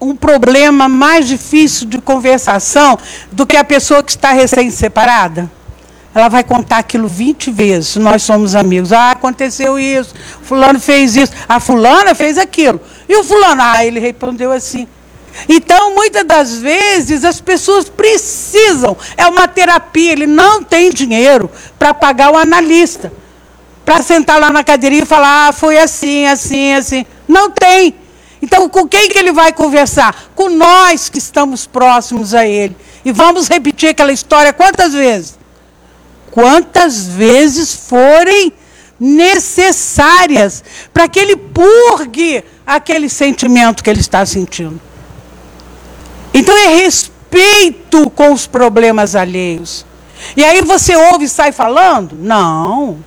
um 0.00 0.14
problema 0.14 0.88
mais 0.88 1.26
difícil 1.26 1.86
de 1.86 1.98
conversação 2.00 2.98
do 3.32 3.46
que 3.46 3.56
a 3.56 3.64
pessoa 3.64 4.02
que 4.02 4.10
está 4.10 4.32
recém-separada? 4.32 5.50
Ela 6.14 6.28
vai 6.28 6.44
contar 6.44 6.78
aquilo 6.78 7.08
20 7.08 7.50
vezes. 7.50 7.96
Nós 7.96 8.22
somos 8.22 8.54
amigos. 8.54 8.92
Ah, 8.92 9.10
aconteceu 9.10 9.78
isso, 9.78 10.14
fulano 10.42 10.78
fez 10.78 11.16
isso, 11.16 11.32
a 11.48 11.58
fulana 11.58 12.14
fez 12.14 12.38
aquilo. 12.38 12.80
E 13.08 13.16
o 13.16 13.24
fulano, 13.24 13.60
ah, 13.62 13.84
ele 13.84 13.98
respondeu 13.98 14.52
assim. 14.52 14.86
Então, 15.48 15.94
muitas 15.94 16.24
das 16.24 16.58
vezes, 16.58 17.24
as 17.24 17.40
pessoas 17.40 17.88
precisam, 17.88 18.96
é 19.16 19.26
uma 19.26 19.48
terapia, 19.48 20.12
ele 20.12 20.26
não 20.26 20.62
tem 20.62 20.90
dinheiro 20.90 21.50
para 21.76 21.92
pagar 21.92 22.32
o 22.32 22.36
analista. 22.36 23.12
Para 23.84 24.00
sentar 24.00 24.40
lá 24.40 24.50
na 24.50 24.64
cadeirinha 24.64 25.02
e 25.02 25.06
falar, 25.06 25.48
ah, 25.48 25.52
foi 25.52 25.76
assim, 25.76 26.26
assim, 26.26 26.72
assim. 26.72 27.04
Não 27.28 27.50
tem. 27.50 27.94
Então, 28.40 28.68
com 28.68 28.86
quem 28.86 29.08
que 29.08 29.18
ele 29.18 29.32
vai 29.32 29.52
conversar? 29.52 30.30
Com 30.34 30.48
nós 30.48 31.08
que 31.08 31.18
estamos 31.18 31.66
próximos 31.66 32.32
a 32.32 32.46
ele. 32.46 32.76
E 33.04 33.12
vamos 33.12 33.48
repetir 33.48 33.90
aquela 33.90 34.12
história 34.12 34.52
quantas 34.52 34.94
vezes? 34.94 35.38
Quantas 36.34 37.06
vezes 37.06 37.72
forem 37.72 38.52
necessárias 38.98 40.64
para 40.92 41.06
que 41.06 41.20
ele 41.20 41.36
purgue 41.36 42.42
aquele 42.66 43.08
sentimento 43.08 43.84
que 43.84 43.88
ele 43.88 44.00
está 44.00 44.26
sentindo. 44.26 44.80
Então 46.34 46.56
é 46.56 46.74
respeito 46.74 48.10
com 48.10 48.32
os 48.32 48.48
problemas 48.48 49.14
alheios. 49.14 49.86
E 50.36 50.44
aí 50.44 50.60
você 50.62 50.96
ouve 50.96 51.26
e 51.26 51.28
sai 51.28 51.52
falando? 51.52 52.16
Não. 52.18 52.98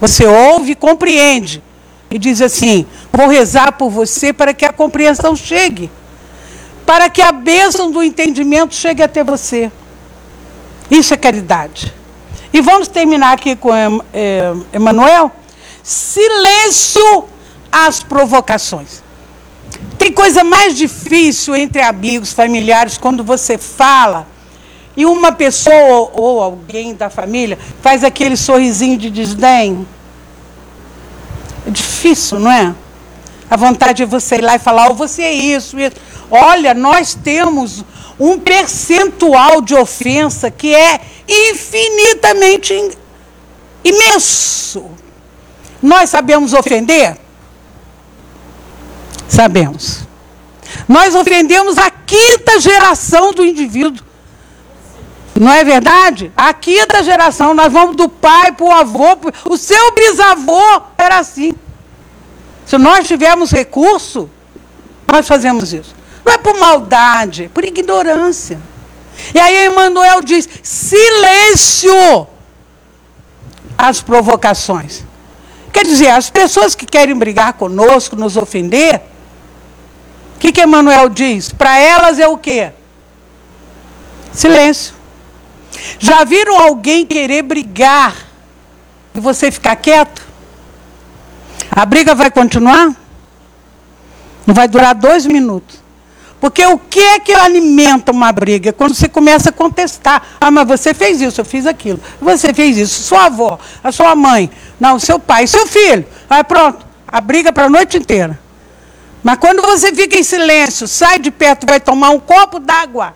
Você 0.00 0.24
ouve 0.24 0.72
e 0.72 0.76
compreende. 0.76 1.60
E 2.08 2.20
diz 2.20 2.40
assim: 2.40 2.86
vou 3.12 3.26
rezar 3.26 3.72
por 3.72 3.90
você 3.90 4.32
para 4.32 4.54
que 4.54 4.64
a 4.64 4.72
compreensão 4.72 5.34
chegue. 5.34 5.90
Para 6.86 7.10
que 7.10 7.20
a 7.20 7.32
bênção 7.32 7.90
do 7.90 8.00
entendimento 8.00 8.76
chegue 8.76 9.02
até 9.02 9.24
você. 9.24 9.72
Isso 10.88 11.12
é 11.12 11.16
caridade. 11.16 11.92
E 12.52 12.60
vamos 12.60 12.88
terminar 12.88 13.32
aqui 13.32 13.56
com 13.56 13.70
Emanuel. 14.72 15.32
Silêncio 15.82 17.24
às 17.70 18.02
provocações. 18.02 19.02
Tem 19.98 20.12
coisa 20.12 20.44
mais 20.44 20.76
difícil 20.76 21.56
entre 21.56 21.80
amigos, 21.80 22.32
familiares, 22.32 22.98
quando 22.98 23.24
você 23.24 23.56
fala 23.56 24.26
e 24.96 25.06
uma 25.06 25.32
pessoa 25.32 26.10
ou 26.12 26.42
alguém 26.42 26.94
da 26.94 27.08
família 27.08 27.58
faz 27.80 28.04
aquele 28.04 28.36
sorrisinho 28.36 28.98
de 28.98 29.10
desdém. 29.10 29.86
É 31.66 31.70
difícil, 31.70 32.38
não 32.38 32.50
é? 32.50 32.74
A 33.48 33.56
vontade 33.56 33.98
de 33.98 34.04
você 34.04 34.36
ir 34.36 34.42
lá 34.42 34.56
e 34.56 34.58
falar, 34.58 34.90
oh, 34.90 34.94
você 34.94 35.22
é 35.22 35.32
isso, 35.32 35.78
isso. 35.78 35.96
Olha, 36.30 36.74
nós 36.74 37.14
temos 37.14 37.84
um 38.22 38.38
percentual 38.38 39.60
de 39.60 39.74
ofensa 39.74 40.48
que 40.48 40.72
é 40.72 41.00
infinitamente 41.28 42.92
imenso. 43.82 44.84
Nós 45.82 46.08
sabemos 46.08 46.52
ofender? 46.52 47.18
Sabemos. 49.26 50.02
Nós 50.88 51.16
ofendemos 51.16 51.76
a 51.78 51.90
quinta 51.90 52.60
geração 52.60 53.32
do 53.32 53.44
indivíduo. 53.44 54.06
Não 55.34 55.50
é 55.50 55.64
verdade? 55.64 56.30
A 56.36 56.54
quinta 56.54 57.02
geração, 57.02 57.52
nós 57.54 57.72
vamos 57.72 57.96
do 57.96 58.08
pai 58.08 58.52
para 58.52 58.64
o 58.64 58.70
avô, 58.70 59.18
o 59.46 59.56
seu 59.56 59.92
bisavô 59.94 60.82
era 60.96 61.18
assim. 61.18 61.54
Se 62.64 62.78
nós 62.78 63.08
tivermos 63.08 63.50
recurso, 63.50 64.30
nós 65.08 65.26
fazemos 65.26 65.72
isso. 65.72 66.01
Não 66.24 66.32
é 66.32 66.38
por 66.38 66.58
maldade, 66.58 67.44
é 67.44 67.48
por 67.48 67.64
ignorância. 67.64 68.60
E 69.34 69.38
aí 69.38 69.66
Emmanuel 69.66 70.22
diz: 70.22 70.48
silêncio 70.62 72.26
às 73.76 74.00
provocações. 74.00 75.04
Quer 75.72 75.84
dizer, 75.84 76.08
as 76.08 76.28
pessoas 76.28 76.74
que 76.74 76.84
querem 76.84 77.16
brigar 77.16 77.54
conosco, 77.54 78.14
nos 78.14 78.36
ofender, 78.36 79.00
o 80.36 80.38
que, 80.38 80.52
que 80.52 80.62
Emmanuel 80.62 81.08
diz? 81.08 81.50
Para 81.50 81.78
elas 81.78 82.18
é 82.18 82.28
o 82.28 82.36
quê? 82.36 82.72
Silêncio. 84.32 84.94
Já 85.98 86.24
viram 86.24 86.60
alguém 86.60 87.06
querer 87.06 87.42
brigar 87.42 88.14
e 89.14 89.20
você 89.20 89.50
ficar 89.50 89.76
quieto? 89.76 90.26
A 91.70 91.86
briga 91.86 92.14
vai 92.14 92.30
continuar? 92.30 92.94
Não 94.46 94.54
vai 94.54 94.68
durar 94.68 94.94
dois 94.94 95.24
minutos. 95.24 95.81
Porque 96.42 96.66
o 96.66 96.76
que 96.76 96.98
é 96.98 97.20
que 97.20 97.32
alimenta 97.32 98.10
uma 98.10 98.32
briga? 98.32 98.72
Quando 98.72 98.96
você 98.96 99.08
começa 99.08 99.50
a 99.50 99.52
contestar. 99.52 100.20
Ah, 100.40 100.50
mas 100.50 100.66
você 100.66 100.92
fez 100.92 101.20
isso, 101.20 101.40
eu 101.40 101.44
fiz 101.44 101.66
aquilo. 101.66 102.00
Você 102.20 102.52
fez 102.52 102.76
isso. 102.76 103.00
Sua 103.04 103.26
avó, 103.26 103.60
a 103.80 103.92
sua 103.92 104.16
mãe, 104.16 104.50
não, 104.80 104.98
seu 104.98 105.20
pai, 105.20 105.46
seu 105.46 105.68
filho. 105.68 106.04
Aí 106.28 106.42
pronto, 106.42 106.84
a 107.06 107.20
briga 107.20 107.52
para 107.52 107.66
a 107.66 107.70
noite 107.70 107.96
inteira. 107.96 108.40
Mas 109.22 109.38
quando 109.38 109.62
você 109.62 109.94
fica 109.94 110.16
em 110.16 110.24
silêncio, 110.24 110.88
sai 110.88 111.20
de 111.20 111.30
perto, 111.30 111.64
vai 111.64 111.78
tomar 111.78 112.10
um 112.10 112.18
copo 112.18 112.58
d'água. 112.58 113.14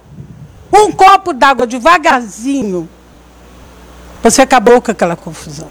Um 0.72 0.92
copo 0.92 1.32
d'água 1.32 1.66
devagarzinho. 1.66 2.88
Você 4.22 4.40
acabou 4.40 4.80
com 4.80 4.92
aquela 4.92 5.16
confusão. 5.16 5.68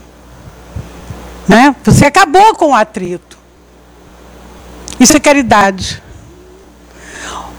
Né? 1.47 1.74
Você 1.86 2.06
acabou 2.06 2.53
com 2.56 2.72
o 2.72 2.76
atrito. 2.76 3.38
Isso 4.99 5.16
é 5.16 5.22
caridade. 5.22 6.03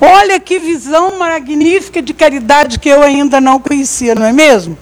Olha 0.01 0.39
que 0.39 0.59
visão 0.59 1.19
magnífica 1.19 2.03
de 2.03 2.13
caridade 2.13 2.79
que 2.79 2.89
eu 2.89 3.03
ainda 3.03 3.41
não 3.41 3.59
conhecia, 3.59 4.15
não 4.15 4.27
é 4.27 4.33
mesmo? 4.33 4.77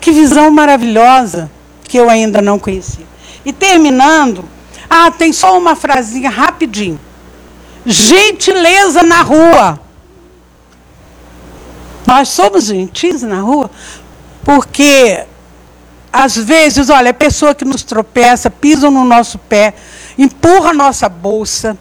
Que 0.00 0.12
visão 0.12 0.50
maravilhosa 0.50 1.50
que 1.84 1.98
eu 1.98 2.08
ainda 2.08 2.40
não 2.40 2.58
conhecia. 2.58 3.06
E 3.44 3.52
terminando, 3.52 4.44
ah, 4.88 5.10
tem 5.10 5.32
só 5.32 5.58
uma 5.58 5.74
frasinha 5.74 6.30
rapidinho. 6.30 7.00
Gentileza 7.84 9.02
na 9.02 9.22
rua. 9.22 9.80
Nós 12.06 12.28
somos 12.28 12.66
gentis 12.66 13.22
na 13.22 13.40
rua 13.40 13.70
porque 14.44 15.26
às 16.12 16.36
vezes, 16.36 16.88
olha, 16.88 17.10
é 17.10 17.12
pessoa 17.12 17.54
que 17.54 17.64
nos 17.64 17.82
tropeça, 17.82 18.48
pisa 18.48 18.90
no 18.90 19.04
nosso 19.04 19.38
pé, 19.38 19.74
empurra 20.16 20.70
a 20.70 20.74
nossa 20.74 21.08
bolsa, 21.08 21.76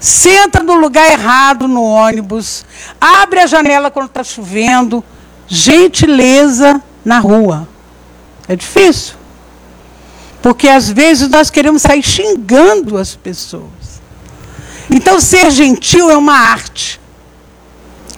senta 0.00 0.62
no 0.62 0.74
lugar 0.74 1.10
errado 1.12 1.68
no 1.68 1.84
ônibus, 1.84 2.64
abre 3.00 3.40
a 3.40 3.46
janela 3.46 3.90
quando 3.90 4.06
está 4.06 4.24
chovendo. 4.24 5.04
Gentileza 5.46 6.82
na 7.04 7.18
rua. 7.18 7.68
É 8.48 8.56
difícil. 8.56 9.14
Porque 10.42 10.68
às 10.68 10.88
vezes 10.90 11.28
nós 11.28 11.50
queremos 11.50 11.82
sair 11.82 12.02
xingando 12.02 12.96
as 12.96 13.14
pessoas. 13.14 14.00
Então, 14.88 15.20
ser 15.20 15.50
gentil 15.50 16.10
é 16.10 16.16
uma 16.16 16.34
arte. 16.34 17.00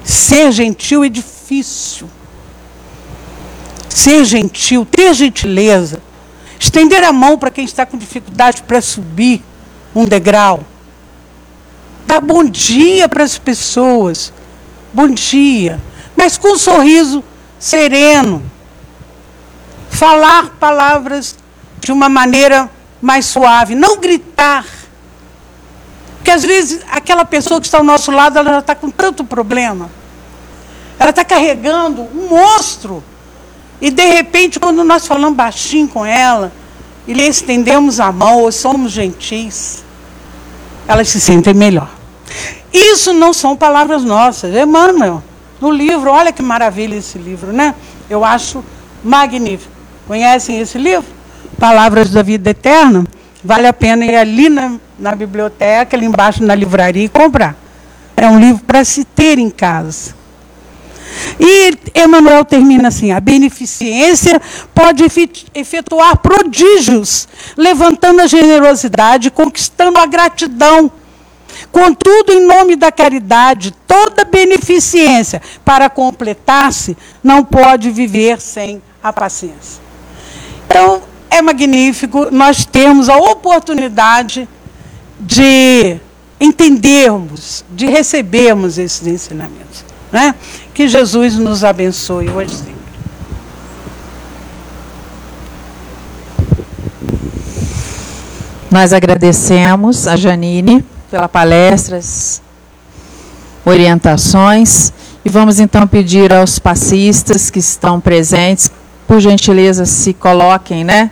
Ser 0.04 0.52
gentil 0.52 1.04
é 1.04 1.08
difícil. 1.08 2.08
Ser 3.88 4.24
gentil, 4.24 4.86
ter 4.86 5.12
gentileza, 5.12 6.00
estender 6.58 7.04
a 7.04 7.12
mão 7.12 7.36
para 7.36 7.50
quem 7.50 7.64
está 7.64 7.84
com 7.84 7.98
dificuldade 7.98 8.62
para 8.62 8.80
subir 8.80 9.42
um 9.94 10.06
degrau. 10.06 10.64
Dar 12.06 12.20
bom 12.20 12.44
dia 12.44 13.08
para 13.08 13.24
as 13.24 13.38
pessoas. 13.38 14.32
Bom 14.92 15.08
dia. 15.08 15.80
Mas 16.16 16.36
com 16.36 16.52
um 16.52 16.58
sorriso 16.58 17.24
sereno. 17.58 18.42
Falar 19.90 20.50
palavras 20.58 21.36
de 21.80 21.92
uma 21.92 22.08
maneira 22.08 22.70
mais 23.00 23.26
suave, 23.26 23.74
não 23.74 23.98
gritar. 23.98 24.64
Porque 26.16 26.30
às 26.30 26.44
vezes 26.44 26.80
aquela 26.90 27.24
pessoa 27.24 27.60
que 27.60 27.66
está 27.66 27.78
ao 27.78 27.84
nosso 27.84 28.12
lado, 28.12 28.38
ela 28.38 28.50
já 28.50 28.58
está 28.60 28.74
com 28.74 28.90
tanto 28.90 29.24
problema. 29.24 29.90
Ela 30.98 31.10
está 31.10 31.24
carregando 31.24 32.02
um 32.02 32.28
monstro. 32.28 33.02
E 33.80 33.90
de 33.90 34.06
repente, 34.06 34.60
quando 34.60 34.84
nós 34.84 35.06
falamos 35.06 35.36
baixinho 35.36 35.88
com 35.88 36.06
ela, 36.06 36.52
e 37.06 37.12
lhe 37.12 37.26
estendemos 37.26 37.98
a 37.98 38.12
mão, 38.12 38.42
ou 38.42 38.52
somos 38.52 38.92
gentis, 38.92 39.84
elas 40.86 41.08
se 41.08 41.20
sentem 41.20 41.54
melhor. 41.54 41.88
Isso 42.72 43.12
não 43.12 43.32
são 43.32 43.56
palavras 43.56 44.02
nossas. 44.02 44.54
Emmanuel, 44.54 45.22
no 45.60 45.70
livro, 45.70 46.10
olha 46.10 46.32
que 46.32 46.42
maravilha 46.42 46.96
esse 46.96 47.18
livro, 47.18 47.52
né? 47.52 47.74
Eu 48.08 48.24
acho 48.24 48.64
magnífico. 49.04 49.72
Conhecem 50.06 50.58
esse 50.60 50.78
livro? 50.78 51.08
Palavras 51.58 52.10
da 52.10 52.22
Vida 52.22 52.50
Eterna? 52.50 53.04
Vale 53.44 53.66
a 53.66 53.72
pena 53.72 54.04
ir 54.04 54.16
ali 54.16 54.48
na, 54.48 54.76
na 54.98 55.14
biblioteca, 55.14 55.96
ali 55.96 56.06
embaixo 56.06 56.42
na 56.42 56.54
livraria 56.54 57.04
e 57.04 57.08
comprar. 57.08 57.56
É 58.16 58.28
um 58.28 58.38
livro 58.38 58.62
para 58.64 58.84
se 58.84 59.04
ter 59.04 59.38
em 59.38 59.50
casa. 59.50 60.14
E 61.38 61.76
Emmanuel 61.94 62.44
termina 62.44 62.88
assim: 62.88 63.12
a 63.12 63.20
beneficência 63.20 64.40
pode 64.74 65.04
efetuar 65.54 66.16
prodígios, 66.18 67.28
levantando 67.56 68.20
a 68.20 68.26
generosidade, 68.26 69.30
conquistando 69.30 69.98
a 69.98 70.06
gratidão. 70.06 70.90
Contudo, 71.70 72.32
em 72.32 72.44
nome 72.44 72.76
da 72.76 72.90
caridade, 72.90 73.72
toda 73.86 74.24
beneficência, 74.24 75.40
para 75.64 75.88
completar-se, 75.88 76.96
não 77.22 77.44
pode 77.44 77.90
viver 77.90 78.40
sem 78.40 78.82
a 79.02 79.12
paciência. 79.12 79.80
Então, 80.66 81.02
é 81.30 81.40
magnífico 81.40 82.28
nós 82.30 82.64
termos 82.64 83.08
a 83.08 83.16
oportunidade 83.16 84.48
de 85.18 85.98
entendermos, 86.40 87.64
de 87.70 87.86
recebermos 87.86 88.76
esses 88.76 89.06
ensinamentos. 89.06 89.84
Né? 90.10 90.34
Que 90.74 90.88
Jesus 90.88 91.36
nos 91.36 91.64
abençoe 91.64 92.30
hoje 92.30 92.54
sempre. 92.54 92.72
Nós 98.70 98.94
agradecemos 98.94 100.08
a 100.08 100.16
Janine 100.16 100.82
pela 101.10 101.28
palestra, 101.28 102.00
orientações 103.66 104.90
e 105.22 105.28
vamos 105.28 105.60
então 105.60 105.86
pedir 105.86 106.32
aos 106.32 106.58
passistas 106.58 107.50
que 107.50 107.58
estão 107.58 108.00
presentes, 108.00 108.72
por 109.06 109.20
gentileza, 109.20 109.84
se 109.84 110.14
coloquem, 110.14 110.84
né, 110.84 111.10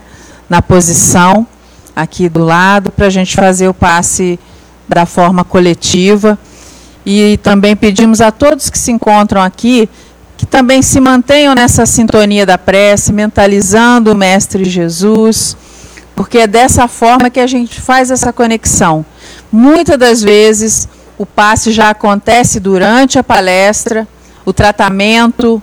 na 0.49 0.63
posição 0.63 1.47
aqui 1.95 2.31
do 2.31 2.43
lado 2.43 2.91
para 2.91 3.09
a 3.09 3.11
gente 3.11 3.37
fazer 3.37 3.69
o 3.69 3.75
passe 3.75 4.41
da 4.89 5.05
forma 5.05 5.45
coletiva. 5.45 6.39
E 7.13 7.37
também 7.39 7.75
pedimos 7.75 8.21
a 8.21 8.31
todos 8.31 8.71
que 8.71 8.79
se 8.79 8.93
encontram 8.93 9.43
aqui 9.43 9.89
que 10.37 10.47
também 10.47 10.81
se 10.81 11.01
mantenham 11.01 11.57
nessa 11.57 11.85
sintonia 11.85 12.47
da 12.47 12.57
prece, 12.57 13.13
mentalizando 13.13 14.13
o 14.13 14.15
Mestre 14.15 14.65
Jesus, 14.65 15.57
porque 16.15 16.39
é 16.39 16.47
dessa 16.47 16.87
forma 16.87 17.29
que 17.29 17.41
a 17.41 17.49
gente 17.49 17.81
faz 17.81 18.13
essa 18.13 18.33
conexão. 18.33 19.05
Muitas 19.51 19.99
das 19.99 20.23
vezes 20.23 20.89
o 21.19 21.27
passe 21.27 21.73
já 21.73 21.91
acontece 21.91 22.61
durante 22.61 23.19
a 23.19 23.25
palestra, 23.25 24.07
o 24.47 24.53
tratamento 24.53 25.61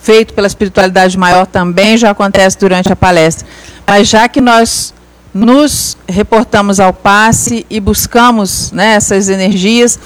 feito 0.00 0.34
pela 0.34 0.48
espiritualidade 0.48 1.16
maior 1.16 1.46
também 1.46 1.96
já 1.96 2.10
acontece 2.10 2.58
durante 2.58 2.92
a 2.92 2.96
palestra. 2.96 3.46
Mas 3.86 4.08
já 4.08 4.28
que 4.28 4.40
nós 4.40 4.92
nos 5.32 5.96
reportamos 6.08 6.80
ao 6.80 6.92
passe 6.92 7.64
e 7.70 7.78
buscamos 7.78 8.72
né, 8.72 8.94
essas 8.94 9.28
energias, 9.28 9.98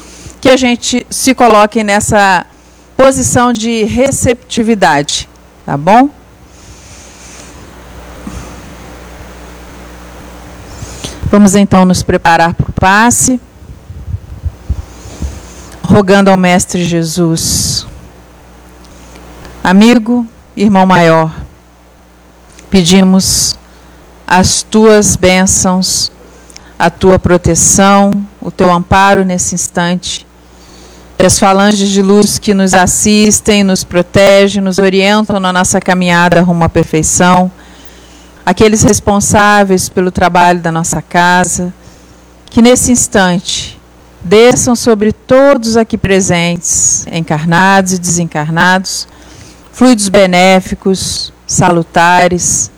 que 0.42 0.48
a 0.48 0.56
gente 0.56 1.06
se 1.08 1.36
coloque 1.36 1.84
nessa 1.84 2.44
posição 2.96 3.52
de 3.52 3.84
receptividade, 3.84 5.28
tá 5.64 5.76
bom? 5.76 6.10
Vamos 11.30 11.54
então 11.54 11.84
nos 11.84 12.02
preparar 12.02 12.54
para 12.54 12.68
o 12.68 12.72
passe, 12.72 13.40
rogando 15.80 16.28
ao 16.28 16.36
Mestre 16.36 16.84
Jesus. 16.84 17.86
Amigo, 19.62 20.26
irmão 20.56 20.84
maior, 20.84 21.32
pedimos 22.68 23.56
as 24.26 24.64
tuas 24.64 25.14
bênçãos, 25.14 26.10
a 26.76 26.90
tua 26.90 27.16
proteção, 27.16 28.10
o 28.40 28.50
teu 28.50 28.72
amparo 28.72 29.24
nesse 29.24 29.54
instante 29.54 30.26
as 31.18 31.38
falanges 31.38 31.90
de 31.90 32.02
luz 32.02 32.38
que 32.38 32.52
nos 32.52 32.74
assistem, 32.74 33.62
nos 33.62 33.84
protegem, 33.84 34.62
nos 34.62 34.78
orientam 34.78 35.38
na 35.38 35.52
nossa 35.52 35.80
caminhada 35.80 36.40
rumo 36.42 36.64
à 36.64 36.68
perfeição, 36.68 37.50
aqueles 38.44 38.82
responsáveis 38.82 39.88
pelo 39.88 40.10
trabalho 40.10 40.60
da 40.60 40.72
nossa 40.72 41.00
casa, 41.00 41.72
que 42.46 42.60
nesse 42.60 42.90
instante 42.90 43.80
desçam 44.20 44.74
sobre 44.74 45.12
todos 45.12 45.76
aqui 45.76 45.96
presentes, 45.96 47.06
encarnados 47.10 47.92
e 47.92 47.98
desencarnados, 47.98 49.06
fluidos 49.72 50.08
benéficos, 50.08 51.32
salutares, 51.46 52.70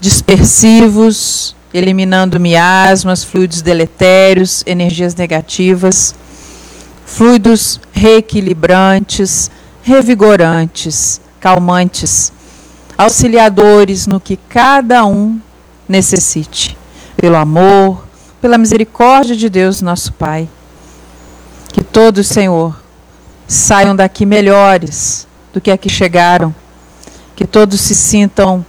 dispersivos, 0.00 1.54
eliminando 1.72 2.40
miasmas, 2.40 3.22
fluidos 3.22 3.62
deletérios, 3.62 4.64
energias 4.66 5.14
negativas 5.14 6.14
fluidos 7.08 7.80
reequilibrantes, 7.90 9.50
revigorantes, 9.82 11.20
calmantes, 11.40 12.30
auxiliadores 12.96 14.06
no 14.06 14.20
que 14.20 14.36
cada 14.36 15.04
um 15.06 15.40
necessite, 15.88 16.76
pelo 17.16 17.36
amor, 17.36 18.04
pela 18.42 18.58
misericórdia 18.58 19.34
de 19.34 19.48
Deus, 19.48 19.80
nosso 19.80 20.12
Pai. 20.12 20.48
Que 21.72 21.82
todos, 21.82 22.28
Senhor, 22.28 22.78
saiam 23.46 23.96
daqui 23.96 24.26
melhores 24.26 25.26
do 25.52 25.60
que 25.60 25.70
aqui 25.70 25.88
chegaram, 25.88 26.54
que 27.34 27.46
todos 27.46 27.80
se 27.80 27.94
sintam 27.94 28.64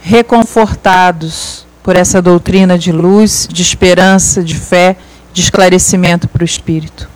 reconfortados 0.00 1.66
por 1.82 1.96
essa 1.96 2.22
doutrina 2.22 2.78
de 2.78 2.90
luz, 2.90 3.46
de 3.52 3.60
esperança, 3.60 4.42
de 4.42 4.56
fé, 4.56 4.96
de 5.34 5.42
esclarecimento 5.42 6.26
para 6.26 6.42
o 6.42 6.46
Espírito. 6.46 7.11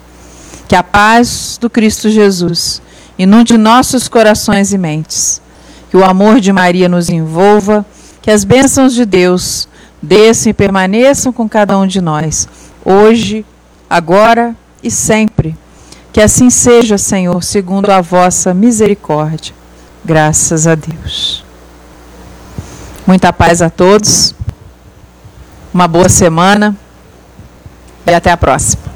Que 0.69 0.75
a 0.75 0.83
paz 0.83 1.59
do 1.61 1.71
Cristo 1.71 2.11
Jesus 2.11 2.83
inunde 3.19 3.57
nossos 3.57 4.09
corações 4.09 4.73
e 4.73 4.79
mentes. 4.79 5.41
Que 5.91 5.97
o 5.97 6.05
amor 6.05 6.41
de 6.41 6.53
Maria 6.53 6.89
nos 6.89 7.09
envolva. 7.09 7.85
Que 8.21 8.31
as 8.31 8.45
bênçãos 8.45 8.95
de 8.95 9.05
Deus 9.05 9.69
desçam 10.03 10.51
e 10.51 10.55
permaneçam 10.55 11.33
com 11.33 11.49
cada 11.49 11.79
um 11.79 11.87
de 11.87 12.01
nós, 12.01 12.49
hoje, 12.85 13.45
agora 13.89 14.55
e 14.83 14.91
sempre. 14.91 15.57
Que 16.13 16.21
assim 16.21 16.49
seja, 16.51 16.97
Senhor, 16.97 17.43
segundo 17.43 17.91
a 17.91 18.01
vossa 18.01 18.55
misericórdia. 18.55 19.55
Graças 20.05 20.67
a 20.67 20.75
Deus. 20.75 21.45
Muita 23.07 23.33
paz 23.33 23.61
a 23.63 23.71
todos. 23.71 24.35
uma 25.75 25.87
boa 25.87 26.09
semana 26.09 26.75
e 28.07 28.15
até 28.15 28.31
a 28.31 28.37
próxima. 28.37 28.96